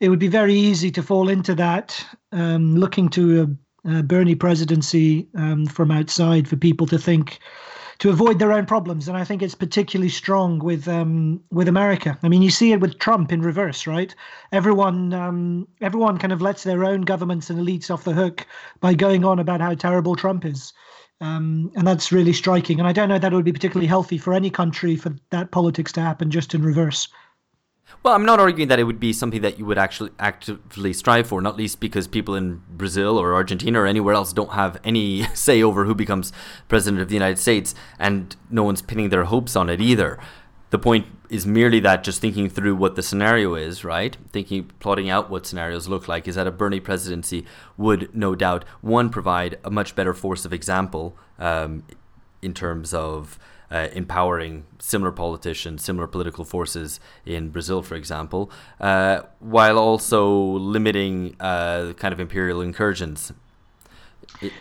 it 0.00 0.08
would 0.08 0.18
be 0.18 0.28
very 0.28 0.54
easy 0.54 0.90
to 0.90 1.02
fall 1.02 1.28
into 1.28 1.54
that, 1.54 2.04
um, 2.32 2.76
looking 2.76 3.08
to 3.10 3.56
uh, 3.88 4.02
Bernie 4.02 4.34
presidency 4.34 5.28
um, 5.34 5.66
from 5.66 5.90
outside 5.90 6.48
for 6.48 6.56
people 6.56 6.86
to 6.86 6.98
think 6.98 7.38
to 7.98 8.10
avoid 8.10 8.38
their 8.38 8.52
own 8.52 8.66
problems. 8.66 9.06
And 9.06 9.16
I 9.16 9.24
think 9.24 9.42
it's 9.42 9.54
particularly 9.54 10.08
strong 10.08 10.58
with 10.58 10.88
um, 10.88 11.40
with 11.50 11.68
America. 11.68 12.18
I 12.22 12.28
mean, 12.28 12.42
you 12.42 12.50
see 12.50 12.72
it 12.72 12.80
with 12.80 12.98
Trump 12.98 13.32
in 13.32 13.42
reverse, 13.42 13.86
right? 13.86 14.14
Everyone 14.52 15.12
um, 15.12 15.68
everyone 15.80 16.18
kind 16.18 16.32
of 16.32 16.42
lets 16.42 16.64
their 16.64 16.84
own 16.84 17.02
governments 17.02 17.50
and 17.50 17.60
elites 17.60 17.90
off 17.90 18.04
the 18.04 18.12
hook 18.12 18.46
by 18.80 18.94
going 18.94 19.24
on 19.24 19.38
about 19.38 19.60
how 19.60 19.74
terrible 19.74 20.16
Trump 20.16 20.44
is. 20.44 20.72
Um, 21.24 21.72
and 21.74 21.86
that's 21.86 22.12
really 22.12 22.34
striking. 22.34 22.78
And 22.78 22.86
I 22.86 22.92
don't 22.92 23.08
know 23.08 23.18
that 23.18 23.32
it 23.32 23.34
would 23.34 23.46
be 23.46 23.52
particularly 23.52 23.86
healthy 23.86 24.18
for 24.18 24.34
any 24.34 24.50
country 24.50 24.94
for 24.94 25.16
that 25.30 25.52
politics 25.52 25.90
to 25.92 26.02
happen 26.02 26.30
just 26.30 26.54
in 26.54 26.62
reverse. 26.62 27.08
Well, 28.02 28.12
I'm 28.12 28.26
not 28.26 28.40
arguing 28.40 28.68
that 28.68 28.78
it 28.78 28.84
would 28.84 29.00
be 29.00 29.14
something 29.14 29.40
that 29.40 29.58
you 29.58 29.64
would 29.64 29.78
actually 29.78 30.10
actively 30.18 30.92
strive 30.92 31.26
for, 31.26 31.40
not 31.40 31.56
least 31.56 31.80
because 31.80 32.06
people 32.06 32.34
in 32.34 32.60
Brazil 32.68 33.16
or 33.16 33.32
Argentina 33.32 33.80
or 33.80 33.86
anywhere 33.86 34.14
else 34.14 34.34
don't 34.34 34.52
have 34.52 34.78
any 34.84 35.22
say 35.34 35.62
over 35.62 35.86
who 35.86 35.94
becomes 35.94 36.30
president 36.68 37.00
of 37.00 37.08
the 37.08 37.14
United 37.14 37.38
States, 37.38 37.74
and 37.98 38.36
no 38.50 38.62
one's 38.62 38.82
pinning 38.82 39.08
their 39.08 39.24
hopes 39.24 39.56
on 39.56 39.70
it 39.70 39.80
either. 39.80 40.18
The 40.68 40.78
point 40.78 41.06
is 41.30 41.46
merely 41.46 41.80
that 41.80 42.04
just 42.04 42.20
thinking 42.20 42.48
through 42.48 42.76
what 42.76 42.96
the 42.96 43.02
scenario 43.02 43.54
is, 43.54 43.84
right? 43.84 44.16
Thinking, 44.32 44.70
plotting 44.80 45.08
out 45.08 45.30
what 45.30 45.46
scenarios 45.46 45.88
look 45.88 46.08
like, 46.08 46.28
is 46.28 46.34
that 46.34 46.46
a 46.46 46.50
Bernie 46.50 46.80
presidency 46.80 47.44
would 47.76 48.14
no 48.14 48.34
doubt, 48.34 48.64
one, 48.80 49.10
provide 49.10 49.58
a 49.64 49.70
much 49.70 49.94
better 49.94 50.14
force 50.14 50.44
of 50.44 50.52
example 50.52 51.16
um, 51.38 51.84
in 52.42 52.52
terms 52.54 52.92
of 52.92 53.38
uh, 53.70 53.88
empowering 53.92 54.64
similar 54.78 55.10
politicians, 55.10 55.82
similar 55.82 56.06
political 56.06 56.44
forces 56.44 57.00
in 57.24 57.48
Brazil, 57.48 57.82
for 57.82 57.94
example, 57.94 58.50
uh, 58.80 59.22
while 59.40 59.78
also 59.78 60.30
limiting 60.30 61.34
uh, 61.40 61.92
kind 61.96 62.12
of 62.12 62.20
imperial 62.20 62.60
incursions. 62.60 63.32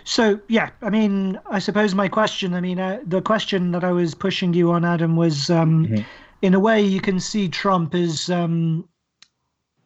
So 0.03 0.39
yeah, 0.47 0.69
I 0.81 0.89
mean, 0.89 1.39
I 1.49 1.59
suppose 1.59 1.93
my 1.93 2.07
question, 2.07 2.53
I 2.53 2.61
mean, 2.61 2.79
uh, 2.79 2.99
the 3.05 3.21
question 3.21 3.71
that 3.71 3.83
I 3.83 3.91
was 3.91 4.15
pushing 4.15 4.53
you 4.53 4.71
on, 4.71 4.85
Adam, 4.85 5.15
was 5.15 5.49
um, 5.49 5.87
mm-hmm. 5.87 6.03
In 6.43 6.53
a 6.53 6.59
way 6.59 6.81
you 6.81 6.99
can 6.99 7.21
see 7.21 7.47
Trump 7.47 7.95
as 7.95 8.29
um, 8.29 8.87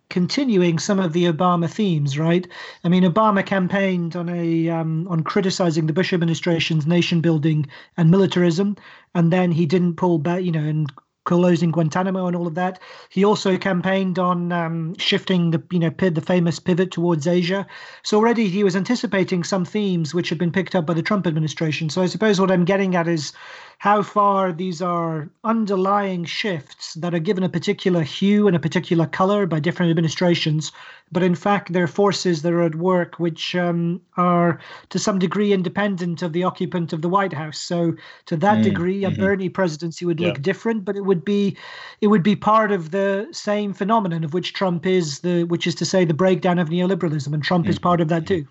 continuing 0.10 0.80
some 0.80 1.00
of 1.00 1.14
the 1.14 1.26
Obama 1.26 1.70
themes, 1.70 2.18
right? 2.18 2.48
I 2.84 2.90
mean, 2.90 3.04
Obama 3.04 3.46
campaigned 3.46 4.16
on 4.16 4.28
a 4.28 4.68
um, 4.70 5.08
on 5.08 5.22
criticizing 5.22 5.86
the 5.86 5.94
Bush 5.94 6.14
administration's 6.14 6.88
nation 6.88 7.22
building 7.22 7.68
and 7.96 8.10
militarism, 8.10 8.76
and 9.14 9.32
then 9.32 9.52
he 9.52 9.68
didn't 9.68 9.98
pull 9.98 10.18
back, 10.18 10.44
you 10.44 10.52
know, 10.52 10.64
and 10.64 10.92
closing 11.26 11.72
Guantanamo 11.72 12.26
and 12.26 12.36
all 12.36 12.48
of 12.48 12.56
that. 12.56 12.80
He 13.10 13.24
also 13.24 13.58
campaigned 13.58 14.18
on 14.18 14.52
um, 14.52 14.96
shifting 14.98 15.52
the 15.52 15.62
you 15.72 15.78
know 15.78 15.90
the 15.90 16.22
famous 16.22 16.58
pivot 16.58 16.90
towards 16.90 17.28
Asia. 17.28 17.68
So 18.02 18.18
already 18.18 18.48
he 18.48 18.64
was 18.64 18.76
anticipating 18.76 19.44
some 19.44 19.66
themes 19.66 20.16
which 20.16 20.30
had 20.30 20.40
been 20.40 20.54
picked 20.54 20.74
up 20.74 20.88
by 20.88 20.94
the 20.96 21.04
Trump 21.04 21.28
administration. 21.28 21.90
So 21.92 22.02
I 22.02 22.08
suppose 22.08 22.40
what 22.40 22.50
I'm 22.50 22.66
getting 22.66 22.96
at 22.96 23.08
is 23.08 23.34
how 23.80 24.02
far 24.02 24.52
these 24.52 24.82
are 24.82 25.30
underlying 25.44 26.26
shifts 26.26 26.96
that 26.96 27.14
are 27.14 27.20
given 27.20 27.44
a 27.44 27.50
particular 27.50 28.02
hue 28.02 28.48
and 28.48 28.56
a 28.56 28.60
particular 28.60 29.06
color 29.06 29.46
by 29.46 29.60
different 29.60 29.92
administrations, 29.92 30.72
but 31.12 31.22
in 31.22 31.36
fact 31.36 31.72
they're 31.72 31.86
forces 31.86 32.42
that 32.42 32.54
are 32.54 32.64
at 32.64 32.74
work 32.74 33.20
which 33.20 33.56
um, 33.56 34.02
are 34.18 34.60
to 34.90 34.98
some 34.98 35.20
degree 35.20 35.54
independent 35.54 36.24
of 36.24 36.34
the 36.34 36.44
occupant 36.44 36.92
of 36.92 37.04
the 37.04 37.10
White 37.10 37.34
House. 37.34 37.60
So 37.60 37.94
to 38.26 38.36
that 38.38 38.60
mm, 38.60 38.64
degree, 38.64 39.04
a 39.04 39.12
mm-hmm. 39.12 39.22
Bernie 39.22 39.50
presidency 39.50 40.06
would 40.06 40.20
yeah. 40.20 40.30
look 40.30 40.42
different, 40.42 40.84
but 40.84 40.96
it 40.96 41.06
would 41.06 41.24
be 41.24 41.56
it 42.02 42.08
would 42.08 42.24
be 42.24 42.36
part 42.36 42.72
of 42.72 42.90
the 42.90 43.28
same 43.32 43.74
phenomenon 43.74 44.24
of 44.24 44.34
which 44.34 44.54
Trump 44.54 44.88
is 44.88 45.20
the 45.20 45.44
which 45.44 45.68
is 45.68 45.76
to 45.76 45.86
say 45.86 46.04
the 46.04 46.16
breakdown 46.16 46.58
of 46.58 46.70
neoliberalism, 46.70 47.32
and 47.32 47.44
Trump 47.44 47.66
mm-hmm. 47.66 47.72
is 47.72 47.80
part 47.80 48.02
of 48.02 48.08
that 48.08 48.26
too. 48.26 48.48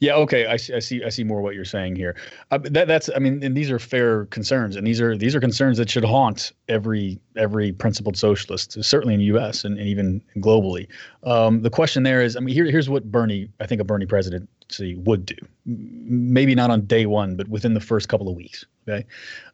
Yeah. 0.00 0.14
Okay. 0.14 0.46
I 0.46 0.56
see. 0.56 0.74
I 0.74 0.78
see. 0.78 1.04
I 1.04 1.08
see 1.08 1.24
more 1.24 1.40
what 1.40 1.54
you're 1.54 1.64
saying 1.64 1.96
here. 1.96 2.16
Uh, 2.50 2.58
that, 2.62 2.88
that's. 2.88 3.10
I 3.14 3.18
mean, 3.18 3.42
and 3.42 3.56
these 3.56 3.70
are 3.70 3.78
fair 3.78 4.26
concerns, 4.26 4.76
and 4.76 4.86
these 4.86 5.00
are 5.00 5.16
these 5.16 5.34
are 5.34 5.40
concerns 5.40 5.78
that 5.78 5.90
should 5.90 6.04
haunt 6.04 6.52
every 6.68 7.20
every 7.36 7.72
principled 7.72 8.16
socialist, 8.16 8.82
certainly 8.82 9.14
in 9.14 9.20
the 9.20 9.26
U.S. 9.26 9.64
and, 9.64 9.78
and 9.78 9.88
even 9.88 10.22
globally. 10.36 10.86
Um, 11.24 11.62
the 11.62 11.70
question 11.70 12.02
there 12.02 12.22
is, 12.22 12.36
I 12.36 12.40
mean, 12.40 12.54
here, 12.54 12.64
here's 12.64 12.88
what 12.88 13.10
Bernie, 13.10 13.48
I 13.60 13.66
think, 13.66 13.80
a 13.80 13.84
Bernie 13.84 14.06
presidency 14.06 14.94
would 14.96 15.26
do. 15.26 15.36
Maybe 15.66 16.54
not 16.54 16.70
on 16.70 16.86
day 16.86 17.06
one, 17.06 17.36
but 17.36 17.48
within 17.48 17.74
the 17.74 17.80
first 17.80 18.08
couple 18.08 18.28
of 18.28 18.36
weeks. 18.36 18.64
Okay, 18.88 19.04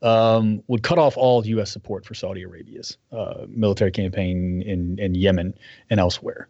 um, 0.02 0.62
would 0.68 0.82
cut 0.82 0.98
off 0.98 1.16
all 1.16 1.44
U.S. 1.46 1.70
support 1.70 2.04
for 2.04 2.14
Saudi 2.14 2.42
Arabia's 2.42 2.96
uh, 3.12 3.46
military 3.48 3.90
campaign 3.90 4.62
in 4.62 4.98
in 4.98 5.14
Yemen 5.14 5.54
and 5.90 6.00
elsewhere 6.00 6.48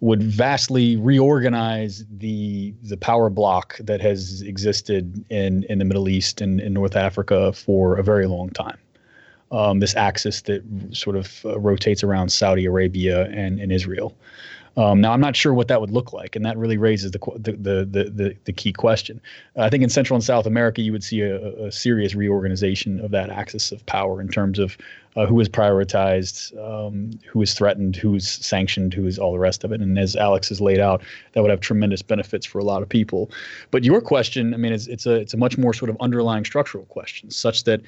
would 0.00 0.22
vastly 0.22 0.96
reorganize 0.96 2.04
the 2.18 2.74
the 2.82 2.96
power 2.96 3.30
block 3.30 3.78
that 3.78 4.00
has 4.00 4.42
existed 4.42 5.24
in 5.30 5.64
in 5.64 5.78
the 5.78 5.84
Middle 5.84 6.08
East 6.08 6.40
and 6.40 6.60
in 6.60 6.72
North 6.72 6.96
Africa 6.96 7.52
for 7.52 7.96
a 7.96 8.02
very 8.02 8.26
long 8.26 8.50
time. 8.50 8.78
Um, 9.52 9.78
this 9.78 9.94
axis 9.94 10.42
that 10.42 10.62
sort 10.92 11.16
of 11.16 11.44
uh, 11.44 11.58
rotates 11.60 12.02
around 12.02 12.30
Saudi 12.30 12.64
Arabia 12.64 13.26
and, 13.26 13.60
and 13.60 13.70
Israel. 13.70 14.16
Um, 14.76 15.00
now, 15.00 15.12
I'm 15.12 15.20
not 15.20 15.36
sure 15.36 15.54
what 15.54 15.68
that 15.68 15.80
would 15.80 15.90
look 15.90 16.12
like, 16.12 16.34
and 16.34 16.44
that 16.44 16.56
really 16.56 16.76
raises 16.76 17.12
the 17.12 17.20
the 17.36 17.52
the 17.52 18.04
the, 18.10 18.36
the 18.44 18.52
key 18.52 18.72
question. 18.72 19.20
I 19.56 19.70
think 19.70 19.84
in 19.84 19.90
Central 19.90 20.16
and 20.16 20.24
South 20.24 20.46
America, 20.46 20.82
you 20.82 20.90
would 20.92 21.04
see 21.04 21.20
a, 21.20 21.66
a 21.66 21.72
serious 21.72 22.14
reorganization 22.14 23.00
of 23.00 23.12
that 23.12 23.30
axis 23.30 23.70
of 23.70 23.84
power 23.86 24.20
in 24.20 24.28
terms 24.28 24.58
of 24.58 24.76
uh, 25.16 25.26
who 25.26 25.38
is 25.38 25.48
prioritized, 25.48 26.56
um, 26.58 27.10
who 27.30 27.40
is 27.40 27.54
threatened, 27.54 27.94
who 27.94 28.16
is 28.16 28.28
sanctioned, 28.28 28.92
who 28.94 29.06
is 29.06 29.16
all 29.16 29.32
the 29.32 29.38
rest 29.38 29.62
of 29.62 29.70
it. 29.70 29.80
And 29.80 29.96
as 29.96 30.16
Alex 30.16 30.48
has 30.48 30.60
laid 30.60 30.80
out, 30.80 31.02
that 31.32 31.42
would 31.42 31.50
have 31.50 31.60
tremendous 31.60 32.02
benefits 32.02 32.44
for 32.44 32.58
a 32.58 32.64
lot 32.64 32.82
of 32.82 32.88
people. 32.88 33.30
But 33.70 33.84
your 33.84 34.00
question, 34.00 34.54
I 34.54 34.56
mean, 34.56 34.72
it's 34.72 34.88
it's 34.88 35.06
a 35.06 35.14
it's 35.14 35.34
a 35.34 35.36
much 35.36 35.56
more 35.56 35.72
sort 35.72 35.88
of 35.90 35.96
underlying 36.00 36.44
structural 36.44 36.84
question, 36.86 37.30
such 37.30 37.62
that 37.64 37.80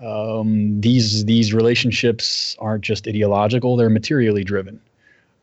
um, 0.00 0.80
these 0.80 1.26
these 1.26 1.52
relationships 1.52 2.56
aren't 2.58 2.82
just 2.82 3.06
ideological; 3.06 3.76
they're 3.76 3.90
materially 3.90 4.44
driven. 4.44 4.80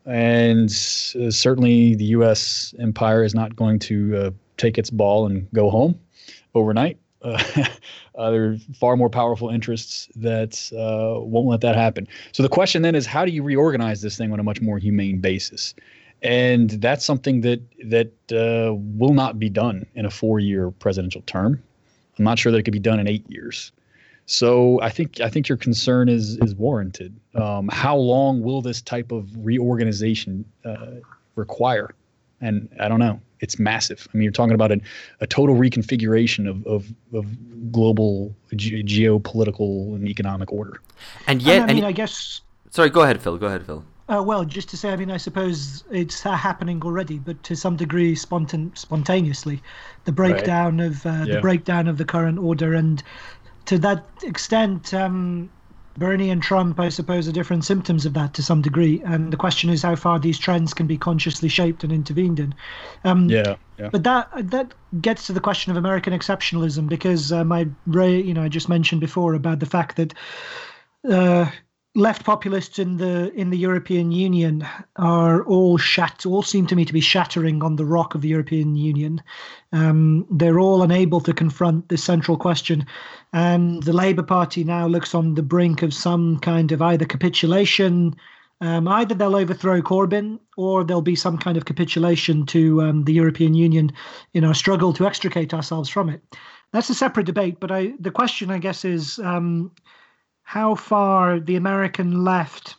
And 0.08 0.70
uh, 0.70 1.30
certainly, 1.30 1.94
the 1.94 2.06
U.S. 2.06 2.74
empire 2.78 3.22
is 3.22 3.34
not 3.34 3.54
going 3.54 3.78
to 3.80 4.16
uh, 4.16 4.30
take 4.56 4.78
its 4.78 4.88
ball 4.88 5.26
and 5.26 5.46
go 5.52 5.68
home 5.68 6.00
overnight. 6.54 6.98
Uh, 7.20 7.42
there 8.14 8.52
are 8.52 8.56
far 8.74 8.96
more 8.96 9.10
powerful 9.10 9.50
interests 9.50 10.08
that 10.16 10.70
uh, 10.72 11.20
won't 11.20 11.48
let 11.48 11.60
that 11.60 11.76
happen. 11.76 12.08
So 12.32 12.42
the 12.42 12.48
question 12.48 12.80
then 12.80 12.94
is, 12.94 13.06
how 13.06 13.26
do 13.26 13.32
you 13.32 13.42
reorganize 13.42 14.00
this 14.00 14.16
thing 14.16 14.32
on 14.32 14.40
a 14.40 14.42
much 14.42 14.62
more 14.62 14.78
humane 14.78 15.20
basis? 15.20 15.74
And 16.22 16.70
that's 16.70 17.04
something 17.04 17.42
that 17.42 17.60
that 17.84 18.12
uh, 18.32 18.74
will 18.74 19.14
not 19.14 19.38
be 19.38 19.50
done 19.50 19.86
in 19.94 20.06
a 20.06 20.10
four-year 20.10 20.70
presidential 20.70 21.22
term. 21.22 21.62
I'm 22.18 22.24
not 22.24 22.38
sure 22.38 22.50
that 22.50 22.58
it 22.58 22.62
could 22.62 22.72
be 22.72 22.80
done 22.80 22.98
in 22.98 23.06
eight 23.06 23.28
years. 23.28 23.72
So 24.28 24.78
I 24.82 24.90
think 24.90 25.22
I 25.22 25.30
think 25.30 25.48
your 25.48 25.56
concern 25.56 26.10
is 26.10 26.36
is 26.36 26.54
warranted. 26.54 27.18
Um, 27.34 27.68
how 27.68 27.96
long 27.96 28.42
will 28.42 28.60
this 28.60 28.82
type 28.82 29.10
of 29.10 29.26
reorganization 29.34 30.44
uh, 30.66 31.00
require? 31.34 31.94
And 32.42 32.68
I 32.78 32.88
don't 32.88 33.00
know. 33.00 33.20
It's 33.40 33.58
massive. 33.58 34.06
I 34.12 34.16
mean, 34.16 34.24
you're 34.24 34.32
talking 34.32 34.54
about 34.54 34.70
a, 34.70 34.80
a 35.20 35.26
total 35.26 35.56
reconfiguration 35.56 36.46
of, 36.46 36.66
of, 36.66 36.92
of 37.14 37.72
global 37.72 38.34
ge- 38.54 38.84
geopolitical 38.84 39.94
and 39.94 40.06
economic 40.06 40.52
order. 40.52 40.82
And 41.26 41.40
yet, 41.40 41.62
and 41.62 41.70
I 41.70 41.74
mean, 41.74 41.84
and, 41.84 41.86
I 41.86 41.92
guess. 41.92 42.42
Sorry, 42.68 42.90
go 42.90 43.00
ahead, 43.00 43.22
Phil. 43.22 43.38
Go 43.38 43.46
ahead, 43.46 43.64
Phil. 43.64 43.82
Uh, 44.08 44.22
well, 44.22 44.42
just 44.42 44.70
to 44.70 44.76
say, 44.76 44.90
I 44.90 44.96
mean, 44.96 45.10
I 45.10 45.18
suppose 45.18 45.84
it's 45.90 46.24
uh, 46.24 46.32
happening 46.32 46.82
already, 46.82 47.18
but 47.18 47.42
to 47.42 47.54
some 47.54 47.76
degree, 47.76 48.14
spontan- 48.14 48.74
spontaneously, 48.74 49.62
the 50.06 50.12
breakdown 50.12 50.78
right. 50.78 50.86
of 50.86 51.04
uh, 51.04 51.10
yeah. 51.10 51.34
the 51.34 51.40
breakdown 51.42 51.88
of 51.88 51.98
the 51.98 52.06
current 52.06 52.38
order, 52.38 52.72
and 52.72 53.02
to 53.68 53.78
that 53.78 54.06
extent, 54.22 54.94
um, 54.94 55.50
Bernie 55.98 56.30
and 56.30 56.42
Trump, 56.42 56.80
I 56.80 56.88
suppose, 56.88 57.28
are 57.28 57.32
different 57.32 57.66
symptoms 57.66 58.06
of 58.06 58.14
that 58.14 58.32
to 58.34 58.42
some 58.42 58.62
degree. 58.62 59.02
And 59.04 59.30
the 59.30 59.36
question 59.36 59.68
is 59.68 59.82
how 59.82 59.94
far 59.94 60.18
these 60.18 60.38
trends 60.38 60.72
can 60.72 60.86
be 60.86 60.96
consciously 60.96 61.50
shaped 61.50 61.84
and 61.84 61.92
intervened 61.92 62.40
in. 62.40 62.54
Um, 63.04 63.28
yeah, 63.28 63.56
yeah. 63.78 63.90
But 63.90 64.04
that 64.04 64.30
that 64.50 64.72
gets 65.02 65.26
to 65.26 65.34
the 65.34 65.40
question 65.40 65.70
of 65.70 65.76
American 65.76 66.14
exceptionalism 66.14 66.88
because 66.88 67.30
um, 67.30 67.52
I, 67.52 67.66
you 67.86 68.32
know, 68.32 68.42
I 68.42 68.48
just 68.48 68.70
mentioned 68.70 69.02
before 69.02 69.34
about 69.34 69.60
the 69.60 69.66
fact 69.66 69.96
that. 69.96 70.14
Uh, 71.08 71.48
left 71.98 72.24
populists 72.24 72.78
in 72.78 72.96
the 72.96 73.32
in 73.34 73.50
the 73.50 73.58
European 73.58 74.12
Union 74.12 74.66
are 74.96 75.42
all 75.44 75.76
shat 75.76 76.24
all 76.24 76.42
seem 76.42 76.66
to 76.68 76.76
me 76.76 76.84
to 76.84 76.92
be 76.92 77.00
shattering 77.00 77.62
on 77.62 77.74
the 77.74 77.84
rock 77.84 78.14
of 78.14 78.20
the 78.22 78.28
European 78.28 78.76
Union. 78.76 79.20
Um, 79.72 80.24
they're 80.30 80.60
all 80.60 80.82
unable 80.82 81.20
to 81.22 81.32
confront 81.32 81.88
this 81.88 82.04
central 82.04 82.36
question, 82.36 82.86
and 83.32 83.82
the 83.82 83.92
Labour 83.92 84.22
Party 84.22 84.62
now 84.62 84.86
looks 84.86 85.14
on 85.14 85.34
the 85.34 85.42
brink 85.42 85.82
of 85.82 85.92
some 85.92 86.38
kind 86.38 86.70
of 86.72 86.80
either 86.80 87.04
capitulation. 87.04 88.14
Um, 88.60 88.88
either 88.88 89.14
they'll 89.14 89.36
overthrow 89.36 89.80
Corbyn 89.82 90.40
or 90.56 90.82
there'll 90.82 91.00
be 91.00 91.14
some 91.14 91.38
kind 91.38 91.56
of 91.56 91.64
capitulation 91.64 92.44
to 92.46 92.82
um, 92.82 93.04
the 93.04 93.12
European 93.12 93.54
Union 93.54 93.92
in 94.34 94.44
our 94.44 94.54
struggle 94.54 94.92
to 94.94 95.06
extricate 95.06 95.54
ourselves 95.54 95.88
from 95.88 96.08
it. 96.08 96.20
That's 96.72 96.90
a 96.90 96.94
separate 96.94 97.26
debate, 97.26 97.60
but 97.60 97.70
I, 97.70 97.94
the 98.00 98.10
question, 98.10 98.50
I 98.50 98.58
guess, 98.58 98.84
is 98.84 99.20
um, 99.20 99.70
how 100.48 100.74
far 100.74 101.38
the 101.38 101.56
American 101.56 102.24
left 102.24 102.74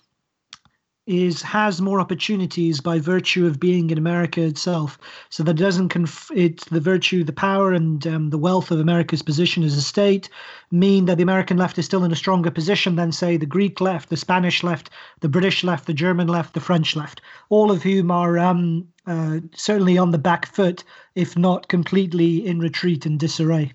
is 1.06 1.44
has 1.44 1.80
more 1.80 2.00
opportunities 2.00 2.82
by 2.82 2.98
virtue 2.98 3.46
of 3.46 3.60
being 3.60 3.92
in 3.92 3.98
America 4.00 4.42
itself. 4.42 4.98
So 5.30 5.44
that 5.44 5.52
it 5.60 5.64
doesn't 5.64 5.90
conf- 5.90 6.32
it 6.34 6.62
the 6.72 6.80
virtue, 6.80 7.24
the 7.24 7.32
power, 7.32 7.72
and 7.72 8.08
um, 8.08 8.32
the 8.32 8.40
wealth 8.40 8.72
of 8.72 8.80
America's 8.80 9.22
position 9.22 9.62
as 9.62 9.78
a 9.78 9.84
state 9.84 10.30
mean 10.72 11.06
that 11.06 11.18
the 11.18 11.24
American 11.30 11.58
left 11.58 11.78
is 11.78 11.86
still 11.86 12.04
in 12.04 12.12
a 12.12 12.16
stronger 12.16 12.50
position 12.50 12.96
than 12.96 13.12
say 13.12 13.38
the 13.38 13.46
Greek 13.46 13.80
left, 13.80 14.10
the 14.10 14.18
Spanish 14.18 14.64
left, 14.64 14.90
the 15.20 15.30
British 15.30 15.64
left, 15.64 15.86
the 15.86 15.94
German 15.94 16.28
left, 16.28 16.56
the 16.56 16.60
French 16.60 16.96
left, 16.96 17.22
all 17.50 17.70
of 17.70 17.84
whom 17.84 18.10
are 18.10 18.40
um, 18.40 18.88
uh, 19.06 19.42
certainly 19.54 19.96
on 19.96 20.10
the 20.10 20.18
back 20.18 20.48
foot, 20.48 20.84
if 21.14 21.38
not 21.38 21.68
completely 21.68 22.44
in 22.44 22.60
retreat 22.60 23.06
and 23.06 23.20
disarray. 23.20 23.74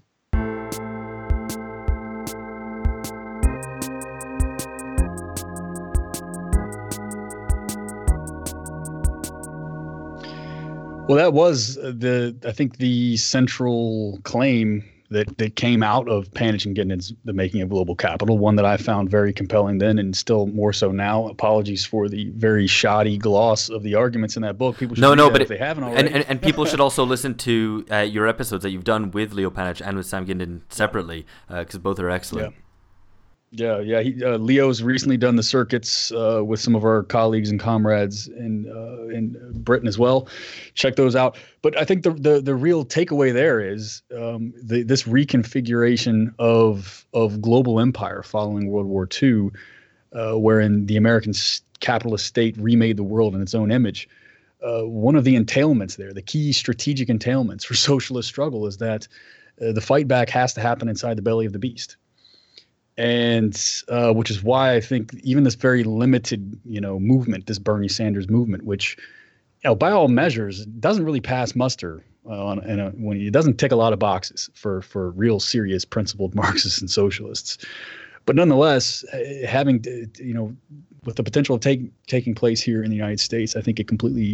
Well, 11.07 11.19
that 11.19 11.35
was 11.35 11.75
the 11.75 12.35
I 12.47 12.53
think 12.53 12.79
the 12.79 13.19
central 13.19 14.19
claim 14.25 14.83
that 15.11 15.37
that 15.37 15.55
came 15.55 15.83
out 15.83 16.09
of 16.09 16.31
Panitch 16.31 16.65
and 16.65 16.75
Gindin 16.75 17.15
the 17.27 17.35
making 17.35 17.61
of 17.61 17.69
global 17.69 17.95
capital. 17.95 18.39
One 18.39 18.57
that 18.57 18.65
I 18.65 18.79
found 18.79 19.11
very 19.11 19.31
compelling 19.33 19.79
then, 19.79 19.99
and 19.99 20.17
still 20.17 20.47
more 20.47 20.73
so 20.73 20.91
now. 20.91 21.29
Apologies 21.29 21.85
for 21.85 22.09
the 22.09 22.31
very 22.31 22.67
shoddy 22.67 23.19
gloss 23.19 23.69
of 23.69 23.83
the 23.83 23.95
arguments 23.95 24.37
in 24.37 24.43
that 24.43 24.57
book. 24.57 24.79
People 24.79 24.97
should 24.97 25.03
no, 25.03 25.15
no, 25.15 25.31
but 25.31 25.43
if 25.43 25.49
they 25.49 25.59
haven't 25.59 25.85
already. 25.85 26.07
And, 26.07 26.17
and, 26.17 26.25
and 26.27 26.43
people 26.43 26.65
should 26.65 26.81
also 26.81 27.05
listen 27.05 27.35
to 27.35 27.85
uh, 27.91 27.99
your 27.99 28.27
episodes 28.27 28.63
that 28.63 28.71
you've 28.71 28.85
done 28.85 29.11
with 29.11 29.35
Leo 29.35 29.51
Panitch 29.51 29.83
and 29.87 29.99
with 29.99 30.07
Sam 30.07 30.25
Gindin 30.25 30.63
separately, 30.71 31.27
because 31.49 31.77
uh, 31.77 31.81
both 31.81 32.01
are 32.01 32.09
excellent. 32.09 32.55
Yeah. 32.55 32.61
Yeah, 33.57 33.79
yeah. 33.79 34.01
He, 34.01 34.25
uh, 34.25 34.37
Leo's 34.37 34.83
recently 34.83 35.17
done 35.17 35.37
the 35.37 35.43
circuits 35.45 36.11
uh, 36.11 36.43
with 36.45 36.59
some 36.59 36.75
of 36.75 36.83
our 36.85 37.05
colleagues 37.05 37.51
and 37.51 37.61
comrades 37.61 38.27
in 38.27 38.69
uh, 38.69 39.15
in 39.15 39.37
Britain 39.63 39.87
as 39.87 39.97
well. 39.97 40.27
Check 40.75 40.97
those 40.97 41.15
out. 41.15 41.39
But 41.63 41.79
I 41.79 41.85
think 41.85 42.03
the 42.03 42.11
the, 42.11 42.41
the 42.41 42.57
real 42.57 42.85
takeaway 42.85 43.33
there 43.33 43.61
is 43.61 44.03
um, 44.17 44.53
the, 44.61 44.83
this 44.83 45.05
reconfiguration 45.05 46.35
of 46.41 47.07
of 47.15 47.41
global 47.41 47.79
empire 47.79 48.25
following 48.25 48.71
World 48.71 48.89
War 48.89 49.09
II, 49.23 49.51
uh, 50.13 50.33
wherein 50.33 50.87
the 50.87 50.97
American 50.97 51.33
capitalist 51.79 52.27
state 52.27 52.57
remade 52.59 52.97
the 52.97 53.05
world 53.05 53.37
in 53.37 53.41
its 53.41 53.55
own 53.55 53.71
image. 53.71 54.09
Uh, 54.67 54.83
one 54.83 55.15
of 55.15 55.23
the 55.23 55.37
entailments 55.37 55.97
there, 55.97 56.13
the 56.13 56.23
key 56.23 56.51
strategic 56.51 57.07
entailments 57.07 57.65
for 57.65 57.75
socialist 57.75 58.29
struggle, 58.29 58.67
is 58.67 58.79
that 58.79 59.07
uh, 59.63 59.71
the 59.71 59.81
fight 59.81 60.09
back 60.09 60.29
has 60.29 60.53
to 60.55 60.61
happen 60.61 60.89
inside 60.89 61.17
the 61.17 61.23
belly 61.23 61.47
of 61.47 61.53
the 61.53 61.59
beast 61.61 61.97
and 62.97 63.83
uh, 63.89 64.13
which 64.13 64.31
is 64.31 64.43
why 64.43 64.75
I 64.75 64.81
think 64.81 65.15
even 65.23 65.45
this 65.45 65.55
very 65.55 65.85
limited, 65.85 66.59
you 66.65 66.81
know, 66.81 66.99
movement, 66.99 67.47
this 67.47 67.59
Bernie 67.59 67.89
Sanders 67.89 68.29
movement, 68.29 68.65
which, 68.65 68.97
you 69.63 69.71
know, 69.71 69.75
by 69.75 69.91
all 69.91 70.09
measures, 70.09 70.65
doesn't 70.67 71.05
really 71.05 71.21
pass 71.21 71.57
muster 71.57 72.05
uh, 72.27 72.47
on, 72.47 72.59
a, 72.59 72.91
when 72.91 73.21
it 73.21 73.33
doesn't 73.33 73.59
tick 73.59 73.73
a 73.73 73.77
lot 73.77 73.93
of 73.93 73.99
boxes 73.99 74.49
for 74.55 74.83
for 74.83 75.11
real 75.11 75.41
serious 75.41 75.85
principled 75.85 76.35
Marxists 76.37 76.81
and 76.81 76.91
socialists, 76.91 77.59
but 78.27 78.37
nonetheless, 78.37 79.05
uh, 79.13 79.47
having 79.47 79.85
you 80.19 80.35
know, 80.35 80.55
with 81.05 81.17
the 81.17 81.23
potential 81.23 81.55
of 81.55 81.61
take, 81.61 81.83
taking 82.07 82.35
place 82.35 82.61
here 82.61 82.83
in 82.83 82.91
the 82.91 82.97
United 82.97 83.21
States, 83.21 83.57
I 83.57 83.61
think 83.61 83.79
it 83.79 83.89
completely 83.89 84.33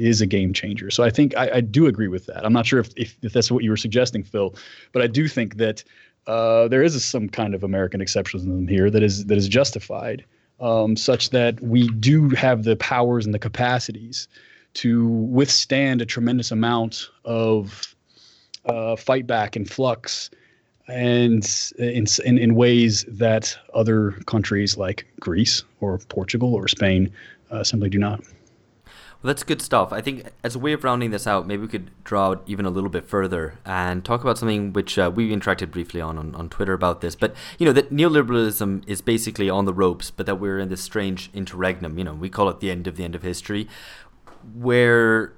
is 0.00 0.20
a 0.20 0.26
game 0.26 0.52
changer. 0.52 0.90
So 0.90 1.02
I 1.02 1.10
think 1.10 1.36
I, 1.36 1.50
I 1.54 1.60
do 1.60 1.86
agree 1.86 2.08
with 2.08 2.26
that. 2.26 2.44
I'm 2.44 2.52
not 2.52 2.66
sure 2.66 2.78
if, 2.78 2.90
if 2.96 3.16
if 3.22 3.32
that's 3.32 3.50
what 3.50 3.64
you 3.64 3.70
were 3.70 3.76
suggesting, 3.76 4.22
Phil, 4.22 4.54
but 4.92 5.02
I 5.02 5.06
do 5.06 5.28
think 5.28 5.56
that 5.56 5.82
uh, 6.26 6.68
there 6.68 6.82
is 6.82 7.04
some 7.04 7.28
kind 7.28 7.54
of 7.54 7.64
American 7.64 8.00
exceptionalism 8.00 8.68
here 8.68 8.90
that 8.90 9.02
is 9.02 9.26
that 9.26 9.38
is 9.38 9.48
justified, 9.48 10.24
um, 10.60 10.96
such 10.96 11.30
that 11.30 11.60
we 11.60 11.88
do 11.88 12.28
have 12.30 12.64
the 12.64 12.76
powers 12.76 13.24
and 13.24 13.34
the 13.34 13.38
capacities 13.38 14.28
to 14.74 15.08
withstand 15.08 16.00
a 16.00 16.06
tremendous 16.06 16.50
amount 16.50 17.08
of 17.24 17.94
uh, 18.66 18.96
fight 18.96 19.26
back 19.26 19.56
and 19.56 19.68
flux, 19.68 20.30
and 20.88 21.72
in, 21.78 22.06
in 22.24 22.38
in 22.38 22.54
ways 22.54 23.04
that 23.08 23.56
other 23.74 24.12
countries 24.26 24.76
like 24.76 25.06
Greece 25.20 25.64
or 25.80 25.98
Portugal 25.98 26.54
or 26.54 26.68
Spain 26.68 27.12
uh, 27.50 27.64
simply 27.64 27.88
do 27.88 27.98
not. 27.98 28.22
Well, 29.22 29.32
that's 29.32 29.44
good 29.44 29.62
stuff. 29.62 29.92
I 29.92 30.00
think 30.00 30.24
as 30.42 30.56
a 30.56 30.58
way 30.58 30.72
of 30.72 30.82
rounding 30.82 31.12
this 31.12 31.28
out, 31.28 31.46
maybe 31.46 31.62
we 31.62 31.68
could 31.68 31.90
draw 32.02 32.32
it 32.32 32.40
even 32.46 32.66
a 32.66 32.70
little 32.70 32.90
bit 32.90 33.06
further 33.06 33.54
and 33.64 34.04
talk 34.04 34.20
about 34.20 34.36
something 34.36 34.72
which 34.72 34.98
uh, 34.98 35.12
we 35.14 35.30
interacted 35.30 35.70
briefly 35.70 36.00
on, 36.00 36.18
on 36.18 36.34
on 36.34 36.48
Twitter 36.48 36.72
about 36.72 37.02
this. 37.02 37.14
But 37.14 37.36
you 37.56 37.64
know 37.64 37.72
that 37.72 37.92
neoliberalism 37.92 38.82
is 38.88 39.00
basically 39.00 39.48
on 39.48 39.64
the 39.64 39.72
ropes, 39.72 40.10
but 40.10 40.26
that 40.26 40.40
we're 40.40 40.58
in 40.58 40.70
this 40.70 40.82
strange 40.82 41.30
interregnum. 41.32 41.98
You 41.98 42.04
know, 42.04 42.14
we 42.14 42.28
call 42.28 42.48
it 42.48 42.58
the 42.58 42.72
end 42.72 42.88
of 42.88 42.96
the 42.96 43.04
end 43.04 43.14
of 43.14 43.22
history, 43.22 43.68
where 44.54 45.34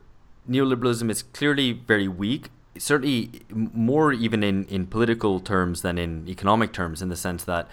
neoliberalism 0.48 1.10
is 1.10 1.22
clearly 1.22 1.72
very 1.72 2.08
weak. 2.08 2.48
Certainly 2.78 3.42
more 3.50 4.14
even 4.14 4.42
in, 4.42 4.64
in 4.64 4.86
political 4.86 5.40
terms 5.40 5.82
than 5.82 5.98
in 5.98 6.26
economic 6.26 6.72
terms, 6.72 7.02
in 7.02 7.10
the 7.10 7.16
sense 7.16 7.44
that 7.44 7.68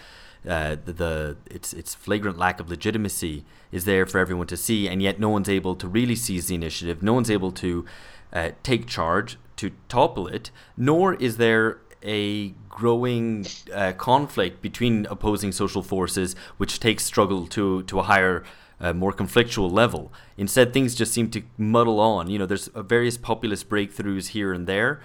uh, 0.48 0.76
the, 0.86 0.94
the 0.94 1.38
its 1.50 1.74
its 1.74 1.94
flagrant 1.94 2.38
lack 2.38 2.60
of 2.60 2.70
legitimacy 2.70 3.46
is 3.72 3.86
there 3.86 4.06
for 4.06 4.18
everyone 4.18 4.48
to 4.48 4.58
see, 4.58 4.88
and 4.88 5.02
yet 5.02 5.20
no 5.20 5.30
one's 5.30 5.50
able 5.50 5.76
to 5.76 5.88
really 5.88 6.16
seize 6.16 6.48
the 6.48 6.56
initiative. 6.56 7.04
No 7.04 7.14
one's 7.14 7.30
able 7.30 7.52
to 7.52 7.86
uh, 8.34 8.50
take 8.64 8.88
charge 8.88 9.38
to 9.58 9.72
topple 9.88 10.28
it, 10.28 10.50
nor 10.76 11.14
is 11.14 11.38
there 11.38 11.78
a 12.04 12.50
growing 12.68 13.46
uh, 13.72 13.94
conflict 13.94 14.62
between 14.62 15.06
opposing 15.12 15.52
social 15.52 15.84
forces, 15.84 16.36
which 16.58 16.80
takes 16.80 17.04
struggle 17.04 17.46
to 17.48 17.84
to 17.84 18.00
a 18.00 18.04
higher. 18.04 18.44
Uh, 18.84 18.92
more 18.94 19.14
conflictual 19.14 19.72
level. 19.72 20.12
Instead, 20.38 20.74
things 20.74 20.96
just 20.96 21.14
seem 21.14 21.30
to 21.30 21.44
muddle 21.56 22.00
on. 22.00 22.32
You 22.32 22.40
know, 22.40 22.48
there's 22.48 22.68
various 22.74 23.16
populist 23.16 23.70
breakthroughs 23.70 24.30
here 24.30 24.54
and 24.54 24.66
there, 24.66 25.02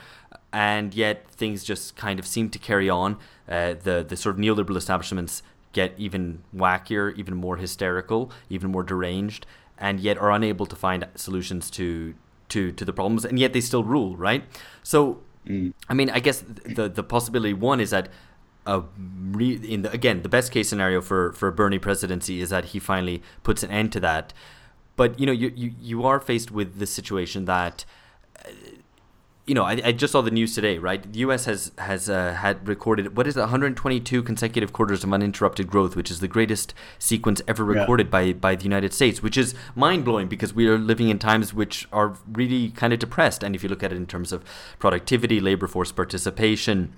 and 0.50 0.94
yet 0.94 1.28
things 1.30 1.62
just 1.62 1.94
kind 1.94 2.18
of 2.18 2.26
seem 2.26 2.48
to 2.48 2.58
carry 2.58 2.88
on. 2.88 3.18
Uh, 3.48 3.74
the 3.82 4.04
the 4.06 4.16
sort 4.16 4.34
of 4.34 4.40
neoliberal 4.40 4.76
establishments 4.76 5.42
get 5.72 5.94
even 5.98 6.42
wackier, 6.54 7.14
even 7.16 7.34
more 7.34 7.56
hysterical, 7.56 8.30
even 8.48 8.70
more 8.70 8.82
deranged, 8.82 9.46
and 9.78 10.00
yet 10.00 10.18
are 10.18 10.30
unable 10.30 10.66
to 10.66 10.76
find 10.76 11.06
solutions 11.14 11.70
to 11.70 12.14
to 12.48 12.72
to 12.72 12.84
the 12.84 12.92
problems, 12.92 13.24
and 13.24 13.38
yet 13.38 13.52
they 13.52 13.60
still 13.60 13.84
rule, 13.84 14.16
right? 14.16 14.44
So, 14.82 15.20
mm. 15.46 15.72
I 15.88 15.94
mean, 15.94 16.10
I 16.10 16.20
guess 16.20 16.42
the 16.64 16.88
the 16.88 17.02
possibility 17.02 17.54
one 17.54 17.80
is 17.80 17.90
that. 17.90 18.08
Uh, 18.68 18.82
re- 19.30 19.60
in 19.62 19.82
the, 19.82 19.90
again, 19.92 20.22
the 20.22 20.28
best 20.28 20.50
case 20.50 20.68
scenario 20.68 21.00
for, 21.00 21.32
for 21.34 21.52
Bernie 21.52 21.78
presidency 21.78 22.40
is 22.40 22.50
that 22.50 22.64
he 22.64 22.80
finally 22.80 23.22
puts 23.44 23.62
an 23.62 23.70
end 23.70 23.92
to 23.92 24.00
that. 24.00 24.32
But 24.96 25.20
you 25.20 25.26
know, 25.26 25.30
you, 25.30 25.52
you, 25.54 25.72
you 25.80 26.04
are 26.04 26.18
faced 26.18 26.50
with 26.50 26.80
the 26.80 26.86
situation 26.86 27.44
that 27.44 27.84
uh, 28.44 28.48
you 29.46 29.54
know, 29.54 29.62
I, 29.62 29.80
I, 29.84 29.92
just 29.92 30.10
saw 30.10 30.22
the 30.22 30.30
news 30.32 30.56
today, 30.56 30.76
right? 30.78 31.00
The 31.12 31.20
U.S. 31.20 31.44
has 31.44 31.70
has 31.78 32.10
uh, 32.10 32.32
had 32.32 32.66
recorded 32.66 33.16
what 33.16 33.28
is 33.28 33.36
it, 33.36 33.40
122 33.40 34.22
consecutive 34.24 34.72
quarters 34.72 35.04
of 35.04 35.12
uninterrupted 35.12 35.68
growth, 35.68 35.94
which 35.94 36.10
is 36.10 36.18
the 36.18 36.26
greatest 36.26 36.74
sequence 36.98 37.40
ever 37.46 37.64
recorded 37.64 38.08
yeah. 38.08 38.10
by 38.10 38.32
by 38.32 38.56
the 38.56 38.64
United 38.64 38.92
States, 38.92 39.22
which 39.22 39.36
is 39.36 39.54
mind 39.76 40.04
blowing 40.04 40.26
because 40.26 40.52
we 40.52 40.66
are 40.66 40.78
living 40.78 41.10
in 41.10 41.20
times 41.20 41.54
which 41.54 41.86
are 41.92 42.16
really 42.32 42.70
kind 42.70 42.92
of 42.92 42.98
depressed. 42.98 43.44
And 43.44 43.54
if 43.54 43.62
you 43.62 43.68
look 43.68 43.84
at 43.84 43.92
it 43.92 43.96
in 43.96 44.06
terms 44.06 44.32
of 44.32 44.42
productivity, 44.80 45.38
labor 45.38 45.68
force 45.68 45.92
participation, 45.92 46.92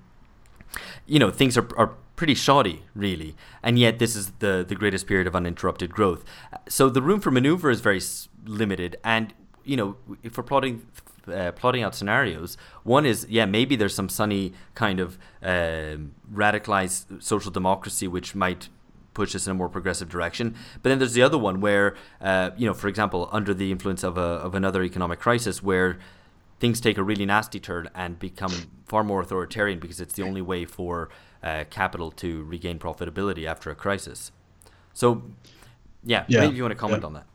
you 1.06 1.18
know, 1.18 1.30
things 1.30 1.58
are 1.58 1.68
are 1.76 1.92
pretty 2.16 2.34
shoddy, 2.34 2.84
really. 2.94 3.36
And 3.62 3.78
yet, 3.78 3.98
this 3.98 4.16
is 4.16 4.30
the 4.38 4.64
the 4.66 4.74
greatest 4.74 5.06
period 5.06 5.26
of 5.26 5.36
uninterrupted 5.36 5.90
growth. 5.90 6.24
So 6.66 6.88
the 6.88 7.02
room 7.02 7.20
for 7.20 7.30
maneuver 7.30 7.68
is 7.68 7.82
very 7.82 8.00
limited, 8.46 8.96
and 9.04 9.34
you 9.64 9.76
know, 9.76 9.96
if 10.22 10.38
we're 10.38 10.44
plotting 10.44 10.86
uh, 11.28 11.52
plotting 11.52 11.82
out 11.82 11.94
scenarios. 11.94 12.56
One 12.82 13.06
is, 13.06 13.26
yeah, 13.28 13.46
maybe 13.46 13.76
there's 13.76 13.94
some 13.94 14.08
sunny 14.08 14.52
kind 14.74 15.00
of 15.00 15.18
uh, 15.42 15.96
radicalized 16.32 17.22
social 17.22 17.50
democracy 17.50 18.08
which 18.08 18.34
might 18.34 18.68
push 19.14 19.34
us 19.34 19.46
in 19.46 19.50
a 19.50 19.54
more 19.54 19.68
progressive 19.68 20.08
direction. 20.08 20.54
But 20.82 20.90
then 20.90 20.98
there's 21.00 21.14
the 21.14 21.22
other 21.22 21.38
one 21.38 21.60
where, 21.60 21.96
uh, 22.20 22.50
you 22.56 22.66
know, 22.66 22.74
for 22.74 22.88
example, 22.88 23.28
under 23.32 23.52
the 23.52 23.72
influence 23.72 24.04
of 24.04 24.16
a 24.16 24.20
of 24.20 24.54
another 24.54 24.82
economic 24.84 25.18
crisis, 25.18 25.62
where 25.62 25.98
things 26.60 26.80
take 26.80 26.98
a 26.98 27.02
really 27.02 27.26
nasty 27.26 27.60
turn 27.60 27.90
and 27.94 28.18
become 28.18 28.52
far 28.86 29.04
more 29.04 29.20
authoritarian 29.20 29.78
because 29.78 30.00
it's 30.00 30.14
the 30.14 30.22
only 30.22 30.42
way 30.42 30.64
for 30.64 31.08
uh, 31.42 31.64
capital 31.70 32.10
to 32.10 32.44
regain 32.44 32.78
profitability 32.78 33.44
after 33.46 33.70
a 33.70 33.74
crisis. 33.74 34.32
So, 34.94 35.22
yeah, 36.04 36.24
yeah. 36.28 36.40
maybe 36.40 36.56
you 36.56 36.62
want 36.62 36.72
to 36.72 36.78
comment 36.78 37.02
yeah. 37.02 37.06
on 37.06 37.12
that. 37.14 37.26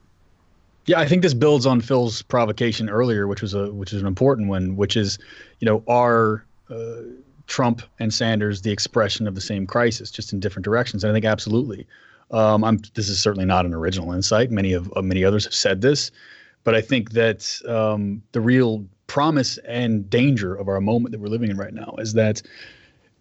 Yeah, 0.85 0.99
I 0.99 1.07
think 1.07 1.21
this 1.21 1.33
builds 1.33 1.65
on 1.65 1.79
Phil's 1.79 2.21
provocation 2.21 2.89
earlier, 2.89 3.27
which 3.27 3.41
was 3.41 3.53
a 3.53 3.71
which 3.71 3.93
is 3.93 4.01
an 4.01 4.07
important 4.07 4.49
one, 4.49 4.75
which 4.75 4.97
is, 4.97 5.17
you 5.59 5.65
know, 5.65 5.83
are 5.87 6.45
uh, 6.69 7.03
Trump 7.47 7.81
and 7.99 8.13
Sanders 8.13 8.61
the 8.61 8.71
expression 8.71 9.27
of 9.27 9.35
the 9.35 9.41
same 9.41 9.65
crisis, 9.65 10.11
just 10.11 10.33
in 10.33 10.39
different 10.39 10.65
directions? 10.65 11.03
And 11.03 11.11
I 11.11 11.13
think 11.13 11.25
absolutely. 11.25 11.87
Um, 12.31 12.63
I'm, 12.63 12.79
this 12.95 13.09
is 13.09 13.19
certainly 13.19 13.45
not 13.45 13.65
an 13.65 13.73
original 13.73 14.11
insight. 14.11 14.51
Many 14.51 14.73
of 14.73 14.91
uh, 14.95 15.01
many 15.01 15.23
others 15.23 15.45
have 15.45 15.53
said 15.53 15.81
this, 15.81 16.11
but 16.63 16.75
I 16.75 16.81
think 16.81 17.11
that 17.11 17.61
um, 17.67 18.21
the 18.33 18.41
real 18.41 18.85
promise 19.07 19.57
and 19.59 20.09
danger 20.09 20.55
of 20.55 20.67
our 20.67 20.81
moment 20.81 21.11
that 21.11 21.19
we're 21.19 21.27
living 21.27 21.49
in 21.49 21.57
right 21.57 21.73
now 21.73 21.95
is 21.99 22.13
that 22.13 22.41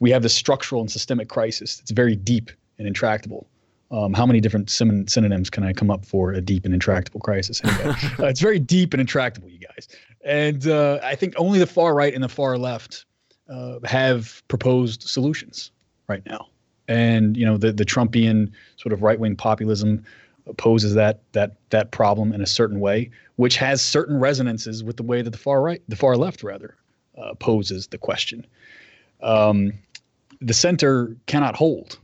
we 0.00 0.10
have 0.10 0.22
this 0.22 0.34
structural 0.34 0.80
and 0.80 0.90
systemic 0.90 1.28
crisis. 1.28 1.78
It's 1.80 1.90
very 1.92 2.16
deep 2.16 2.50
and 2.78 2.88
intractable. 2.88 3.46
Um, 3.92 4.14
how 4.14 4.24
many 4.24 4.40
different 4.40 4.70
syn- 4.70 5.06
synonyms 5.06 5.50
can 5.50 5.64
I 5.64 5.74
come 5.74 5.90
up 5.90 6.06
for 6.06 6.32
a 6.32 6.40
deep 6.40 6.64
and 6.64 6.72
intractable 6.72 7.20
crisis? 7.20 7.60
Anyway, 7.62 7.94
uh, 8.18 8.26
it's 8.26 8.40
very 8.40 8.58
deep 8.58 8.94
and 8.94 9.00
intractable, 9.00 9.50
you 9.50 9.58
guys. 9.58 9.86
And 10.24 10.66
uh, 10.66 10.98
I 11.02 11.14
think 11.14 11.34
only 11.36 11.58
the 11.58 11.66
far 11.66 11.94
right 11.94 12.14
and 12.14 12.24
the 12.24 12.28
far 12.28 12.56
left 12.56 13.04
uh, 13.50 13.78
have 13.84 14.42
proposed 14.48 15.02
solutions 15.02 15.70
right 16.08 16.24
now. 16.24 16.48
And 16.88 17.36
you 17.36 17.44
know, 17.44 17.56
the 17.58 17.72
the 17.72 17.84
Trumpian 17.84 18.50
sort 18.76 18.92
of 18.92 19.02
right 19.02 19.18
wing 19.18 19.36
populism 19.36 20.04
poses 20.56 20.94
that 20.94 21.20
that 21.32 21.56
that 21.70 21.90
problem 21.90 22.32
in 22.32 22.40
a 22.40 22.46
certain 22.46 22.80
way, 22.80 23.10
which 23.36 23.56
has 23.56 23.82
certain 23.82 24.18
resonances 24.18 24.82
with 24.82 24.96
the 24.96 25.02
way 25.02 25.22
that 25.22 25.30
the 25.30 25.38
far 25.38 25.62
right, 25.62 25.82
the 25.88 25.96
far 25.96 26.16
left 26.16 26.42
rather, 26.42 26.76
uh, 27.16 27.34
poses 27.34 27.88
the 27.88 27.98
question. 27.98 28.46
Um, 29.22 29.72
the 30.40 30.54
center 30.54 31.16
cannot 31.26 31.54
hold 31.54 31.98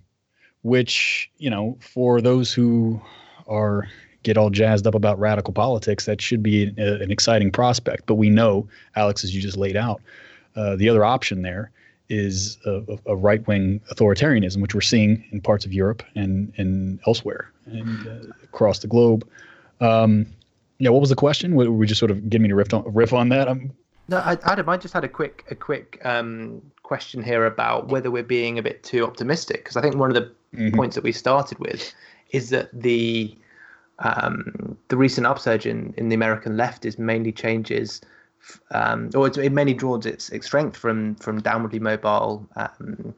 which 0.62 1.30
you 1.38 1.50
know 1.50 1.76
for 1.80 2.20
those 2.20 2.52
who 2.52 3.00
are 3.46 3.88
get 4.22 4.36
all 4.36 4.50
jazzed 4.50 4.86
up 4.86 4.94
about 4.94 5.18
radical 5.18 5.54
politics 5.54 6.04
that 6.06 6.20
should 6.20 6.42
be 6.42 6.74
a, 6.76 6.94
an 7.00 7.10
exciting 7.10 7.50
prospect. 7.50 8.06
But 8.06 8.16
we 8.16 8.30
know 8.30 8.68
alex 8.96 9.24
as 9.24 9.34
you 9.34 9.40
just 9.40 9.56
laid 9.56 9.76
out 9.76 10.00
uh, 10.56 10.76
the 10.76 10.88
other 10.88 11.04
option 11.04 11.42
there 11.42 11.70
is 12.08 12.56
a, 12.64 12.98
a, 13.04 13.14
right-wing 13.14 13.78
authoritarianism 13.92 14.62
which 14.62 14.74
we're 14.74 14.80
seeing 14.80 15.22
in 15.30 15.42
parts 15.42 15.66
of 15.66 15.74
europe 15.74 16.02
and, 16.14 16.50
and 16.56 16.98
elsewhere 17.06 17.52
and 17.66 18.06
uh, 18.06 18.32
across 18.42 18.78
the 18.78 18.86
globe. 18.86 19.28
Um, 19.80 20.26
yeah 20.78 20.90
what 20.90 21.00
was 21.00 21.10
the 21.10 21.16
question? 21.16 21.54
Were 21.54 21.70
we 21.70 21.86
just 21.86 21.98
sort 21.98 22.10
of 22.10 22.28
give 22.30 22.40
me 22.40 22.48
to 22.48 22.54
riff 22.54 22.72
on, 22.72 22.82
riff 22.86 23.12
on 23.12 23.28
that? 23.28 23.48
I'm, 23.48 23.72
no, 24.08 24.18
Adam, 24.44 24.68
I 24.70 24.78
just 24.78 24.94
had 24.94 25.04
a 25.04 25.08
quick 25.08 25.44
a 25.50 25.54
quick 25.54 26.00
um, 26.04 26.62
question 26.82 27.22
here 27.22 27.44
about 27.44 27.88
whether 27.88 28.10
we're 28.10 28.22
being 28.22 28.58
a 28.58 28.62
bit 28.62 28.82
too 28.82 29.04
optimistic 29.04 29.58
because 29.58 29.76
I 29.76 29.82
think 29.82 29.96
one 29.96 30.08
of 30.08 30.14
the 30.14 30.32
mm-hmm. 30.54 30.74
points 30.76 30.94
that 30.94 31.04
we 31.04 31.12
started 31.12 31.58
with 31.58 31.92
is 32.30 32.50
that 32.50 32.68
the 32.72 33.36
um, 34.00 34.76
the 34.88 34.96
recent 34.96 35.26
upsurge 35.26 35.66
in, 35.66 35.92
in 35.96 36.08
the 36.08 36.14
American 36.14 36.56
left 36.56 36.84
is 36.84 36.98
mainly 36.98 37.32
changes, 37.32 38.00
um, 38.70 39.10
or 39.14 39.26
it 39.26 39.52
mainly 39.52 39.74
draws 39.74 40.06
its, 40.06 40.30
strength 40.46 40.76
from 40.76 41.16
from 41.16 41.42
downwardly 41.42 41.80
mobile 41.80 42.46
um, 42.56 43.14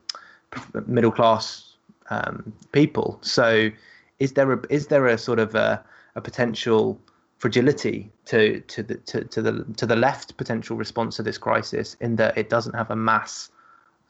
middle 0.87 1.13
class 1.13 1.75
um, 2.09 2.53
people. 2.73 3.19
So, 3.21 3.71
is 4.19 4.33
there 4.33 4.53
a 4.53 4.61
is 4.71 4.87
there 4.87 5.07
a 5.07 5.19
sort 5.19 5.39
of 5.39 5.55
a, 5.55 5.85
a 6.15 6.21
potential 6.21 6.99
fragility 7.39 8.11
to 8.27 8.61
to 8.61 8.83
the 8.83 8.95
to, 8.95 9.25
to 9.25 9.43
the 9.43 9.65
to 9.77 9.87
the 9.87 9.97
left 9.97 10.37
potential 10.37 10.77
response 10.77 11.17
to 11.17 11.23
this 11.23 11.39
crisis 11.39 11.97
in 12.01 12.17
that 12.17 12.37
it 12.37 12.49
doesn't 12.49 12.75
have 12.75 12.91
a 12.91 12.97
mass 12.97 13.51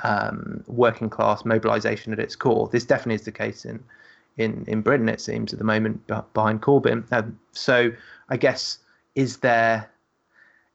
um, 0.05 0.65
working 0.67 1.11
class 1.11 1.45
mobilisation 1.45 2.13
at 2.13 2.19
its 2.19 2.37
core. 2.37 2.69
This 2.71 2.85
definitely 2.85 3.17
is 3.17 3.25
the 3.25 3.33
case 3.33 3.65
in 3.65 3.83
in 4.37 4.65
in 4.67 4.83
Britain. 4.83 5.09
It 5.09 5.21
seems 5.21 5.53
at 5.53 5.59
the 5.59 5.65
moment 5.65 6.07
behind 6.35 6.63
Corbyn. 6.63 7.05
Um, 7.13 7.39
so 7.53 7.91
I 8.29 8.37
guess 8.37 8.79
is 9.15 9.39
there 9.39 9.91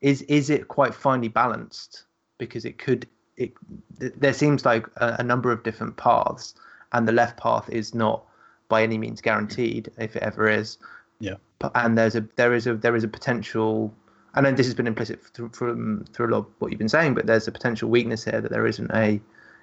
is 0.01 0.21
is 0.23 0.49
it 0.49 0.67
quite 0.67 0.93
finely 0.93 1.29
balanced 1.29 2.03
because 2.37 2.65
it 2.65 2.77
could 2.77 3.07
it 3.37 3.53
there 3.97 4.33
seems 4.33 4.65
like 4.65 4.87
a, 4.97 5.17
a 5.19 5.23
number 5.23 5.51
of 5.51 5.63
different 5.63 5.97
paths 5.97 6.53
and 6.93 7.07
the 7.07 7.11
left 7.11 7.37
path 7.37 7.69
is 7.69 7.93
not 7.93 8.23
by 8.67 8.81
any 8.83 8.97
means 8.97 9.21
guaranteed 9.21 9.91
if 9.97 10.15
it 10.15 10.23
ever 10.23 10.49
is 10.49 10.77
yeah. 11.19 11.35
And 11.73 11.97
there's 11.97 12.15
a 12.15 12.27
there 12.35 12.53
is 12.53 12.67
a 12.67 12.75
there 12.75 12.95
is 12.95 13.03
a 13.03 13.07
potential 13.07 13.93
and 14.35 14.45
then 14.45 14.55
this 14.55 14.67
has 14.67 14.75
been 14.75 14.87
implicit 14.87 15.23
through, 15.33 15.49
from 15.49 16.05
through 16.13 16.27
a 16.27 16.31
lot 16.31 16.39
of 16.39 16.47
what 16.59 16.71
you've 16.71 16.79
been 16.79 16.89
saying, 16.89 17.13
but 17.13 17.25
there's 17.25 17.47
a 17.47 17.51
potential 17.51 17.89
weakness 17.89 18.23
here 18.23 18.41
that 18.41 18.51
there 18.51 18.67
isn't 18.67 18.91
a 18.93 19.19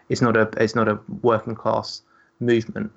it's 0.08 0.20
not 0.20 0.36
a 0.36 0.50
it's 0.56 0.74
not 0.74 0.88
a 0.88 0.98
working 1.22 1.54
class 1.54 2.02
movement. 2.40 2.90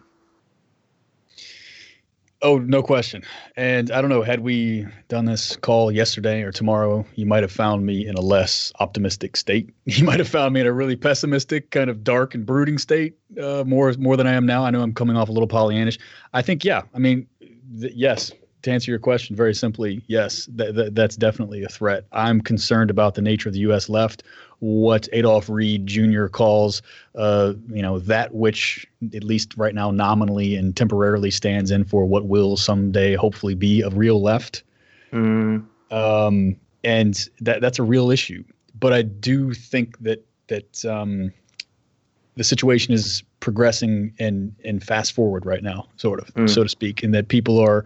Oh, 2.41 2.59
no 2.59 2.84
question. 2.84 3.23
And 3.55 3.89
I 3.89 4.01
don't 4.01 4.09
know, 4.09 4.21
had 4.21 4.41
we 4.41 4.86
done 5.07 5.26
this 5.26 5.55
call 5.55 5.91
yesterday 5.91 6.43
or 6.43 6.51
tomorrow, 6.51 7.03
you 7.15 7.26
might 7.26 7.41
have 7.41 7.51
found 7.51 7.86
me 7.86 8.05
in 8.05 8.15
a 8.15 8.21
less 8.21 8.71
optimistic 8.80 9.36
state. 9.36 9.71
You 9.86 10.03
might 10.03 10.19
have 10.19 10.28
found 10.28 10.53
me 10.53 10.61
in 10.61 10.67
a 10.67 10.73
really 10.73 10.95
pessimistic, 10.95 11.71
kind 11.71 11.89
of 11.89 12.03
dark 12.03 12.36
and 12.36 12.45
brooding 12.45 12.78
state, 12.78 13.15
uh, 13.41 13.63
more 13.65 13.91
more 13.97 14.17
than 14.17 14.28
I 14.28 14.34
am 14.34 14.45
now. 14.45 14.63
I 14.63 14.69
know 14.69 14.82
I'm 14.82 14.93
coming 14.93 15.17
off 15.17 15.30
a 15.30 15.32
little 15.32 15.47
Pollyannish. 15.47 15.97
I 16.34 16.41
think, 16.41 16.63
yeah, 16.63 16.84
I 16.93 16.99
mean, 16.99 17.28
th- 17.80 17.93
yes, 17.95 18.32
to 18.66 18.72
answer 18.72 18.91
your 18.91 18.99
question 18.99 19.36
very 19.36 19.53
simply, 19.53 20.03
yes, 20.07 20.49
th- 20.57 20.76
th- 20.76 20.93
that's 20.93 21.16
definitely 21.16 21.63
a 21.63 21.70
threat. 21.70 22.05
I'm 22.11 22.41
concerned 22.41 22.89
about 22.89 23.13
the 23.13 23.22
nature 23.22 23.47
of 23.47 23.53
the 23.53 23.59
U.S. 23.59 23.89
left, 23.89 24.24
what 24.59 25.07
Adolph 25.13 25.49
Reed 25.49 25.86
Jr. 25.86 26.26
calls, 26.26 26.82
uh, 27.13 27.53
you 27.70 27.84
know, 27.84 27.99
that 27.99 28.34
which 28.34 28.88
at 29.13 29.24
least 29.24 29.55
right 29.55 29.76
now 29.76 29.91
nominally 29.91 30.55
and 30.55 30.76
temporarily 30.76 31.30
stands 31.30 31.70
in 31.70 31.86
for 31.86 32.05
what 32.05 32.26
will 32.26 32.57
someday 32.57 33.13
hopefully 33.13 33.53
be 33.53 33.82
a 33.82 33.89
real 33.89 34.22
left. 34.22 34.63
Mm. 35.13 35.66
Um, 35.91 36.55
and 36.84 37.30
that 37.41 37.61
that's 37.61 37.78
a 37.78 37.84
real 37.84 38.09
issue. 38.09 38.43
But 38.80 38.93
I 38.93 39.03
do 39.03 39.53
think 39.53 39.99
that 39.99 40.26
that 40.47 40.84
um, 40.86 41.32
the 42.36 42.43
situation 42.43 42.95
is 42.95 43.24
progressing 43.41 44.11
and 44.18 44.55
and 44.66 44.84
fast 44.84 45.13
forward 45.13 45.45
right 45.45 45.61
now, 45.61 45.88
sort 45.97 46.20
of, 46.20 46.34
mm. 46.34 46.49
so 46.49 46.63
to 46.63 46.70
speak, 46.70 47.03
and 47.03 47.13
that 47.13 47.28
people 47.28 47.59
are 47.59 47.86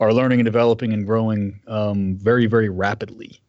are 0.00 0.12
learning 0.12 0.40
and 0.40 0.44
developing 0.44 0.92
and 0.92 1.06
growing 1.06 1.60
um, 1.66 2.16
very, 2.16 2.46
very 2.46 2.68
rapidly. 2.68 3.40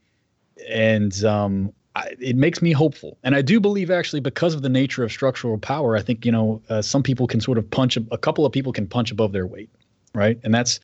And 0.70 1.24
um, 1.24 1.74
I, 1.96 2.16
it 2.20 2.36
makes 2.36 2.62
me 2.62 2.72
hopeful. 2.72 3.18
And 3.24 3.36
I 3.36 3.42
do 3.42 3.60
believe, 3.60 3.92
actually, 3.92 4.20
because 4.20 4.54
of 4.54 4.62
the 4.62 4.70
nature 4.70 5.04
of 5.04 5.12
structural 5.12 5.58
power, 5.58 5.96
I 5.96 6.02
think, 6.02 6.26
you 6.26 6.32
know, 6.32 6.62
uh, 6.70 6.82
some 6.82 7.04
people 7.04 7.28
can 7.28 7.42
sort 7.42 7.58
of 7.58 7.70
punch, 7.70 7.98
a, 7.98 8.18
couple 8.18 8.46
of 8.46 8.52
people 8.52 8.74
can 8.74 8.88
punch 8.88 9.12
above 9.12 9.32
their 9.32 9.46
weight, 9.46 9.70
right? 10.14 10.40
And 10.44 10.54
that's, 10.54 10.80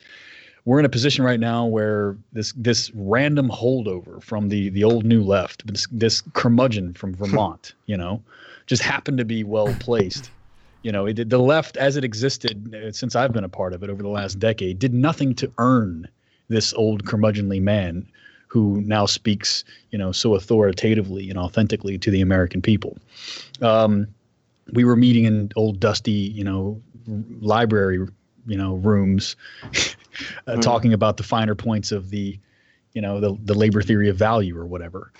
we're 0.64 0.78
in 0.78 0.84
a 0.84 0.90
position 0.90 1.24
right 1.24 1.38
now 1.38 1.64
where 1.64 2.16
this 2.32 2.52
this 2.56 2.90
random 2.92 3.48
holdover 3.48 4.20
from 4.20 4.48
the 4.48 4.68
the 4.70 4.82
old 4.82 5.04
new 5.04 5.22
left, 5.22 5.64
this 5.64 5.86
this 5.92 6.22
curmudgeon 6.32 6.92
from 6.92 7.14
Vermont, 7.14 7.74
you 7.86 7.96
know, 7.96 8.20
just 8.66 8.82
happened 8.82 9.18
to 9.18 9.24
be 9.24 9.44
well 9.44 9.72
placed 9.78 10.28
you 10.86 10.92
know, 10.92 11.06
it, 11.06 11.28
the 11.28 11.38
left, 11.38 11.76
as 11.78 11.96
it 11.96 12.04
existed 12.04 12.72
uh, 12.72 12.92
since 12.92 13.16
I've 13.16 13.32
been 13.32 13.42
a 13.42 13.48
part 13.48 13.72
of 13.72 13.82
it 13.82 13.90
over 13.90 14.04
the 14.04 14.08
last 14.08 14.38
decade, 14.38 14.78
did 14.78 14.94
nothing 14.94 15.34
to 15.34 15.50
earn 15.58 16.06
this 16.46 16.72
old 16.74 17.04
curmudgeonly 17.04 17.60
man 17.60 18.06
who 18.46 18.80
now 18.82 19.04
speaks, 19.04 19.64
you 19.90 19.98
know, 19.98 20.12
so 20.12 20.36
authoritatively 20.36 21.28
and 21.28 21.40
authentically 21.40 21.98
to 21.98 22.08
the 22.12 22.20
American 22.20 22.62
people. 22.62 22.96
Um, 23.60 24.06
we 24.74 24.84
were 24.84 24.94
meeting 24.94 25.24
in 25.24 25.50
old 25.56 25.80
dusty, 25.80 26.12
you 26.12 26.44
know, 26.44 26.80
library, 27.40 28.06
you 28.46 28.56
know, 28.56 28.76
rooms, 28.76 29.34
uh, 29.64 29.66
mm. 30.46 30.62
talking 30.62 30.92
about 30.92 31.16
the 31.16 31.24
finer 31.24 31.56
points 31.56 31.90
of 31.90 32.10
the, 32.10 32.38
you 32.92 33.02
know, 33.02 33.18
the 33.18 33.36
the 33.42 33.54
labor 33.54 33.82
theory 33.82 34.08
of 34.08 34.16
value 34.16 34.56
or 34.56 34.66
whatever. 34.66 35.10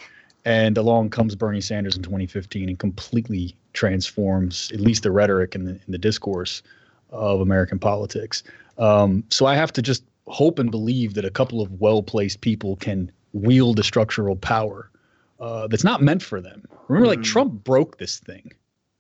And 0.44 0.78
along 0.78 1.10
comes 1.10 1.34
Bernie 1.34 1.60
Sanders 1.60 1.96
in 1.96 2.04
2015 2.04 2.68
and 2.68 2.78
completely 2.78 3.56
transforms 3.76 4.72
at 4.72 4.80
least 4.80 5.04
the 5.04 5.12
rhetoric 5.12 5.54
and 5.54 5.66
the, 5.66 5.72
and 5.72 5.94
the 5.94 5.98
discourse 5.98 6.62
of 7.10 7.40
American 7.40 7.78
politics. 7.78 8.42
Um, 8.78 9.22
so 9.30 9.46
I 9.46 9.54
have 9.54 9.72
to 9.74 9.82
just 9.82 10.02
hope 10.26 10.58
and 10.58 10.70
believe 10.70 11.14
that 11.14 11.24
a 11.24 11.30
couple 11.30 11.60
of 11.60 11.70
well 11.80 12.02
placed 12.02 12.40
people 12.40 12.76
can 12.76 13.12
wield 13.32 13.78
a 13.78 13.84
structural 13.84 14.34
power 14.34 14.90
uh, 15.38 15.68
that's 15.68 15.84
not 15.84 16.02
meant 16.02 16.22
for 16.22 16.40
them. 16.40 16.64
Remember, 16.88 17.06
like 17.06 17.20
mm. 17.20 17.24
Trump 17.24 17.52
broke 17.62 17.98
this 17.98 18.18
thing, 18.18 18.50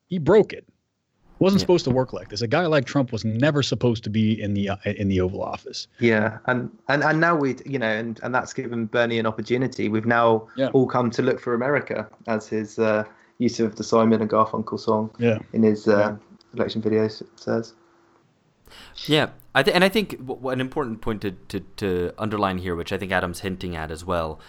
he 0.06 0.18
broke 0.18 0.52
it 0.52 0.66
wasn't 1.38 1.60
yeah. 1.60 1.64
supposed 1.64 1.84
to 1.84 1.90
work 1.90 2.12
like 2.12 2.28
this. 2.28 2.42
A 2.42 2.48
guy 2.48 2.66
like 2.66 2.86
Trump 2.86 3.12
was 3.12 3.24
never 3.24 3.62
supposed 3.62 4.04
to 4.04 4.10
be 4.10 4.40
in 4.40 4.54
the 4.54 4.70
uh, 4.70 4.76
in 4.84 5.08
the 5.08 5.20
Oval 5.20 5.42
Office. 5.42 5.86
Yeah, 5.98 6.38
and 6.46 6.70
and 6.88 7.02
and 7.04 7.20
now 7.20 7.36
we, 7.36 7.56
you 7.66 7.78
know, 7.78 7.88
and 7.88 8.18
and 8.22 8.34
that's 8.34 8.52
given 8.52 8.86
Bernie 8.86 9.18
an 9.18 9.26
opportunity. 9.26 9.88
We've 9.88 10.06
now 10.06 10.48
yeah. 10.56 10.68
all 10.68 10.86
come 10.86 11.10
to 11.10 11.22
look 11.22 11.40
for 11.40 11.54
America, 11.54 12.08
as 12.26 12.48
his 12.48 12.78
uh, 12.78 13.04
use 13.38 13.60
of 13.60 13.76
the 13.76 13.84
Simon 13.84 14.20
and 14.20 14.30
Garfunkel 14.30 14.78
song. 14.78 15.10
Yeah. 15.18 15.38
in 15.52 15.62
his 15.62 15.86
uh, 15.88 15.98
yeah. 15.98 16.16
election 16.54 16.82
videos 16.82 17.22
says. 17.36 17.74
Yeah, 19.06 19.30
I 19.54 19.62
th- 19.62 19.74
and 19.74 19.84
I 19.84 19.88
think 19.88 20.18
w- 20.26 20.48
an 20.48 20.60
important 20.60 21.00
point 21.00 21.22
to, 21.22 21.30
to 21.30 21.60
to 21.76 22.12
underline 22.18 22.58
here, 22.58 22.74
which 22.74 22.92
I 22.92 22.98
think 22.98 23.12
Adam's 23.12 23.40
hinting 23.40 23.76
at 23.76 23.90
as 23.90 24.04
well, 24.04 24.40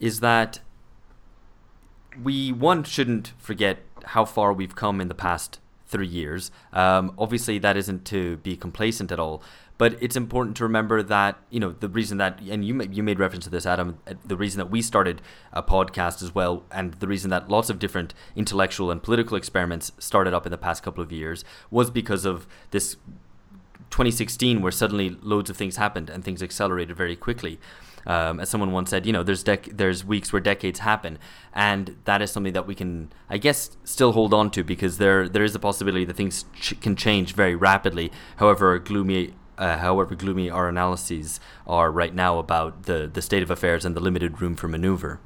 is 0.00 0.20
that 0.20 0.60
we 2.20 2.52
one 2.52 2.82
shouldn't 2.84 3.32
forget 3.38 3.78
how 4.04 4.24
far 4.24 4.52
we've 4.52 4.74
come 4.74 5.00
in 5.00 5.08
the 5.08 5.14
past 5.14 5.60
three 5.86 6.08
years. 6.08 6.50
Um, 6.72 7.14
obviously, 7.18 7.58
that 7.58 7.76
isn't 7.76 8.04
to 8.06 8.38
be 8.38 8.56
complacent 8.56 9.12
at 9.12 9.20
all, 9.20 9.42
but 9.82 10.00
it's 10.00 10.14
important 10.14 10.56
to 10.58 10.62
remember 10.62 11.02
that 11.02 11.40
you 11.50 11.58
know 11.58 11.72
the 11.80 11.88
reason 11.88 12.18
that, 12.18 12.40
and 12.48 12.64
you 12.64 12.80
you 12.92 13.02
made 13.02 13.18
reference 13.18 13.42
to 13.46 13.50
this, 13.50 13.66
Adam, 13.66 13.98
uh, 14.06 14.14
the 14.24 14.36
reason 14.36 14.58
that 14.58 14.70
we 14.70 14.80
started 14.80 15.20
a 15.52 15.60
podcast 15.60 16.22
as 16.22 16.32
well, 16.32 16.62
and 16.70 16.94
the 17.00 17.08
reason 17.08 17.30
that 17.30 17.48
lots 17.48 17.68
of 17.68 17.80
different 17.80 18.14
intellectual 18.36 18.92
and 18.92 19.02
political 19.02 19.36
experiments 19.36 19.90
started 19.98 20.32
up 20.32 20.46
in 20.46 20.52
the 20.52 20.56
past 20.56 20.84
couple 20.84 21.02
of 21.02 21.10
years 21.10 21.44
was 21.68 21.90
because 21.90 22.24
of 22.24 22.46
this 22.70 22.94
2016 23.90 24.62
where 24.62 24.70
suddenly 24.70 25.16
loads 25.20 25.50
of 25.50 25.56
things 25.56 25.74
happened 25.78 26.08
and 26.08 26.22
things 26.24 26.44
accelerated 26.44 26.96
very 26.96 27.16
quickly. 27.16 27.58
Um, 28.06 28.38
as 28.38 28.50
someone 28.50 28.70
once 28.70 28.90
said, 28.90 29.04
you 29.04 29.12
know, 29.12 29.24
there's 29.24 29.42
dec- 29.42 29.76
there's 29.76 30.04
weeks 30.04 30.32
where 30.32 30.38
decades 30.38 30.78
happen, 30.78 31.18
and 31.52 31.96
that 32.04 32.22
is 32.22 32.30
something 32.30 32.52
that 32.52 32.68
we 32.68 32.76
can, 32.76 33.12
I 33.28 33.38
guess, 33.38 33.76
still 33.82 34.12
hold 34.12 34.32
on 34.32 34.52
to 34.52 34.62
because 34.62 34.98
there 34.98 35.28
there 35.28 35.42
is 35.42 35.56
a 35.56 35.58
possibility 35.58 36.04
that 36.04 36.14
things 36.14 36.44
ch- 36.54 36.80
can 36.80 36.94
change 36.94 37.34
very 37.34 37.56
rapidly. 37.56 38.12
However 38.36 38.78
gloomy. 38.78 39.34
Uh, 39.62 39.78
however 39.78 40.16
gloomy 40.16 40.50
our 40.50 40.68
analyses 40.68 41.38
are 41.68 41.92
right 41.92 42.12
now 42.16 42.40
about 42.40 42.82
the, 42.82 43.08
the 43.12 43.22
state 43.22 43.44
of 43.44 43.50
affairs 43.50 43.84
and 43.84 43.94
the 43.94 44.00
limited 44.00 44.40
room 44.40 44.56
for 44.56 44.66
maneuver. 44.66 45.20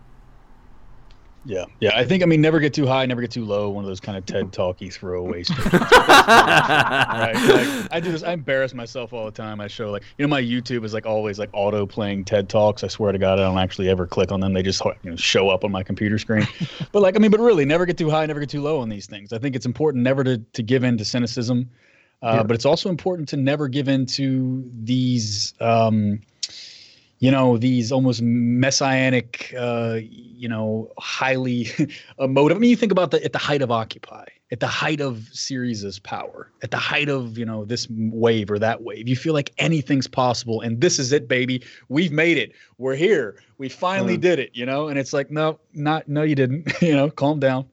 Yeah, 1.46 1.64
yeah. 1.80 1.96
I 1.96 2.04
think 2.04 2.22
I 2.22 2.26
mean 2.26 2.42
never 2.42 2.60
get 2.60 2.74
too 2.74 2.86
high, 2.86 3.06
never 3.06 3.22
get 3.22 3.30
too 3.30 3.46
low. 3.46 3.70
One 3.70 3.82
of 3.82 3.88
those 3.88 4.00
kind 4.00 4.18
of 4.18 4.26
TED 4.26 4.52
talky 4.52 4.90
throwaway 4.90 5.44
right? 5.72 7.32
Like, 7.34 7.88
I 7.90 8.00
do 8.02 8.12
this. 8.12 8.24
I 8.24 8.32
embarrass 8.32 8.74
myself 8.74 9.14
all 9.14 9.24
the 9.24 9.30
time. 9.30 9.58
I 9.58 9.68
show 9.68 9.90
like 9.90 10.02
you 10.18 10.26
know 10.26 10.28
my 10.28 10.42
YouTube 10.42 10.84
is 10.84 10.92
like 10.92 11.06
always 11.06 11.38
like 11.38 11.48
auto 11.54 11.86
playing 11.86 12.26
TED 12.26 12.50
talks. 12.50 12.84
I 12.84 12.88
swear 12.88 13.12
to 13.12 13.18
God, 13.18 13.38
I 13.38 13.44
don't 13.44 13.56
actually 13.56 13.88
ever 13.88 14.06
click 14.06 14.32
on 14.32 14.40
them. 14.40 14.52
They 14.52 14.62
just 14.62 14.84
you 14.84 15.10
know 15.12 15.16
show 15.16 15.48
up 15.48 15.64
on 15.64 15.72
my 15.72 15.82
computer 15.82 16.18
screen. 16.18 16.46
but 16.92 17.00
like 17.00 17.16
I 17.16 17.20
mean, 17.20 17.30
but 17.30 17.40
really, 17.40 17.64
never 17.64 17.86
get 17.86 17.96
too 17.96 18.10
high, 18.10 18.26
never 18.26 18.40
get 18.40 18.50
too 18.50 18.60
low 18.60 18.80
on 18.80 18.90
these 18.90 19.06
things. 19.06 19.32
I 19.32 19.38
think 19.38 19.56
it's 19.56 19.66
important 19.66 20.04
never 20.04 20.24
to 20.24 20.38
to 20.38 20.62
give 20.62 20.84
in 20.84 20.98
to 20.98 21.06
cynicism, 21.06 21.70
uh, 22.22 22.36
yeah. 22.36 22.42
but 22.42 22.54
it's 22.54 22.64
also 22.64 22.88
important 22.88 23.28
to 23.28 23.36
never 23.36 23.68
give 23.68 23.88
in 23.88 24.06
to 24.06 24.68
these. 24.82 25.54
Um, 25.60 26.20
you 27.18 27.30
know 27.30 27.56
these 27.56 27.92
almost 27.92 28.20
messianic 28.22 29.54
uh, 29.58 29.98
you 30.02 30.48
know 30.48 30.92
highly 30.98 31.68
emotive. 32.18 32.56
I 32.56 32.60
mean 32.60 32.70
you 32.70 32.76
think 32.76 32.92
about 32.92 33.10
the 33.10 33.24
at 33.24 33.32
the 33.32 33.38
height 33.38 33.62
of 33.62 33.70
occupy 33.70 34.26
at 34.52 34.60
the 34.60 34.66
height 34.66 35.00
of 35.00 35.28
Syriza's 35.32 35.98
power 35.98 36.50
at 36.62 36.70
the 36.70 36.76
height 36.76 37.08
of 37.08 37.38
you 37.38 37.44
know 37.44 37.64
this 37.64 37.88
wave 37.90 38.50
or 38.50 38.58
that 38.58 38.82
wave 38.82 39.08
you 39.08 39.16
feel 39.16 39.32
like 39.32 39.52
anything's 39.58 40.06
possible 40.06 40.60
and 40.60 40.80
this 40.80 40.98
is 40.98 41.12
it 41.12 41.28
baby. 41.28 41.62
We've 41.88 42.12
made 42.12 42.36
it. 42.36 42.52
We're 42.78 42.96
here. 42.96 43.36
We 43.58 43.68
finally 43.68 44.18
mm. 44.18 44.22
did 44.22 44.38
it 44.38 44.50
you 44.54 44.66
know? 44.66 44.88
And 44.88 44.98
it's 44.98 45.12
like 45.12 45.30
no 45.30 45.58
not 45.72 46.08
no 46.08 46.22
you 46.22 46.34
didn't 46.34 46.70
you 46.82 46.94
know? 46.94 47.10
Calm 47.10 47.40
down. 47.40 47.66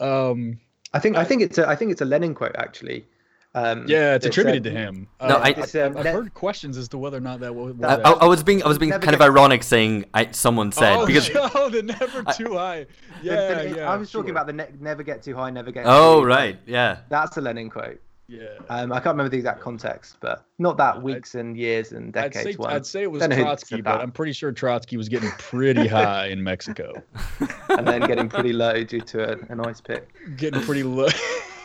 Um 0.00 0.58
i 0.92 0.98
think 1.00 1.16
i 1.16 1.24
think 1.24 1.42
it's 1.42 1.58
a 1.58 1.68
i 1.68 1.74
think 1.74 1.90
it's 1.90 2.00
a 2.00 2.04
lenin 2.04 2.34
quote 2.34 2.54
actually 2.56 3.04
um, 3.54 3.84
yeah, 3.86 4.16
it's 4.16 4.26
attributed 4.26 4.64
to 4.64 4.70
him. 4.70 5.06
No, 5.20 5.36
uh, 5.36 5.40
I, 5.42 5.52
have 5.52 5.96
um, 5.96 6.04
heard 6.04 6.34
questions 6.34 6.76
as 6.76 6.88
to 6.88 6.98
whether 6.98 7.18
or 7.18 7.20
not 7.20 7.38
that 7.40 7.54
was. 7.54 7.76
I, 7.82 7.96
I, 7.96 8.10
I, 8.10 8.26
was 8.26 8.42
being, 8.42 8.62
I 8.64 8.68
was 8.68 8.78
being 8.78 8.90
kind 8.90 9.14
of 9.14 9.20
ironic, 9.20 9.62
saying 9.62 10.06
I, 10.12 10.30
someone 10.32 10.72
said 10.72 10.96
oh, 10.96 11.06
because 11.06 11.30
oh, 11.34 11.68
the 11.68 11.82
never 11.82 12.24
too 12.32 12.54
high. 12.54 12.86
Yeah, 13.22 13.54
the, 13.54 13.68
the, 13.68 13.76
yeah. 13.76 13.90
I 13.90 13.96
was 13.96 14.10
sure. 14.10 14.22
talking 14.22 14.32
about 14.32 14.48
the 14.48 14.54
ne- 14.54 14.72
never 14.80 15.04
get 15.04 15.22
too 15.22 15.36
high, 15.36 15.50
never 15.50 15.70
get. 15.70 15.84
Oh, 15.86 16.24
right, 16.24 16.58
yeah. 16.66 16.98
That's 17.08 17.36
a 17.36 17.40
Lenin 17.40 17.70
quote. 17.70 18.00
Yeah. 18.26 18.46
Um, 18.70 18.90
I 18.90 18.96
can't 18.96 19.14
remember 19.14 19.28
the 19.28 19.36
exact 19.36 19.60
context, 19.60 20.16
but 20.20 20.44
not 20.58 20.76
that 20.78 21.00
weeks 21.00 21.34
I'd, 21.34 21.40
and 21.40 21.56
years 21.56 21.92
and 21.92 22.12
decades. 22.12 22.56
I'd 22.58 22.64
say, 22.64 22.74
I'd 22.74 22.86
say 22.86 23.02
it 23.02 23.10
was 23.10 23.24
Trotsky, 23.26 23.82
but 23.82 24.00
I'm 24.00 24.10
pretty 24.10 24.32
sure 24.32 24.50
Trotsky 24.50 24.96
was 24.96 25.08
getting 25.08 25.30
pretty 25.32 25.86
high 25.86 26.26
in 26.28 26.42
Mexico, 26.42 26.92
and 27.68 27.86
then 27.86 28.00
getting 28.00 28.28
pretty 28.28 28.52
low 28.52 28.82
due 28.82 29.00
to 29.00 29.32
a, 29.32 29.52
an 29.52 29.60
ice 29.60 29.80
pick. 29.80 30.08
Getting 30.36 30.62
pretty 30.62 30.82
low 30.82 31.08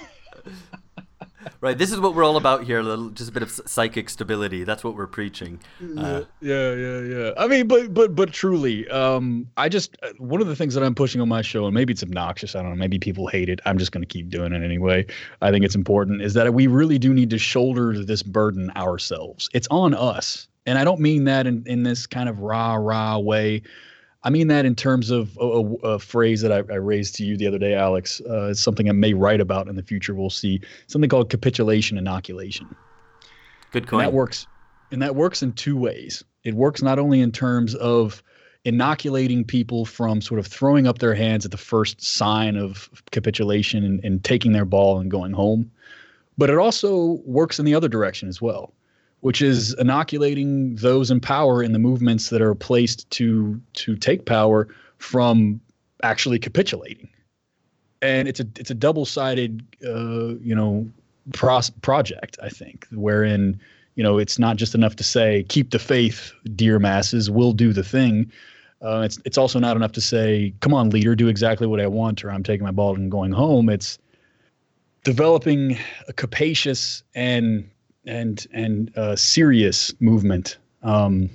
right. 1.62 1.78
This 1.78 1.92
is 1.92 2.00
what 2.00 2.16
we're 2.16 2.24
all 2.24 2.38
about 2.38 2.64
here. 2.64 2.80
A 2.80 2.84
little, 2.84 3.10
just 3.10 3.30
a 3.30 3.34
bit 3.34 3.44
of 3.44 3.52
psychic 3.52 4.10
stability. 4.10 4.64
That's 4.64 4.84
what 4.84 4.96
we're 4.96 5.08
preaching. 5.08 5.60
Uh, 5.98 6.24
yeah, 6.42 6.74
yeah, 6.74 7.00
yeah. 7.02 7.32
I 7.38 7.48
mean, 7.48 7.68
but 7.68 7.94
but 7.94 8.16
but 8.16 8.32
truly, 8.32 8.88
um, 8.90 9.50
I 9.58 9.70
just 9.70 9.98
uh, 10.04 10.10
one 10.18 10.42
of 10.42 10.48
the 10.48 10.56
things 10.56 10.74
that 10.74 10.84
I'm 10.84 10.96
pushing 10.96 11.22
on 11.22 11.30
my 11.30 11.42
show, 11.42 11.66
and 11.66 11.74
maybe 11.74 11.94
it's 11.94 12.04
obnoxious. 12.04 12.56
I 12.56 12.62
don't 12.62 12.72
know. 12.72 12.76
Maybe 12.76 13.00
people 13.00 13.28
hate 13.28 13.50
it. 13.50 13.60
I'm 13.66 13.78
just 13.78 13.92
going 13.92 14.02
to 14.02 14.08
keep 14.08 14.30
doing 14.30 14.54
it 14.54 14.64
anyway. 14.64 15.06
I 15.42 15.52
think 15.52 15.66
it's 15.66 15.76
important. 15.76 16.22
Is 16.22 16.34
that 16.34 16.54
we 16.54 16.68
really 16.68 17.00
do 17.00 17.14
need 17.14 17.30
to 17.32 17.38
shoulder 17.38 18.04
this 18.04 18.24
burden 18.24 18.72
ourselves. 18.76 19.50
It's 19.54 19.68
on 19.72 19.94
us, 19.94 20.48
and 20.66 20.78
I 20.78 20.84
don't 20.84 21.00
mean 21.00 21.26
that 21.26 21.48
in 21.48 21.64
in 21.66 21.84
this 21.84 22.08
kind 22.08 22.30
of 22.30 22.40
rah 22.40 22.76
rah 22.76 23.18
way. 23.18 23.62
I 24.24 24.30
mean 24.30 24.48
that 24.48 24.66
in 24.66 24.76
terms 24.76 25.12
of 25.12 25.38
a, 25.38 25.46
a, 25.46 25.74
a 25.94 26.00
phrase 26.00 26.42
that 26.42 26.52
I, 26.52 26.58
I, 26.58 26.78
raised 26.78 27.16
to 27.16 27.26
you 27.26 27.38
the 27.38 27.48
other 27.48 27.58
day, 27.58 27.74
Alex. 27.74 28.22
Uh, 28.30 28.50
it's 28.50 28.62
something 28.62 28.90
I 28.90 28.92
may 28.92 29.14
write 29.14 29.40
about 29.40 29.68
in 29.68 29.76
the 29.76 29.84
future. 29.84 30.14
We'll 30.14 30.30
see 30.30 30.60
something 30.88 31.10
called 31.10 31.30
capitulation 31.30 31.98
inoculation. 31.98 32.76
Good 33.72 33.88
coin. 33.88 34.02
And 34.02 34.08
that 34.08 34.14
works, 34.14 34.46
and 34.92 35.02
that 35.02 35.16
works 35.16 35.42
in 35.42 35.54
two 35.54 35.78
ways. 35.78 36.24
It 36.44 36.56
works 36.56 36.82
not 36.82 37.00
only 37.00 37.22
in 37.22 37.32
terms 37.32 37.76
of 37.76 38.22
inoculating 38.66 39.46
people 39.46 39.86
from 39.86 40.22
sort 40.22 40.40
of 40.40 40.48
throwing 40.48 40.86
up 40.86 41.00
their 41.00 41.16
hands 41.16 41.46
at 41.46 41.52
the 41.52 41.58
first 41.58 42.02
sign 42.02 42.58
of 42.58 42.90
capitulation 43.12 43.86
and, 43.86 44.04
and 44.04 44.24
taking 44.24 44.52
their 44.52 44.66
ball 44.66 45.00
and 45.00 45.10
going 45.10 45.32
home, 45.32 45.72
but 46.38 46.50
it 46.50 46.58
also 46.58 47.22
works 47.26 47.58
in 47.58 47.66
the 47.66 47.74
other 47.74 47.88
direction 47.88 48.28
as 48.28 48.42
well 48.42 48.74
which 49.22 49.42
is 49.42 49.74
inoculating 49.76 50.76
those 50.76 51.12
in 51.12 51.20
power 51.20 51.62
in 51.62 51.74
the 51.74 51.80
movements 51.80 52.30
that 52.30 52.42
are 52.42 52.56
placed 52.56 53.10
to 53.12 53.60
to 53.74 53.96
take 53.96 54.26
power 54.26 54.68
from 54.98 55.60
actually 56.04 56.40
capitulating. 56.40 57.10
And 58.02 58.28
it's 58.28 58.40
a 58.40 58.48
it's 58.58 58.72
a 58.72 58.76
double 58.76 59.06
sided 59.06 59.66
uh, 59.86 60.36
you 60.42 60.56
know 60.56 60.88
pros- 61.34 61.70
project 61.70 62.38
I 62.42 62.50
think 62.50 62.88
wherein 62.92 63.60
you 63.96 64.04
know 64.04 64.18
it's 64.18 64.40
not 64.40 64.56
just 64.56 64.74
enough 64.74 64.96
to 64.98 65.04
say 65.04 65.44
keep 65.50 65.72
the 65.72 65.80
faith 65.80 66.32
dear 66.56 66.80
masses 66.80 67.30
we'll 67.30 67.54
do 67.54 67.74
the 67.74 67.84
thing. 67.84 68.32
Uh, 68.82 69.02
it's 69.02 69.20
it's 69.26 69.38
also 69.38 69.60
not 69.60 69.76
enough 69.76 69.92
to 69.92 70.02
say 70.02 70.54
come 70.62 70.74
on 70.74 70.90
leader 70.90 71.16
do 71.16 71.28
exactly 71.28 71.68
what 71.68 71.82
I 71.82 71.88
want 71.88 72.24
or 72.24 72.32
I'm 72.32 72.44
taking 72.44 72.64
my 72.64 72.72
ball 72.72 72.96
and 72.96 73.12
going 73.12 73.34
home. 73.34 73.70
It's 73.70 74.00
developing 75.04 75.78
a 76.08 76.14
capacious 76.14 77.04
and 77.16 77.70
and 78.06 78.46
and 78.54 78.96
uh, 78.98 79.16
serious 79.16 79.94
movement. 80.00 80.58
Um, 80.84 81.30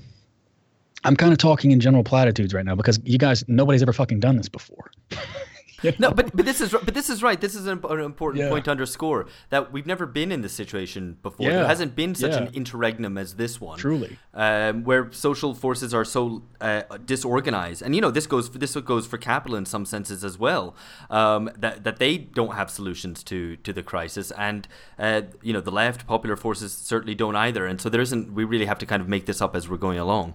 I'm 1.05 1.17
kind 1.17 1.33
of 1.33 1.39
talking 1.39 1.71
in 1.71 1.81
general 1.81 2.03
platitudes 2.03 2.55
right 2.55 2.65
now 2.65 2.75
because 2.75 2.99
you 3.05 3.19
guys, 3.19 3.45
nobody's 3.47 3.83
ever 3.83 3.93
fucking 3.93 4.21
done 4.21 4.37
this 4.37 4.49
before. 4.49 4.91
No, 5.99 6.11
but 6.11 6.35
but 6.35 6.45
this 6.45 6.61
is 6.61 6.71
but 6.73 6.95
this 6.95 7.09
is 7.11 7.23
right. 7.23 7.41
This 7.41 7.55
is 7.55 7.67
an, 7.67 7.81
an 7.89 8.01
important 8.01 8.45
yeah. 8.45 8.51
point 8.51 8.65
to 8.67 8.71
underscore 8.71 9.27
that 9.51 9.73
we've 9.73 9.87
never 9.87 10.07
been 10.07 10.33
in 10.33 10.41
this 10.41 10.53
situation 10.53 11.19
before. 11.23 11.47
Yeah. 11.47 11.59
There 11.59 11.67
hasn't 11.67 11.95
been 11.95 12.15
such 12.15 12.35
an 12.35 12.49
interregnum 12.53 13.17
as 13.19 13.35
this 13.35 13.61
one. 13.61 13.79
Truly, 13.79 14.19
um, 14.33 14.85
where 14.85 15.13
social 15.13 15.55
forces 15.55 15.95
are 15.95 16.05
so 16.05 16.43
uh, 16.61 16.83
disorganized, 17.05 17.83
and 17.83 17.95
you 17.95 18.01
know 18.01 18.11
this 18.11 18.27
goes 18.27 18.49
for, 18.49 18.59
this 18.59 18.75
goes 18.75 19.07
for 19.07 19.19
capital 19.19 19.57
in 19.57 19.67
some 19.67 19.85
senses 19.85 20.25
as 20.25 20.39
well. 20.39 20.75
Um, 21.11 21.51
that 21.57 21.85
that 21.85 21.99
they 21.99 22.19
don't 22.19 22.55
have 22.55 22.71
solutions 22.71 23.23
to 23.25 23.57
to 23.57 23.73
the 23.73 23.83
crisis, 23.83 24.31
and 24.33 24.67
uh, 24.99 25.23
you 25.43 25.53
know 25.53 25.61
the 25.61 25.73
left 25.73 26.07
popular 26.07 26.37
forces 26.37 26.73
certainly 26.73 27.15
don't 27.15 27.37
either. 27.37 27.67
And 27.67 27.81
so 27.81 27.89
there 27.89 28.01
isn't. 28.01 28.33
We 28.33 28.45
really 28.45 28.67
have 28.67 28.79
to 28.79 28.87
kind 28.87 29.03
of 29.03 29.09
make 29.09 29.27
this 29.27 29.41
up 29.41 29.55
as 29.55 29.69
we're 29.69 29.77
going 29.77 29.99
along. 29.99 30.35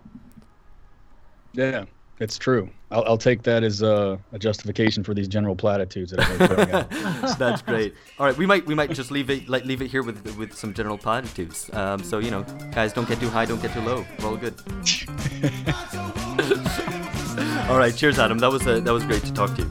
Yeah, 1.53 1.85
it's 2.19 2.37
true. 2.37 2.69
I'll, 2.91 3.03
I'll 3.05 3.17
take 3.17 3.43
that 3.43 3.63
as 3.63 3.81
a, 3.81 4.19
a, 4.33 4.39
justification 4.39 5.03
for 5.03 5.13
these 5.13 5.27
general 5.27 5.55
platitudes 5.55 6.11
that 6.11 6.19
I've 6.19 6.39
been 6.39 6.71
out. 6.71 6.89
That's 7.37 7.61
great. 7.61 7.93
All 8.17 8.25
right, 8.25 8.35
we 8.35 8.45
might 8.45 8.65
we 8.65 8.75
might 8.75 8.91
just 8.91 9.11
leave 9.11 9.29
it 9.29 9.47
like 9.47 9.63
leave 9.65 9.81
it 9.81 9.87
here 9.87 10.03
with 10.03 10.37
with 10.37 10.53
some 10.53 10.73
general 10.73 10.97
platitudes. 10.97 11.69
Um, 11.73 12.03
so 12.03 12.19
you 12.19 12.31
know, 12.31 12.43
guys, 12.71 12.93
don't 12.93 13.07
get 13.07 13.19
too 13.19 13.29
high, 13.29 13.45
don't 13.45 13.61
get 13.61 13.73
too 13.73 13.81
low. 13.81 14.05
We're 14.19 14.27
all 14.27 14.37
good. 14.37 14.55
all 17.69 17.77
right, 17.77 17.95
cheers, 17.95 18.19
Adam. 18.19 18.39
That 18.39 18.51
was 18.51 18.67
a, 18.67 18.81
that 18.81 18.91
was 18.91 19.05
great 19.05 19.23
to 19.23 19.33
talk 19.33 19.55
to 19.55 19.61
you. 19.61 19.69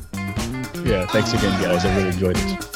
Yeah, 0.84 1.06
thanks 1.06 1.32
again, 1.32 1.60
guys. 1.60 1.84
I 1.84 1.96
really 1.96 2.10
enjoyed 2.10 2.36
this. 2.36 2.68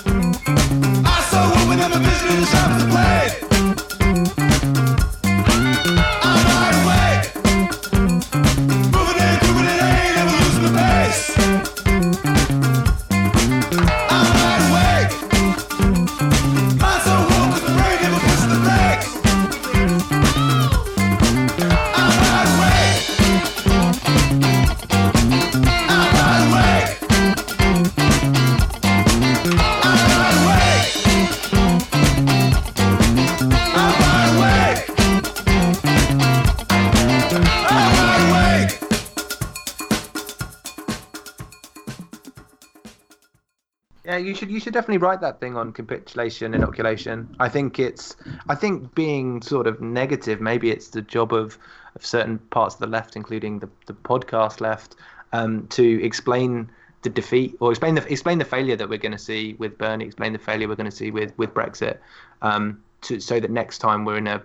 Should 44.43 44.51
you 44.51 44.59
should 44.59 44.73
definitely 44.73 44.99
write 44.99 45.21
that 45.21 45.39
thing 45.39 45.57
on 45.57 45.73
capitulation 45.73 46.53
inoculation. 46.53 47.33
I 47.39 47.49
think 47.49 47.79
it's 47.79 48.17
I 48.49 48.57
think 48.57 48.93
being 48.93 49.41
sort 49.41 49.69
of 49.69 49.81
negative. 49.81 50.41
Maybe 50.41 50.73
it's 50.73 50.89
the 50.89 51.01
job 51.01 51.33
of 51.33 51.57
of 51.95 52.05
certain 52.05 52.39
parts 52.51 52.75
of 52.75 52.81
the 52.81 52.89
left, 52.89 53.15
including 53.15 53.61
the 53.61 53.69
the 53.87 53.93
podcast 53.93 54.61
left, 54.61 54.97
um, 55.33 55.69
to 55.69 56.05
explain 56.05 56.69
the 57.03 57.11
defeat 57.11 57.57
or 57.61 57.71
explain 57.71 57.95
the 57.95 58.05
explain 58.13 58.39
the 58.39 58.45
failure 58.45 58.75
that 58.75 58.89
we're 58.89 58.99
going 58.99 59.13
to 59.13 59.25
see 59.31 59.55
with 59.61 59.79
Bernie. 59.79 60.07
Explain 60.07 60.33
the 60.33 60.41
failure 60.41 60.67
we're 60.67 60.75
going 60.83 60.91
to 60.91 60.97
see 60.97 61.13
with 61.13 61.33
with 61.39 61.55
Brexit. 61.55 61.99
Um, 62.43 62.83
to 63.03 63.21
so 63.21 63.39
that 63.39 63.51
next 63.53 63.79
time 63.79 64.05
we're 64.05 64.19
in 64.19 64.27
a 64.27 64.43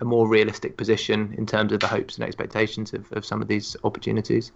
a 0.00 0.04
more 0.04 0.26
realistic 0.26 0.76
position 0.76 1.32
in 1.38 1.46
terms 1.46 1.70
of 1.70 1.78
the 1.78 1.86
hopes 1.86 2.16
and 2.16 2.24
expectations 2.24 2.92
of, 2.92 3.12
of 3.12 3.24
some 3.24 3.40
of 3.40 3.46
these 3.46 3.76
opportunities. 3.84 4.50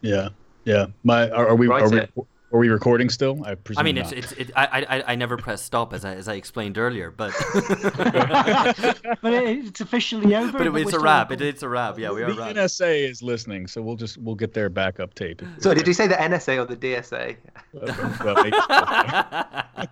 Yeah, 0.00 0.30
yeah. 0.64 0.86
My 1.04 1.30
are, 1.30 1.46
are 1.50 1.54
we 1.54 1.68
Right 1.68 1.82
are 1.82 1.90
we, 1.90 2.00
it. 2.00 2.10
Are 2.52 2.58
we 2.58 2.68
recording 2.68 3.10
still? 3.10 3.44
I 3.44 3.56
presume 3.56 3.80
I 3.80 3.82
mean, 3.82 3.96
not. 3.96 4.12
it's, 4.12 4.32
it's 4.32 4.50
it, 4.50 4.56
I, 4.56 4.86
I 4.88 5.12
I 5.12 5.14
never 5.16 5.36
press 5.36 5.62
stop 5.62 5.92
as 5.92 6.04
I 6.04 6.14
as 6.14 6.28
I 6.28 6.34
explained 6.34 6.78
earlier, 6.78 7.10
but 7.10 7.32
But 9.22 9.32
it, 9.32 9.66
it's 9.66 9.80
officially 9.80 10.34
over. 10.34 10.58
but 10.58 10.66
it, 10.66 10.72
we're 10.72 10.82
it's 10.82 10.92
a 10.92 11.00
wrap. 11.00 11.32
It, 11.32 11.40
it's 11.40 11.62
a 11.62 11.68
wrap. 11.68 11.98
Yeah, 11.98 12.12
we 12.12 12.22
are 12.22 12.32
the 12.32 12.38
wrapped. 12.38 12.56
NSA 12.56 13.10
is 13.10 13.22
listening, 13.22 13.66
so 13.66 13.82
we'll 13.82 13.96
just 13.96 14.18
we'll 14.18 14.34
get 14.36 14.54
their 14.54 14.68
backup 14.68 15.14
tape. 15.14 15.42
So 15.58 15.74
did 15.74 15.86
you 15.86 15.92
say 15.92 16.06
the 16.06 16.14
NSA 16.14 16.58
or 16.58 16.64
the 16.66 16.76
DSA? 16.76 17.36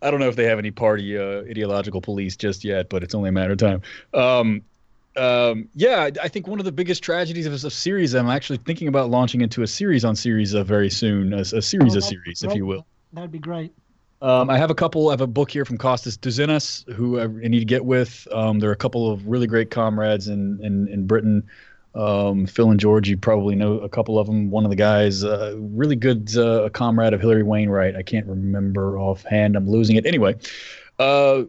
I 0.00 0.10
don't 0.10 0.20
know 0.20 0.28
if 0.28 0.36
they 0.36 0.44
have 0.44 0.58
any 0.60 0.70
party 0.70 1.18
uh, 1.18 1.42
ideological 1.50 2.00
police 2.00 2.36
just 2.36 2.64
yet, 2.64 2.88
but 2.88 3.02
it's 3.02 3.14
only 3.14 3.30
a 3.30 3.32
matter 3.32 3.52
of 3.52 3.58
time. 3.58 3.82
Um, 4.14 4.62
um, 5.16 5.68
yeah, 5.74 6.08
I, 6.22 6.28
think 6.28 6.46
one 6.46 6.58
of 6.58 6.64
the 6.64 6.72
biggest 6.72 7.02
tragedies 7.02 7.46
of 7.46 7.52
Syriza. 7.52 8.18
I'm 8.18 8.30
actually 8.30 8.58
thinking 8.58 8.88
about 8.88 9.10
launching 9.10 9.42
into 9.42 9.62
a 9.62 9.66
series 9.66 10.04
on 10.04 10.14
Syriza 10.14 10.60
uh, 10.60 10.64
very 10.64 10.88
soon, 10.90 11.34
a, 11.34 11.40
a 11.40 11.62
series 11.62 11.94
Oh, 11.94 11.98
of 11.98 12.04
series, 12.04 12.42
if 12.42 12.54
you 12.54 12.64
will. 12.64 12.86
That'd 13.12 13.30
be 13.30 13.38
great. 13.38 13.74
Um, 14.22 14.48
I 14.48 14.56
have 14.56 14.70
a 14.70 14.74
couple. 14.74 15.08
I 15.08 15.12
have 15.12 15.20
a 15.20 15.26
book 15.26 15.50
here 15.50 15.64
from 15.64 15.76
Costas 15.78 16.16
Douzinas, 16.16 16.90
who 16.92 17.20
I 17.20 17.26
need 17.26 17.58
to 17.58 17.64
get 17.64 17.84
with. 17.84 18.26
Um, 18.30 18.60
there 18.60 18.70
are 18.70 18.72
a 18.72 18.76
couple 18.76 19.10
of 19.10 19.26
really 19.26 19.48
great 19.48 19.70
comrades 19.70 20.28
in 20.28 20.60
in, 20.62 20.88
in 20.88 21.06
Britain. 21.06 21.42
Um, 21.94 22.46
Phil 22.46 22.70
and 22.70 22.80
George, 22.80 23.08
you 23.08 23.18
probably 23.18 23.54
know 23.54 23.80
a 23.80 23.88
couple 23.88 24.18
of 24.18 24.26
them. 24.26 24.50
One 24.50 24.64
of 24.64 24.70
the 24.70 24.76
guys, 24.76 25.24
uh, 25.24 25.54
really 25.58 25.96
good 25.96 26.34
uh, 26.38 26.70
comrade 26.70 27.12
of 27.12 27.20
Hilary 27.20 27.42
Wainwright. 27.42 27.96
I 27.96 28.02
can't 28.02 28.26
remember 28.26 28.98
offhand. 28.98 29.56
I'm 29.56 29.68
losing 29.68 29.96
it. 29.96 30.06
Anyway, 30.06 30.36
uh, 30.98 31.42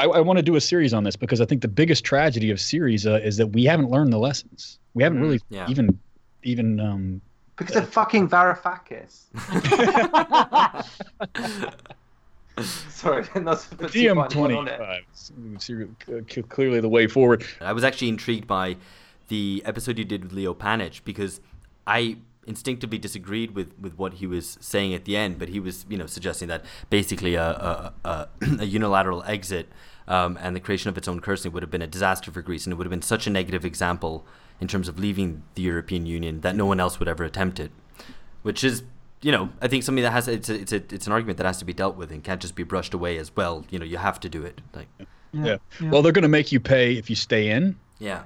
I, 0.00 0.04
I 0.04 0.20
want 0.20 0.38
to 0.38 0.42
do 0.42 0.56
a 0.56 0.60
series 0.60 0.94
on 0.94 1.04
this 1.04 1.16
because 1.16 1.40
I 1.40 1.44
think 1.44 1.62
the 1.62 1.68
biggest 1.68 2.04
tragedy 2.04 2.50
of 2.50 2.58
Syriza 2.58 3.22
is 3.24 3.36
that 3.36 3.48
we 3.48 3.64
haven't 3.64 3.90
learned 3.90 4.12
the 4.12 4.18
lessons. 4.18 4.78
We 4.94 5.02
haven't 5.02 5.20
really 5.20 5.40
Yeah. 5.50 5.68
even 5.68 5.98
even 6.42 6.80
um, 6.80 7.20
Because 7.56 7.76
of 7.76 7.88
fucking 7.90 8.28
Varoufakis. 8.30 9.24
Sorry, 12.90 13.24
not 13.40 13.60
to 13.60 13.76
put 13.76 13.92
too 13.92 14.08
fine 14.14 14.18
a 14.18 14.28
point 14.28 14.52
on 14.52 14.68
it. 14.68 14.80
DiEM25 15.14 16.48
clearly 16.48 16.80
the 16.80 16.88
way 16.88 17.06
forward. 17.06 17.44
I 17.60 17.72
was 17.72 17.84
actually 17.84 18.08
intrigued 18.08 18.46
by 18.46 18.76
the 19.28 19.62
episode 19.64 19.98
you 19.98 20.04
did 20.04 20.24
with 20.24 20.32
Leo 20.32 20.54
Panitch 20.54 21.02
because 21.04 21.40
I 21.86 22.16
instinctively 22.46 22.98
disagreed 22.98 23.54
with, 23.54 23.72
with 23.78 23.96
what 23.98 24.14
he 24.14 24.26
was 24.26 24.56
saying 24.60 24.94
at 24.94 25.04
the 25.04 25.16
end, 25.16 25.38
but 25.38 25.48
he 25.50 25.60
was 25.60 25.86
you 25.88 25.98
know 25.98 26.06
suggesting 26.06 26.48
that 26.48 26.64
basically 26.88 27.34
a 27.34 27.50
a, 27.50 27.92
a, 28.04 28.28
a 28.60 28.64
unilateral 28.64 29.22
exit 29.24 29.68
um, 30.08 30.38
and 30.40 30.54
the 30.54 30.60
creation 30.60 30.88
of 30.88 30.98
its 30.98 31.08
own 31.08 31.20
currency 31.20 31.48
would 31.48 31.62
have 31.62 31.70
been 31.70 31.82
a 31.82 31.86
disaster 31.86 32.30
for 32.30 32.42
Greece, 32.42 32.66
and 32.66 32.72
it 32.72 32.76
would 32.76 32.86
have 32.86 32.90
been 32.90 33.02
such 33.02 33.26
a 33.26 33.30
negative 33.30 33.64
example 33.64 34.24
in 34.60 34.68
terms 34.68 34.88
of 34.88 34.98
leaving 34.98 35.42
the 35.54 35.62
European 35.62 36.06
Union 36.06 36.40
that 36.42 36.54
no 36.56 36.66
one 36.66 36.80
else 36.80 36.98
would 36.98 37.08
ever 37.08 37.24
attempt 37.24 37.60
it, 37.60 37.70
which 38.42 38.64
is. 38.64 38.82
You 39.22 39.32
know, 39.32 39.50
I 39.60 39.68
think 39.68 39.82
something 39.82 40.02
that 40.02 40.12
has 40.12 40.28
it's 40.28 40.48
a, 40.48 40.54
it's 40.54 40.72
a, 40.72 40.76
it's 40.76 41.06
an 41.06 41.12
argument 41.12 41.36
that 41.36 41.44
has 41.44 41.58
to 41.58 41.66
be 41.66 41.74
dealt 41.74 41.94
with 41.94 42.10
and 42.10 42.24
can't 42.24 42.40
just 42.40 42.54
be 42.54 42.62
brushed 42.62 42.94
away 42.94 43.18
as 43.18 43.30
well. 43.36 43.66
You 43.68 43.78
know, 43.78 43.84
you 43.84 43.98
have 43.98 44.18
to 44.20 44.30
do 44.30 44.46
it. 44.46 44.62
Like, 44.74 44.88
Yeah. 45.34 45.58
Well, 45.82 46.00
they're 46.00 46.12
going 46.12 46.22
to 46.22 46.28
make 46.28 46.50
you 46.52 46.58
pay 46.58 46.94
if 46.96 47.10
you 47.10 47.16
stay 47.16 47.50
in, 47.50 47.76
yeah, 47.98 48.22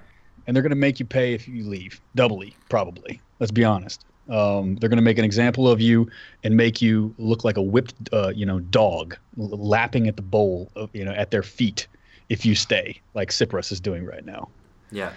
and 0.47 0.55
they're 0.55 0.63
going 0.63 0.71
to 0.71 0.77
make 0.77 1.01
you 1.01 1.05
pay 1.05 1.35
if 1.35 1.49
you 1.49 1.65
leave. 1.65 2.01
Doubly, 2.15 2.55
probably. 2.69 3.21
Let's 3.41 3.51
be 3.51 3.65
honest. 3.65 4.05
Um, 4.29 4.77
they're 4.77 4.89
going 4.89 4.97
to 4.97 5.03
make 5.03 5.19
an 5.19 5.25
example 5.25 5.69
of 5.69 5.81
you 5.81 6.09
and 6.43 6.57
make 6.57 6.81
you 6.81 7.15
look 7.19 7.45
like 7.45 7.57
a 7.57 7.63
whipped, 7.63 7.95
uh, 8.13 8.33
you 8.35 8.47
know, 8.47 8.61
dog 8.61 9.17
l- 9.39 9.49
lapping 9.49 10.09
at 10.09 10.17
the 10.17 10.23
bowl, 10.23 10.73
of, 10.77 10.91
you 10.95 11.05
know, 11.05 11.13
at 11.13 11.31
their 11.31 11.43
feet 11.43 11.89
if 12.29 12.47
you 12.47 12.55
stay, 12.55 13.01
like 13.15 13.31
Cyprus 13.31 13.71
is 13.71 13.81
doing 13.81 14.05
right 14.05 14.25
now. 14.25 14.49
yeah. 14.91 15.13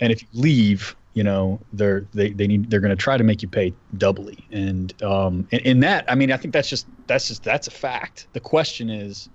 And 0.00 0.12
if 0.12 0.22
you 0.22 0.28
leave, 0.32 0.96
you 1.14 1.22
know, 1.22 1.60
they're 1.72 2.06
they, 2.14 2.30
they 2.32 2.46
need 2.46 2.70
they're 2.70 2.80
going 2.80 2.90
to 2.90 2.96
try 2.96 3.16
to 3.16 3.24
make 3.24 3.42
you 3.42 3.48
pay 3.48 3.74
doubly. 3.96 4.46
And 4.50 5.00
um, 5.02 5.46
in, 5.50 5.60
in 5.60 5.80
that, 5.80 6.04
I 6.10 6.14
mean, 6.14 6.32
I 6.32 6.36
think 6.36 6.54
that's 6.54 6.68
just 6.68 6.86
that's 7.06 7.28
just 7.28 7.42
that's 7.42 7.66
a 7.66 7.70
fact. 7.70 8.28
The 8.32 8.40
question 8.40 8.90
is, 8.90 9.28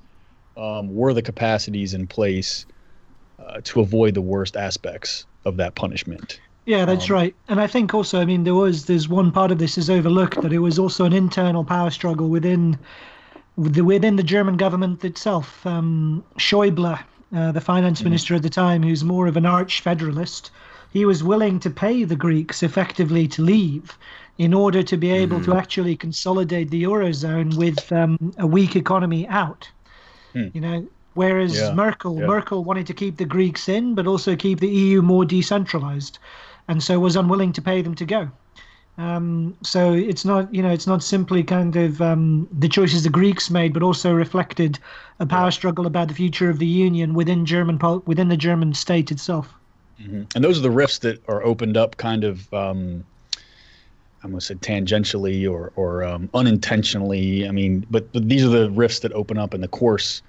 um, 0.56 0.94
were 0.94 1.14
the 1.14 1.22
capacities 1.22 1.94
in 1.94 2.08
place 2.08 2.66
uh, 3.40 3.62
to 3.64 3.82
avoid 3.82 4.14
the 4.14 4.22
worst 4.22 4.58
aspects 4.58 5.26
of 5.46 5.58
that 5.58 5.76
punishment? 5.76 6.40
Yeah, 6.68 6.84
that's 6.86 7.10
Um, 7.10 7.16
right. 7.16 7.36
And 7.48 7.62
I 7.62 7.68
think 7.68 7.94
also, 7.94 8.20
I 8.20 8.26
mean, 8.26 8.44
there 8.44 8.54
was 8.54 8.86
there's 8.86 9.08
one 9.08 9.32
part 9.32 9.52
of 9.52 9.58
this 9.58 9.78
is 9.78 9.90
overlooked 9.90 10.42
that 10.42 10.52
it 10.52 10.60
was 10.60 10.78
also 10.78 11.06
an 11.06 11.14
internal 11.14 11.64
power 11.64 11.90
struggle 11.90 12.28
within 12.28 12.78
the, 13.58 13.84
within 13.84 14.18
the 14.18 14.24
German 14.24 14.58
government 14.58 15.04
itself. 15.06 15.66
Um, 15.66 16.24
Schäuble, 16.38 17.00
uh, 17.36 17.52
the 17.54 17.62
finance 17.62 18.04
minister 18.04 18.36
at 18.36 18.44
the 18.44 18.50
time, 18.50 18.84
who's 18.84 19.04
more 19.04 19.28
of 19.28 19.38
an 19.38 19.46
arch 19.46 19.80
federalist, 19.82 20.52
he 20.92 21.06
was 21.06 21.24
willing 21.24 21.60
to 21.62 21.70
pay 21.70 22.04
the 22.04 22.18
Greeks 22.18 22.62
effectively 22.62 23.28
to 23.30 23.42
leave 23.42 23.98
in 24.38 24.54
order 24.54 24.84
to 24.84 24.98
be 24.98 25.10
able 25.10 25.42
to 25.44 25.56
actually 25.56 25.96
consolidate 25.96 26.70
the 26.70 26.84
eurozone 26.84 27.56
with 27.56 27.92
um, 27.94 28.34
a 28.38 28.46
weak 28.46 28.76
economy 28.76 29.26
out. 29.30 29.70
Hmm. 30.34 30.48
You 30.54 30.62
know, 30.62 30.88
whereas 31.14 31.56
Yeah, 31.58 31.74
Merkel, 31.74 32.20
yeah. 32.20 32.28
Merkel 32.28 32.64
wanted 32.66 32.88
to 32.88 32.94
keep 32.94 33.18
the 33.18 33.26
Greeks 33.26 33.70
in, 33.70 33.96
but 33.96 34.06
also 34.06 34.36
keep 34.36 34.60
the 34.60 34.68
EU 34.70 35.02
more 35.02 35.26
decentralized, 35.26 36.20
and 36.68 36.84
so 36.84 37.00
was 37.00 37.16
unwilling 37.16 37.54
to 37.54 37.62
pay 37.62 37.82
them 37.82 37.96
to 37.96 38.06
go. 38.06 38.30
Um, 38.98 39.56
so 39.62 39.94
it's 39.94 40.26
not, 40.26 40.54
you 40.54 40.64
know, 40.64 40.72
it's 40.72 40.88
not 40.88 41.04
simply 41.04 41.44
kind 41.44 41.76
of 41.76 42.02
um, 42.02 42.48
the 42.52 42.68
choices 42.68 43.04
the 43.04 43.10
Greeks 43.10 43.52
made, 43.52 43.72
but 43.72 43.84
also 43.84 44.12
reflected 44.12 44.80
a 45.20 45.26
power 45.26 45.52
struggle 45.52 45.86
about 45.86 46.08
the 46.08 46.16
future 46.16 46.50
of 46.50 46.58
the 46.58 46.66
union 46.66 47.14
within 47.14 47.46
German 47.46 47.78
pol- 47.78 48.02
within 48.08 48.30
the 48.30 48.38
German 48.38 48.74
state 48.74 49.12
itself. 49.12 49.54
And 50.00 50.44
those 50.44 50.58
are 50.58 50.62
the 50.62 50.72
rifts 50.72 51.00
that 51.00 51.22
are 51.28 51.44
opened 51.44 51.78
up 51.78 51.98
kind 51.98 52.24
of, 52.24 52.52
um, 52.54 53.04
I'm 54.24 54.32
going 54.32 54.40
to 54.40 54.46
say 54.46 54.56
tangentially 54.56 55.50
or, 55.50 55.72
or 55.76 56.04
um, 56.04 56.30
unintentionally. 56.34 57.48
I 57.48 57.52
mean, 57.52 57.86
but, 57.92 58.12
but 58.14 58.28
these 58.28 58.44
are 58.44 58.50
the 58.50 58.70
rifts 58.72 59.00
that 59.00 59.12
open 59.14 59.38
up 59.38 59.54
in 59.54 59.62
the 59.62 59.68
course 59.68 60.24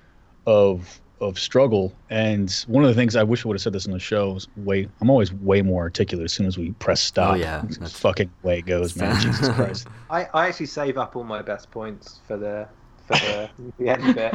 of 0.47 1.01
of 1.21 1.39
struggle. 1.39 1.93
And 2.11 2.51
one 2.69 2.85
of 2.85 2.89
the 2.89 2.95
things 2.95 3.17
I 3.17 3.23
wish 3.23 3.45
I 3.45 3.49
would 3.49 3.55
have 3.55 3.63
said 3.63 3.73
this 3.73 3.87
on 3.87 3.93
the 3.93 3.99
show 3.99 4.37
is 4.37 4.49
way, 4.57 4.89
I'm 5.01 5.11
always 5.11 5.33
way 5.33 5.63
more 5.63 5.83
articulate 5.83 6.25
as 6.25 6.33
soon 6.33 6.47
as 6.47 6.57
we 6.59 6.73
press 6.73 7.01
stop. 7.01 7.33
Oh, 7.33 7.35
yeah, 7.37 7.63
It's 7.65 7.77
that's- 7.79 7.99
fucking 7.99 8.31
way 8.43 8.59
it 8.59 8.67
goes, 8.67 8.97
man. 8.97 9.21
Jesus 9.21 9.49
Christ. 9.51 9.89
I, 10.11 10.27
I 10.35 10.49
actually 10.49 10.67
save 10.67 10.99
up 10.99 11.17
all 11.17 11.25
my 11.25 11.43
best 11.43 11.71
points 11.71 12.21
for 12.27 12.37
the 12.37 12.69
for 13.07 13.15
the, 13.15 13.51
the 13.79 13.89
end 13.89 14.15
bit. 14.15 14.35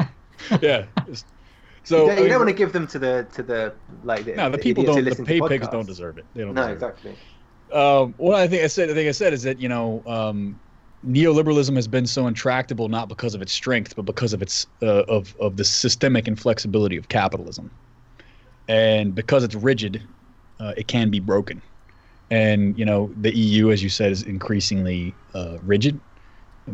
yeah. 0.62 0.86
It's- 1.08 1.26
You 1.86 1.88
So 1.88 1.98
don't, 1.98 2.10
I 2.10 2.14
you 2.14 2.20
mean, 2.22 2.30
don't 2.30 2.40
want 2.40 2.50
to 2.50 2.56
give 2.56 2.72
them 2.74 2.88
to 2.88 3.00
the 3.00 3.28
to 3.34 3.44
the 3.44 3.74
like 4.04 4.24
the, 4.26 4.36
no, 4.36 4.50
the 4.50 4.58
the 4.58 4.64
people 4.64 4.84
don't. 4.86 5.04
The 5.04 5.24
pay 5.26 5.42
pigs 5.42 5.68
don't 5.68 5.86
deserve 5.86 6.18
it. 6.18 6.26
They 6.34 6.42
don't. 6.44 6.54
No, 6.54 6.62
deserve 6.68 6.72
it. 6.72 6.74
exactly. 7.10 7.16
Um, 7.74 8.14
what 8.18 8.36
I 8.40 8.48
think 8.48 8.64
I 8.64 8.68
said, 8.68 8.90
I 8.90 8.94
think 8.94 9.10
I 9.10 9.12
said 9.12 9.34
is 9.34 9.44
that 9.44 9.60
you 9.60 9.68
know 9.68 10.02
um, 10.06 10.60
neoliberalism 11.08 11.76
has 11.76 11.88
been 11.88 12.08
so 12.08 12.28
intractable 12.28 12.88
not 12.88 13.10
because 13.10 13.36
of 13.36 13.41
its 13.41 13.51
strength, 13.51 13.95
but 13.95 14.04
because 14.04 14.34
of 14.34 14.41
its 14.41 14.68
uh, 14.82 15.04
of 15.04 15.36
of 15.39 15.58
the 15.58 15.64
systemic 15.64 16.28
inflexibility 16.28 16.97
of 16.97 17.10
capitalism, 17.10 17.70
and 18.68 19.14
because 19.14 19.43
it's 19.43 19.56
rigid, 19.56 20.01
uh, 20.60 20.74
it 20.78 20.88
can 20.88 21.10
be 21.10 21.20
broken. 21.20 21.62
And 22.32 22.78
you 22.78 22.86
know 22.86 23.12
the 23.22 23.36
EU, 23.36 23.72
as 23.72 23.84
you 23.84 23.89
said, 23.89 24.12
is 24.12 24.24
increasingly 24.24 25.14
uh, 25.34 25.58
rigid. 25.64 25.99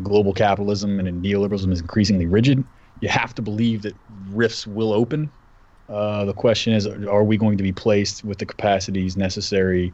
Global 0.03 0.34
capitalism 0.34 0.99
and 0.99 1.23
neoliberalism 1.23 1.71
is 1.71 1.82
increasingly 1.82 2.27
rigid. 2.27 2.63
You 3.01 3.09
have 3.09 3.34
to 3.36 3.41
believe 3.41 3.82
that 3.82 3.95
rifts 4.30 4.67
will 4.67 4.93
open. 4.93 5.32
Uh, 5.88 6.25
the 6.25 6.34
question 6.34 6.73
is, 6.73 6.86
are 6.86 7.23
we 7.23 7.38
going 7.38 7.57
to 7.57 7.63
be 7.63 7.71
placed 7.71 8.23
with 8.23 8.38
the 8.38 8.45
capacities 8.45 9.17
necessary 9.17 9.91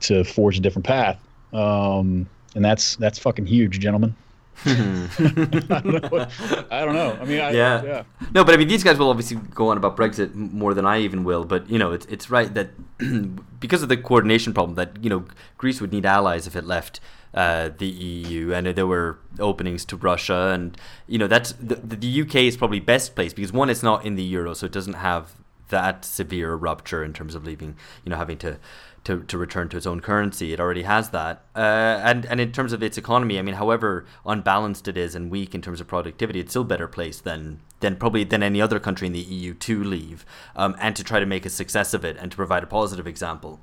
to 0.00 0.24
forge 0.24 0.58
a 0.58 0.60
different 0.60 0.84
path? 0.84 1.18
Um, 1.54 2.28
and 2.54 2.64
that's 2.64 2.96
that's 2.96 3.18
fucking 3.18 3.46
huge, 3.46 3.80
gentlemen. 3.80 4.14
I 4.64 5.80
don't 5.82 5.84
know. 6.02 6.26
I 6.70 6.84
don't 6.84 6.94
know. 6.94 7.18
I 7.20 7.24
mean, 7.24 7.40
I, 7.40 7.50
Yeah. 7.50 7.82
yeah. 7.82 8.02
No, 8.32 8.44
but 8.44 8.54
I 8.54 8.58
mean, 8.58 8.68
these 8.68 8.84
guys 8.84 8.98
will 8.98 9.10
obviously 9.10 9.38
go 9.54 9.68
on 9.68 9.76
about 9.76 9.96
Brexit 9.96 10.34
more 10.34 10.74
than 10.74 10.86
I 10.86 11.00
even 11.00 11.24
will. 11.24 11.44
But 11.44 11.68
you 11.68 11.78
know, 11.78 11.92
it's 11.92 12.06
it's 12.06 12.30
right 12.30 12.52
that 12.54 12.70
because 13.60 13.82
of 13.82 13.88
the 13.88 13.96
coordination 13.96 14.52
problem, 14.52 14.76
that 14.76 15.02
you 15.02 15.10
know, 15.10 15.24
Greece 15.58 15.80
would 15.80 15.92
need 15.92 16.06
allies 16.06 16.46
if 16.46 16.54
it 16.54 16.64
left 16.64 17.00
uh, 17.34 17.70
the 17.76 17.86
EU, 17.86 18.52
and 18.52 18.66
there 18.66 18.86
were 18.86 19.18
openings 19.40 19.84
to 19.86 19.96
Russia, 19.96 20.50
and 20.54 20.76
you 21.06 21.18
know, 21.18 21.26
that's 21.26 21.52
the, 21.52 21.76
the 21.76 22.22
UK 22.22 22.36
is 22.36 22.56
probably 22.56 22.80
best 22.80 23.14
placed 23.14 23.36
because 23.36 23.52
one, 23.52 23.70
it's 23.70 23.82
not 23.82 24.04
in 24.04 24.16
the 24.16 24.22
euro, 24.22 24.54
so 24.54 24.66
it 24.66 24.72
doesn't 24.72 24.94
have 24.94 25.32
that 25.70 26.04
severe 26.04 26.54
rupture 26.54 27.02
in 27.02 27.14
terms 27.14 27.34
of 27.34 27.44
leaving, 27.44 27.74
you 28.04 28.10
know, 28.10 28.16
having 28.16 28.38
to. 28.38 28.58
To, 29.04 29.24
to 29.24 29.36
return 29.36 29.68
to 29.70 29.76
its 29.76 29.84
own 29.84 29.98
currency, 29.98 30.52
it 30.52 30.60
already 30.60 30.82
has 30.84 31.10
that, 31.10 31.42
uh, 31.56 31.58
and 32.04 32.24
and 32.26 32.40
in 32.40 32.52
terms 32.52 32.72
of 32.72 32.84
its 32.84 32.96
economy, 32.96 33.36
I 33.36 33.42
mean, 33.42 33.56
however 33.56 34.06
unbalanced 34.24 34.86
it 34.86 34.96
is 34.96 35.16
and 35.16 35.28
weak 35.28 35.56
in 35.56 35.60
terms 35.60 35.80
of 35.80 35.88
productivity, 35.88 36.38
it's 36.38 36.52
still 36.52 36.62
better 36.62 36.86
placed 36.86 37.24
than 37.24 37.58
than 37.80 37.96
probably 37.96 38.22
than 38.22 38.44
any 38.44 38.60
other 38.60 38.78
country 38.78 39.08
in 39.08 39.12
the 39.12 39.18
EU 39.18 39.54
to 39.54 39.82
leave, 39.82 40.24
um, 40.54 40.76
and 40.78 40.94
to 40.94 41.02
try 41.02 41.18
to 41.18 41.26
make 41.26 41.44
a 41.44 41.50
success 41.50 41.94
of 41.94 42.04
it 42.04 42.16
and 42.16 42.30
to 42.30 42.36
provide 42.36 42.62
a 42.62 42.66
positive 42.68 43.08
example. 43.08 43.58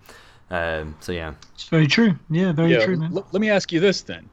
Um, 0.52 0.98
so 1.00 1.14
yeah, 1.14 1.36
It's 1.54 1.70
very 1.70 1.88
true. 1.88 2.20
Yeah, 2.30 2.52
very 2.52 2.72
yeah. 2.72 2.84
true, 2.84 2.98
man. 2.98 3.16
L- 3.16 3.28
let 3.32 3.40
me 3.40 3.50
ask 3.50 3.72
you 3.72 3.80
this 3.80 4.02
then. 4.02 4.30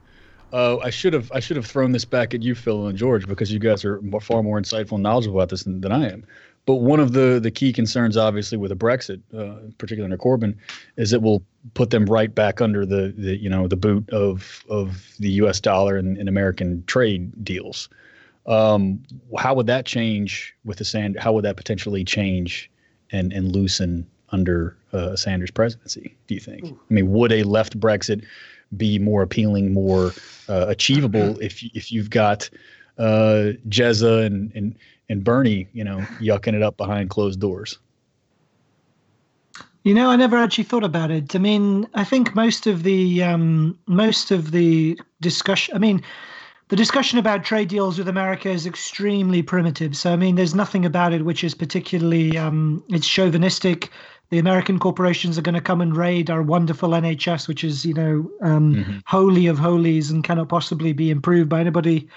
Uh, 0.51 0.77
I 0.79 0.89
should 0.89 1.13
have 1.13 1.31
I 1.33 1.39
should 1.39 1.57
have 1.57 1.65
thrown 1.65 1.91
this 1.91 2.05
back 2.05 2.33
at 2.33 2.41
you, 2.41 2.55
Phil 2.55 2.87
and 2.87 2.97
George, 2.97 3.27
because 3.27 3.51
you 3.51 3.59
guys 3.59 3.85
are 3.85 4.01
more, 4.01 4.19
far 4.21 4.43
more 4.43 4.59
insightful 4.59 4.93
and 4.93 5.03
knowledgeable 5.03 5.37
about 5.39 5.49
this 5.49 5.63
than, 5.63 5.79
than 5.81 5.91
I 5.91 6.09
am. 6.11 6.25
But 6.67 6.75
one 6.75 6.99
of 6.99 7.13
the 7.13 7.39
the 7.41 7.49
key 7.49 7.71
concerns, 7.73 8.17
obviously, 8.17 8.57
with 8.57 8.73
a 8.73 8.75
Brexit, 8.75 9.21
uh, 9.33 9.55
particularly 9.77 10.03
under 10.13 10.17
Corbyn, 10.17 10.53
is 10.97 11.13
it 11.13 11.21
will 11.21 11.41
put 11.73 11.89
them 11.91 12.05
right 12.05 12.33
back 12.33 12.59
under 12.61 12.85
the, 12.85 13.13
the 13.17 13.37
you 13.37 13.49
know 13.49 13.67
the 13.67 13.77
boot 13.77 14.07
of 14.11 14.65
of 14.69 15.15
the 15.17 15.29
U.S. 15.41 15.61
dollar 15.61 15.95
and, 15.95 16.17
and 16.17 16.27
American 16.27 16.83
trade 16.85 17.31
deals. 17.43 17.87
Um, 18.45 19.01
how 19.37 19.55
would 19.55 19.67
that 19.67 19.85
change 19.85 20.53
with 20.65 20.77
the 20.77 20.85
Sand? 20.85 21.17
How 21.17 21.31
would 21.31 21.45
that 21.45 21.55
potentially 21.55 22.03
change 22.03 22.69
and 23.11 23.31
and 23.31 23.55
loosen 23.55 24.05
under 24.29 24.75
uh, 24.91 25.15
Sanders' 25.15 25.51
presidency? 25.51 26.17
Do 26.27 26.33
you 26.33 26.41
think? 26.41 26.65
I 26.65 26.93
mean, 26.93 27.13
would 27.13 27.31
a 27.31 27.43
left 27.43 27.79
Brexit 27.79 28.25
be 28.75 28.99
more 28.99 29.21
appealing, 29.21 29.73
more 29.73 30.11
uh, 30.49 30.65
achievable 30.67 31.39
if 31.41 31.63
if 31.73 31.93
you've 31.93 32.09
got 32.09 32.49
uh, 32.97 33.53
Jezza 33.69 34.25
and 34.25 34.51
and 34.53 34.75
and 35.09 35.23
Bernie, 35.23 35.67
you 35.73 35.83
know, 35.83 35.99
yucking 36.19 36.53
it 36.53 36.61
up 36.61 36.77
behind 36.77 37.09
closed 37.09 37.39
doors. 37.39 37.79
You 39.83 39.93
know, 39.93 40.09
I 40.09 40.17
never 40.17 40.37
actually 40.37 40.65
thought 40.65 40.83
about 40.83 41.11
it. 41.11 41.33
I 41.33 41.39
mean, 41.39 41.87
I 41.93 42.03
think 42.03 42.35
most 42.35 42.67
of 42.67 42.83
the 42.83 43.23
um, 43.23 43.77
most 43.87 44.31
of 44.31 44.51
the 44.51 44.99
discussion. 45.21 45.75
I 45.75 45.79
mean, 45.79 46.03
the 46.67 46.75
discussion 46.75 47.19
about 47.19 47.45
trade 47.45 47.69
deals 47.69 47.97
with 47.97 48.09
America 48.09 48.49
is 48.49 48.65
extremely 48.65 49.41
primitive. 49.41 49.95
So, 49.95 50.11
I 50.11 50.17
mean, 50.17 50.35
there's 50.35 50.53
nothing 50.53 50.85
about 50.85 51.13
it 51.13 51.23
which 51.23 51.41
is 51.41 51.55
particularly 51.55 52.37
um, 52.37 52.83
it's 52.89 53.07
chauvinistic. 53.07 53.89
The 54.29 54.39
American 54.39 54.77
corporations 54.77 55.37
are 55.37 55.41
going 55.41 55.55
to 55.55 55.61
come 55.61 55.79
and 55.79 55.95
raid 55.95 56.29
our 56.29 56.41
wonderful 56.41 56.89
NHS, 56.89 57.47
which 57.47 57.63
is, 57.63 57.85
you 57.85 57.93
know, 57.93 58.29
um, 58.41 58.75
mm-hmm. 58.75 58.97
holy 59.05 59.47
of 59.47 59.57
holies 59.57 60.11
and 60.11 60.21
cannot 60.21 60.49
possibly 60.49 60.91
be 60.91 61.09
improved 61.09 61.47
by 61.47 61.61
anybody 61.61 62.09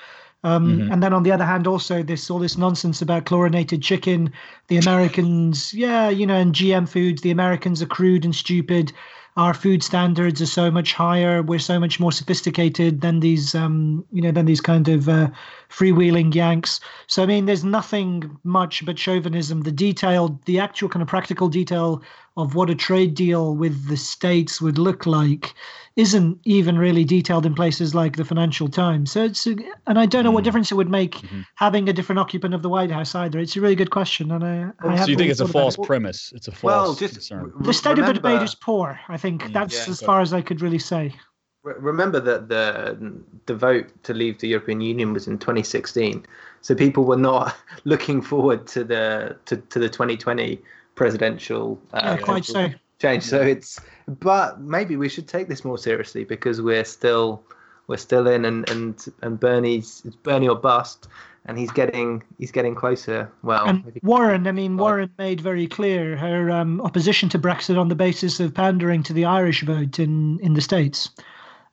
um, 0.43 0.79
mm-hmm. 0.79 0.93
And 0.93 1.03
then 1.03 1.13
on 1.13 1.23
the 1.23 1.33
other 1.33 1.45
hand, 1.45 1.67
also 1.67 2.03
this 2.03 2.31
all 2.31 2.39
this 2.39 2.57
nonsense 2.57 3.03
about 3.03 3.27
chlorinated 3.27 3.83
chicken. 3.83 4.33
The 4.69 4.79
Americans, 4.79 5.75
yeah, 5.75 6.09
you 6.09 6.27
know, 6.27 6.37
and 6.37 6.55
GM 6.55 6.89
foods. 6.89 7.23
The 7.23 7.31
Americans 7.31 7.83
are 7.83 7.87
crude 7.87 8.25
and 8.25 8.35
stupid. 8.35 8.93
Our 9.37 9.55
food 9.55 9.83
standards 9.83 10.41
are 10.43 10.47
so 10.47 10.71
much 10.71 10.93
higher. 10.93 11.43
We're 11.43 11.59
so 11.59 11.79
much 11.79 12.01
more 12.01 12.13
sophisticated 12.13 13.01
than 13.01 13.21
these, 13.21 13.55
um, 13.55 14.05
you 14.13 14.23
know, 14.23 14.33
than 14.33 14.47
these 14.47 14.61
kind 14.61 14.89
of 14.89 15.09
uh, 15.09 15.29
freewheeling 15.71 16.35
Yanks. 16.35 16.81
So 17.07 17.23
I 17.23 17.27
mean, 17.27 17.47
there's 17.47 17.65
nothing 17.65 18.39
much 18.45 18.85
but 18.85 18.99
chauvinism. 18.99 19.63
The 19.63 19.73
detailed, 19.73 20.45
the 20.45 20.59
actual 20.59 20.89
kind 20.89 21.03
of 21.03 21.09
practical 21.09 21.49
detail 21.49 22.03
of 22.37 22.55
what 22.55 22.71
a 22.71 22.75
trade 22.75 23.15
deal 23.15 23.55
with 23.55 23.89
the 23.89 23.97
states 23.97 24.61
would 24.61 24.79
look 24.79 25.05
like 25.05 25.55
isn't 25.97 26.39
even 26.45 26.79
really 26.79 27.05
detailed 27.05 27.45
in 27.45 27.55
places 27.55 27.95
like 27.95 28.17
the 28.17 28.25
Financial 28.25 28.69
Times. 28.69 29.11
So 29.13 29.25
it's, 29.25 29.47
and 29.47 29.99
I 29.99 30.07
don't 30.07 30.25
know 30.25 30.31
what 30.31 30.43
mm. 30.43 30.45
difference 30.45 30.71
it 30.71 30.77
would 30.77 30.89
make 30.89 31.17
mm-hmm. 31.17 31.41
having 31.57 31.89
a 31.89 31.93
different 31.93 32.19
occupant 32.19 32.55
of 32.55 32.63
the 32.63 32.69
White 32.69 32.91
House 32.91 33.15
either. 33.15 33.39
It's 33.39 33.57
a 33.57 33.61
really 33.61 33.75
good 33.75 33.91
question, 33.91 34.31
and 34.31 34.45
I. 34.45 34.71
I 34.81 34.97
so 34.97 35.07
you 35.07 35.17
think 35.17 35.31
it's 35.31 35.41
a 35.41 35.49
false 35.49 35.77
it. 35.77 35.85
premise? 35.85 36.33
It's 36.35 36.49
a 36.49 36.53
false 36.53 36.63
well, 36.63 36.95
just 36.95 37.15
concern. 37.15 37.53
The 37.61 37.75
state 37.75 37.91
remember, 37.91 38.11
of 38.11 38.23
the 38.23 38.29
debate 38.29 38.43
is 38.43 38.55
poor. 38.55 38.99
I 39.09 39.17
think 39.17 39.43
mm, 39.43 39.53
that's 39.53 39.87
yeah, 39.87 39.91
as 39.91 40.01
far 40.01 40.21
as 40.21 40.33
I 40.33 40.41
could 40.41 40.63
really 40.63 40.79
say. 40.79 41.15
Remember 41.63 42.21
that 42.21 42.49
the 42.49 42.99
the 43.47 43.55
vote 43.55 43.91
to 44.05 44.15
leave 44.15 44.39
the 44.39 44.49
European 44.49 44.81
Union 44.81 45.13
was 45.13 45.27
in 45.27 45.39
2016, 45.39 46.25
so 46.63 46.75
people 46.75 47.05
were 47.05 47.17
not 47.17 47.55
looking 47.85 48.23
forward 48.23 48.67
to 48.69 48.83
the 48.83 49.37
to, 49.45 49.57
to 49.57 49.79
the 49.79 49.89
2020 49.89 50.59
presidential. 50.95 51.81
Uh, 51.93 52.17
yeah, 52.19 52.25
quite 52.25 52.45
so. 52.45 52.71
Change. 52.99 53.23
So 53.23 53.41
it's 53.41 53.79
but 54.07 54.61
maybe 54.61 54.97
we 54.97 55.09
should 55.09 55.29
take 55.29 55.49
this 55.49 55.65
more 55.65 55.79
seriously 55.79 56.25
because 56.25 56.61
we're 56.63 56.85
still 56.85 57.43
we're 57.87 57.97
still 57.97 58.27
in 58.27 58.45
and 58.45 58.69
and 58.71 59.07
and 59.23 59.39
Bernie's 59.39 60.03
it's 60.05 60.17
Bernie 60.17 60.49
or 60.49 60.57
bust 60.57 61.09
and 61.47 61.59
he's 61.59 61.71
getting 61.71 62.23
he's 62.39 62.53
getting 62.53 62.75
closer. 62.75 63.31
Well, 63.43 63.67
and 63.67 63.99
Warren, 64.03 64.47
I 64.47 64.53
mean, 64.53 64.77
Warren 64.77 65.11
made 65.19 65.41
very 65.41 65.67
clear 65.67 66.17
her 66.17 66.51
um, 66.51 66.81
opposition 66.83 67.29
to 67.31 67.39
Brexit 67.39 67.79
on 67.79 67.89
the 67.89 67.95
basis 67.95 68.41
of 68.41 68.55
pandering 68.55 69.03
to 69.05 69.13
the 69.13 69.25
Irish 69.25 69.63
vote 69.63 69.99
in 69.99 70.39
in 70.41 70.55
the 70.55 70.61
states. 70.61 71.11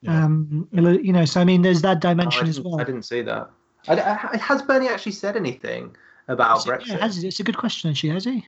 Yeah. 0.02 0.24
Um, 0.24 0.68
you 0.72 1.12
know, 1.12 1.24
so 1.24 1.40
I 1.40 1.44
mean, 1.44 1.62
there's 1.62 1.82
that 1.82 2.00
dimension 2.00 2.46
oh, 2.46 2.50
as 2.50 2.60
well. 2.60 2.80
I 2.80 2.84
didn't 2.84 3.02
see 3.02 3.22
that. 3.22 3.50
I, 3.88 4.00
I, 4.00 4.36
has 4.36 4.62
Bernie 4.62 4.88
actually 4.88 5.12
said 5.12 5.36
anything 5.36 5.96
about 6.28 6.60
Brexit? 6.60 6.88
Yeah, 6.88 6.96
has, 6.98 7.22
it's 7.24 7.40
a 7.40 7.42
good 7.42 7.56
question, 7.56 7.90
actually. 7.90 8.10
Has 8.10 8.24
he? 8.24 8.46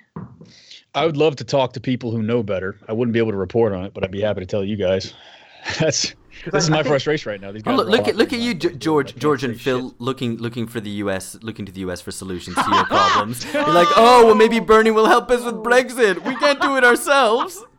I 0.95 1.07
would 1.07 1.17
love 1.17 1.37
to 1.37 1.45
talk 1.45 1.73
to 1.75 1.81
people 1.81 2.11
who 2.11 2.23
know 2.23 2.43
better. 2.43 2.79
I 2.89 2.93
wouldn't 2.93 3.13
be 3.13 3.19
able 3.19 3.33
to 3.33 3.37
report 3.37 3.73
on 3.73 3.85
it, 3.85 3.95
but 3.95 4.05
I'd 4.05 4.11
be 4.11 4.21
happy 4.21 4.41
to 4.41 4.47
tell 4.47 4.65
you 4.65 4.77
guys. 4.77 5.15
That's 5.79 6.15
this 6.53 6.65
is 6.65 6.71
my 6.71 6.83
frustration 6.83 7.31
right 7.31 7.41
now. 7.41 7.53
These 7.53 7.63
guys 7.63 7.77
look, 7.77 7.89
look 7.89 8.09
at 8.09 8.17
look 8.17 8.33
at 8.33 8.39
you, 8.39 8.55
George, 8.55 9.15
George, 9.17 9.45
and 9.45 9.61
Phil, 9.61 9.95
looking 9.99 10.39
looking 10.39 10.67
for 10.67 10.81
the 10.81 10.91
U.S. 10.91 11.37
looking 11.43 11.67
to 11.67 11.73
the 11.73 11.81
U.S. 11.81 12.01
for 12.01 12.11
solutions 12.11 12.57
to 12.57 12.71
your 12.71 12.85
problems. 12.87 13.45
You're 13.53 13.69
like, 13.69 13.89
oh, 13.97 14.27
well, 14.27 14.35
maybe 14.35 14.59
Bernie 14.59 14.91
will 14.91 15.07
help 15.07 15.31
us 15.31 15.45
with 15.45 15.57
Brexit. 15.57 16.25
We 16.25 16.37
can't 16.37 16.61
do 16.61 16.77
it 16.77 16.85
ourselves. 16.85 17.63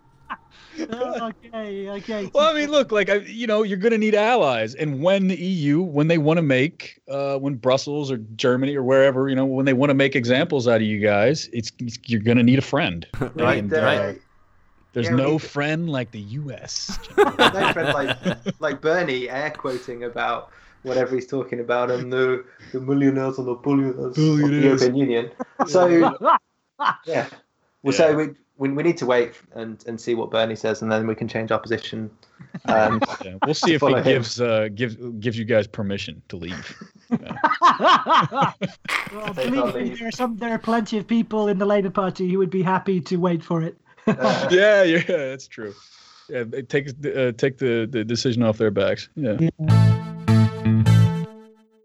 okay, 0.80 1.90
okay. 1.90 2.32
Well, 2.34 2.50
I 2.50 2.54
mean, 2.54 2.72
look, 2.72 2.92
like 2.92 3.10
I, 3.10 3.16
you 3.16 3.48
know, 3.48 3.64
you're 3.64 3.78
going 3.78 3.92
to 3.92 3.98
need 3.98 4.16
allies, 4.16 4.76
and 4.76 5.02
when 5.02 5.28
the 5.28 5.36
EU, 5.36 5.82
when 5.82 6.08
they 6.08 6.18
want 6.18 6.38
to 6.38 6.42
make, 6.42 7.02
uh, 7.10 7.38
when 7.38 7.56
Brussels 7.56 8.12
or 8.12 8.18
Germany 8.36 8.76
or 8.76 8.84
wherever, 8.84 9.30
you 9.30 9.36
know, 9.36 9.46
when 9.46 9.66
they 9.66 9.74
want 9.74 9.90
to 9.90 9.94
make 9.94 10.16
examples 10.16 10.68
out 10.68 10.78
of 10.78 10.84
you 10.84 11.00
guys, 11.00 11.50
it's, 11.54 11.72
it's 11.80 11.98
you're 12.06 12.22
going 12.22 12.38
to 12.38 12.44
need 12.44 12.60
a 12.60 12.64
friend, 12.64 13.08
right? 13.36 13.60
And, 13.60 13.74
uh, 13.74 13.82
right. 13.82 14.22
There's 14.94 15.08
yeah, 15.08 15.16
no 15.16 15.38
friend 15.38 15.90
like 15.90 16.12
the 16.12 16.20
U.S. 16.20 17.00
no 17.18 17.32
friend 17.72 17.94
like 17.94 18.60
like 18.60 18.82
Bernie 18.82 19.30
air 19.30 19.50
quoting 19.52 20.04
about 20.04 20.52
whatever 20.84 21.16
he's 21.16 21.28
talking 21.28 21.60
about 21.60 21.90
and 21.92 22.12
the 22.12 22.44
the 22.74 22.82
millionaires 22.82 23.38
and 23.38 23.48
the 23.48 23.54
billionaires, 23.54 24.16
billionaires. 24.16 24.82
of 24.82 24.92
the 24.92 24.96
European 24.96 24.96
Union. 24.96 25.32
So 25.68 25.88
yeah, 27.06 27.28
well, 27.84 27.94
yeah. 27.94 27.94
so 27.94 28.16
we 28.16 28.30
we, 28.62 28.70
we 28.70 28.84
need 28.84 28.98
to 28.98 29.08
wait 29.08 29.34
and, 29.56 29.84
and 29.88 30.00
see 30.00 30.14
what 30.14 30.30
Bernie 30.30 30.56
says, 30.56 30.84
and 30.84 30.92
then 30.92 31.08
we 31.08 31.16
can 31.16 31.28
change 31.28 31.52
our 31.52 31.58
position. 31.58 32.12
Um, 32.66 33.02
yeah, 33.26 33.38
we'll 33.44 33.56
see 33.56 33.74
if 33.74 33.82
he 33.82 34.02
gives 34.04 34.40
uh, 34.40 34.70
gives 34.76 34.96
gives 35.20 35.36
you 35.38 35.46
guys 35.46 35.66
permission 35.66 36.22
to 36.30 36.36
leave. 36.36 36.84
well, 37.10 38.54
believe 39.34 39.74
me, 39.74 39.96
there 39.96 40.10
are 40.10 40.12
some 40.12 40.38
there 40.38 40.52
are 40.52 40.60
plenty 40.60 41.00
of 41.00 41.08
people 41.08 41.48
in 41.48 41.58
the 41.58 41.66
Labour 41.66 41.90
Party 41.90 42.32
who 42.32 42.38
would 42.38 42.52
be 42.52 42.62
happy 42.62 43.02
to 43.02 43.18
wait 43.18 43.44
for 43.44 43.64
it. 43.64 43.76
uh, 44.06 44.48
yeah, 44.52 44.84
yeah, 44.84 45.02
that's 45.08 45.48
true. 45.48 45.74
Yeah, 46.30 46.44
take 46.70 46.90
uh, 46.90 47.32
take 47.32 47.58
the, 47.58 47.88
the 47.90 48.06
decision 48.06 48.44
off 48.44 48.60
their 48.60 48.72
backs. 48.72 49.10
yeah. 49.16 49.38
yeah. 49.40 50.01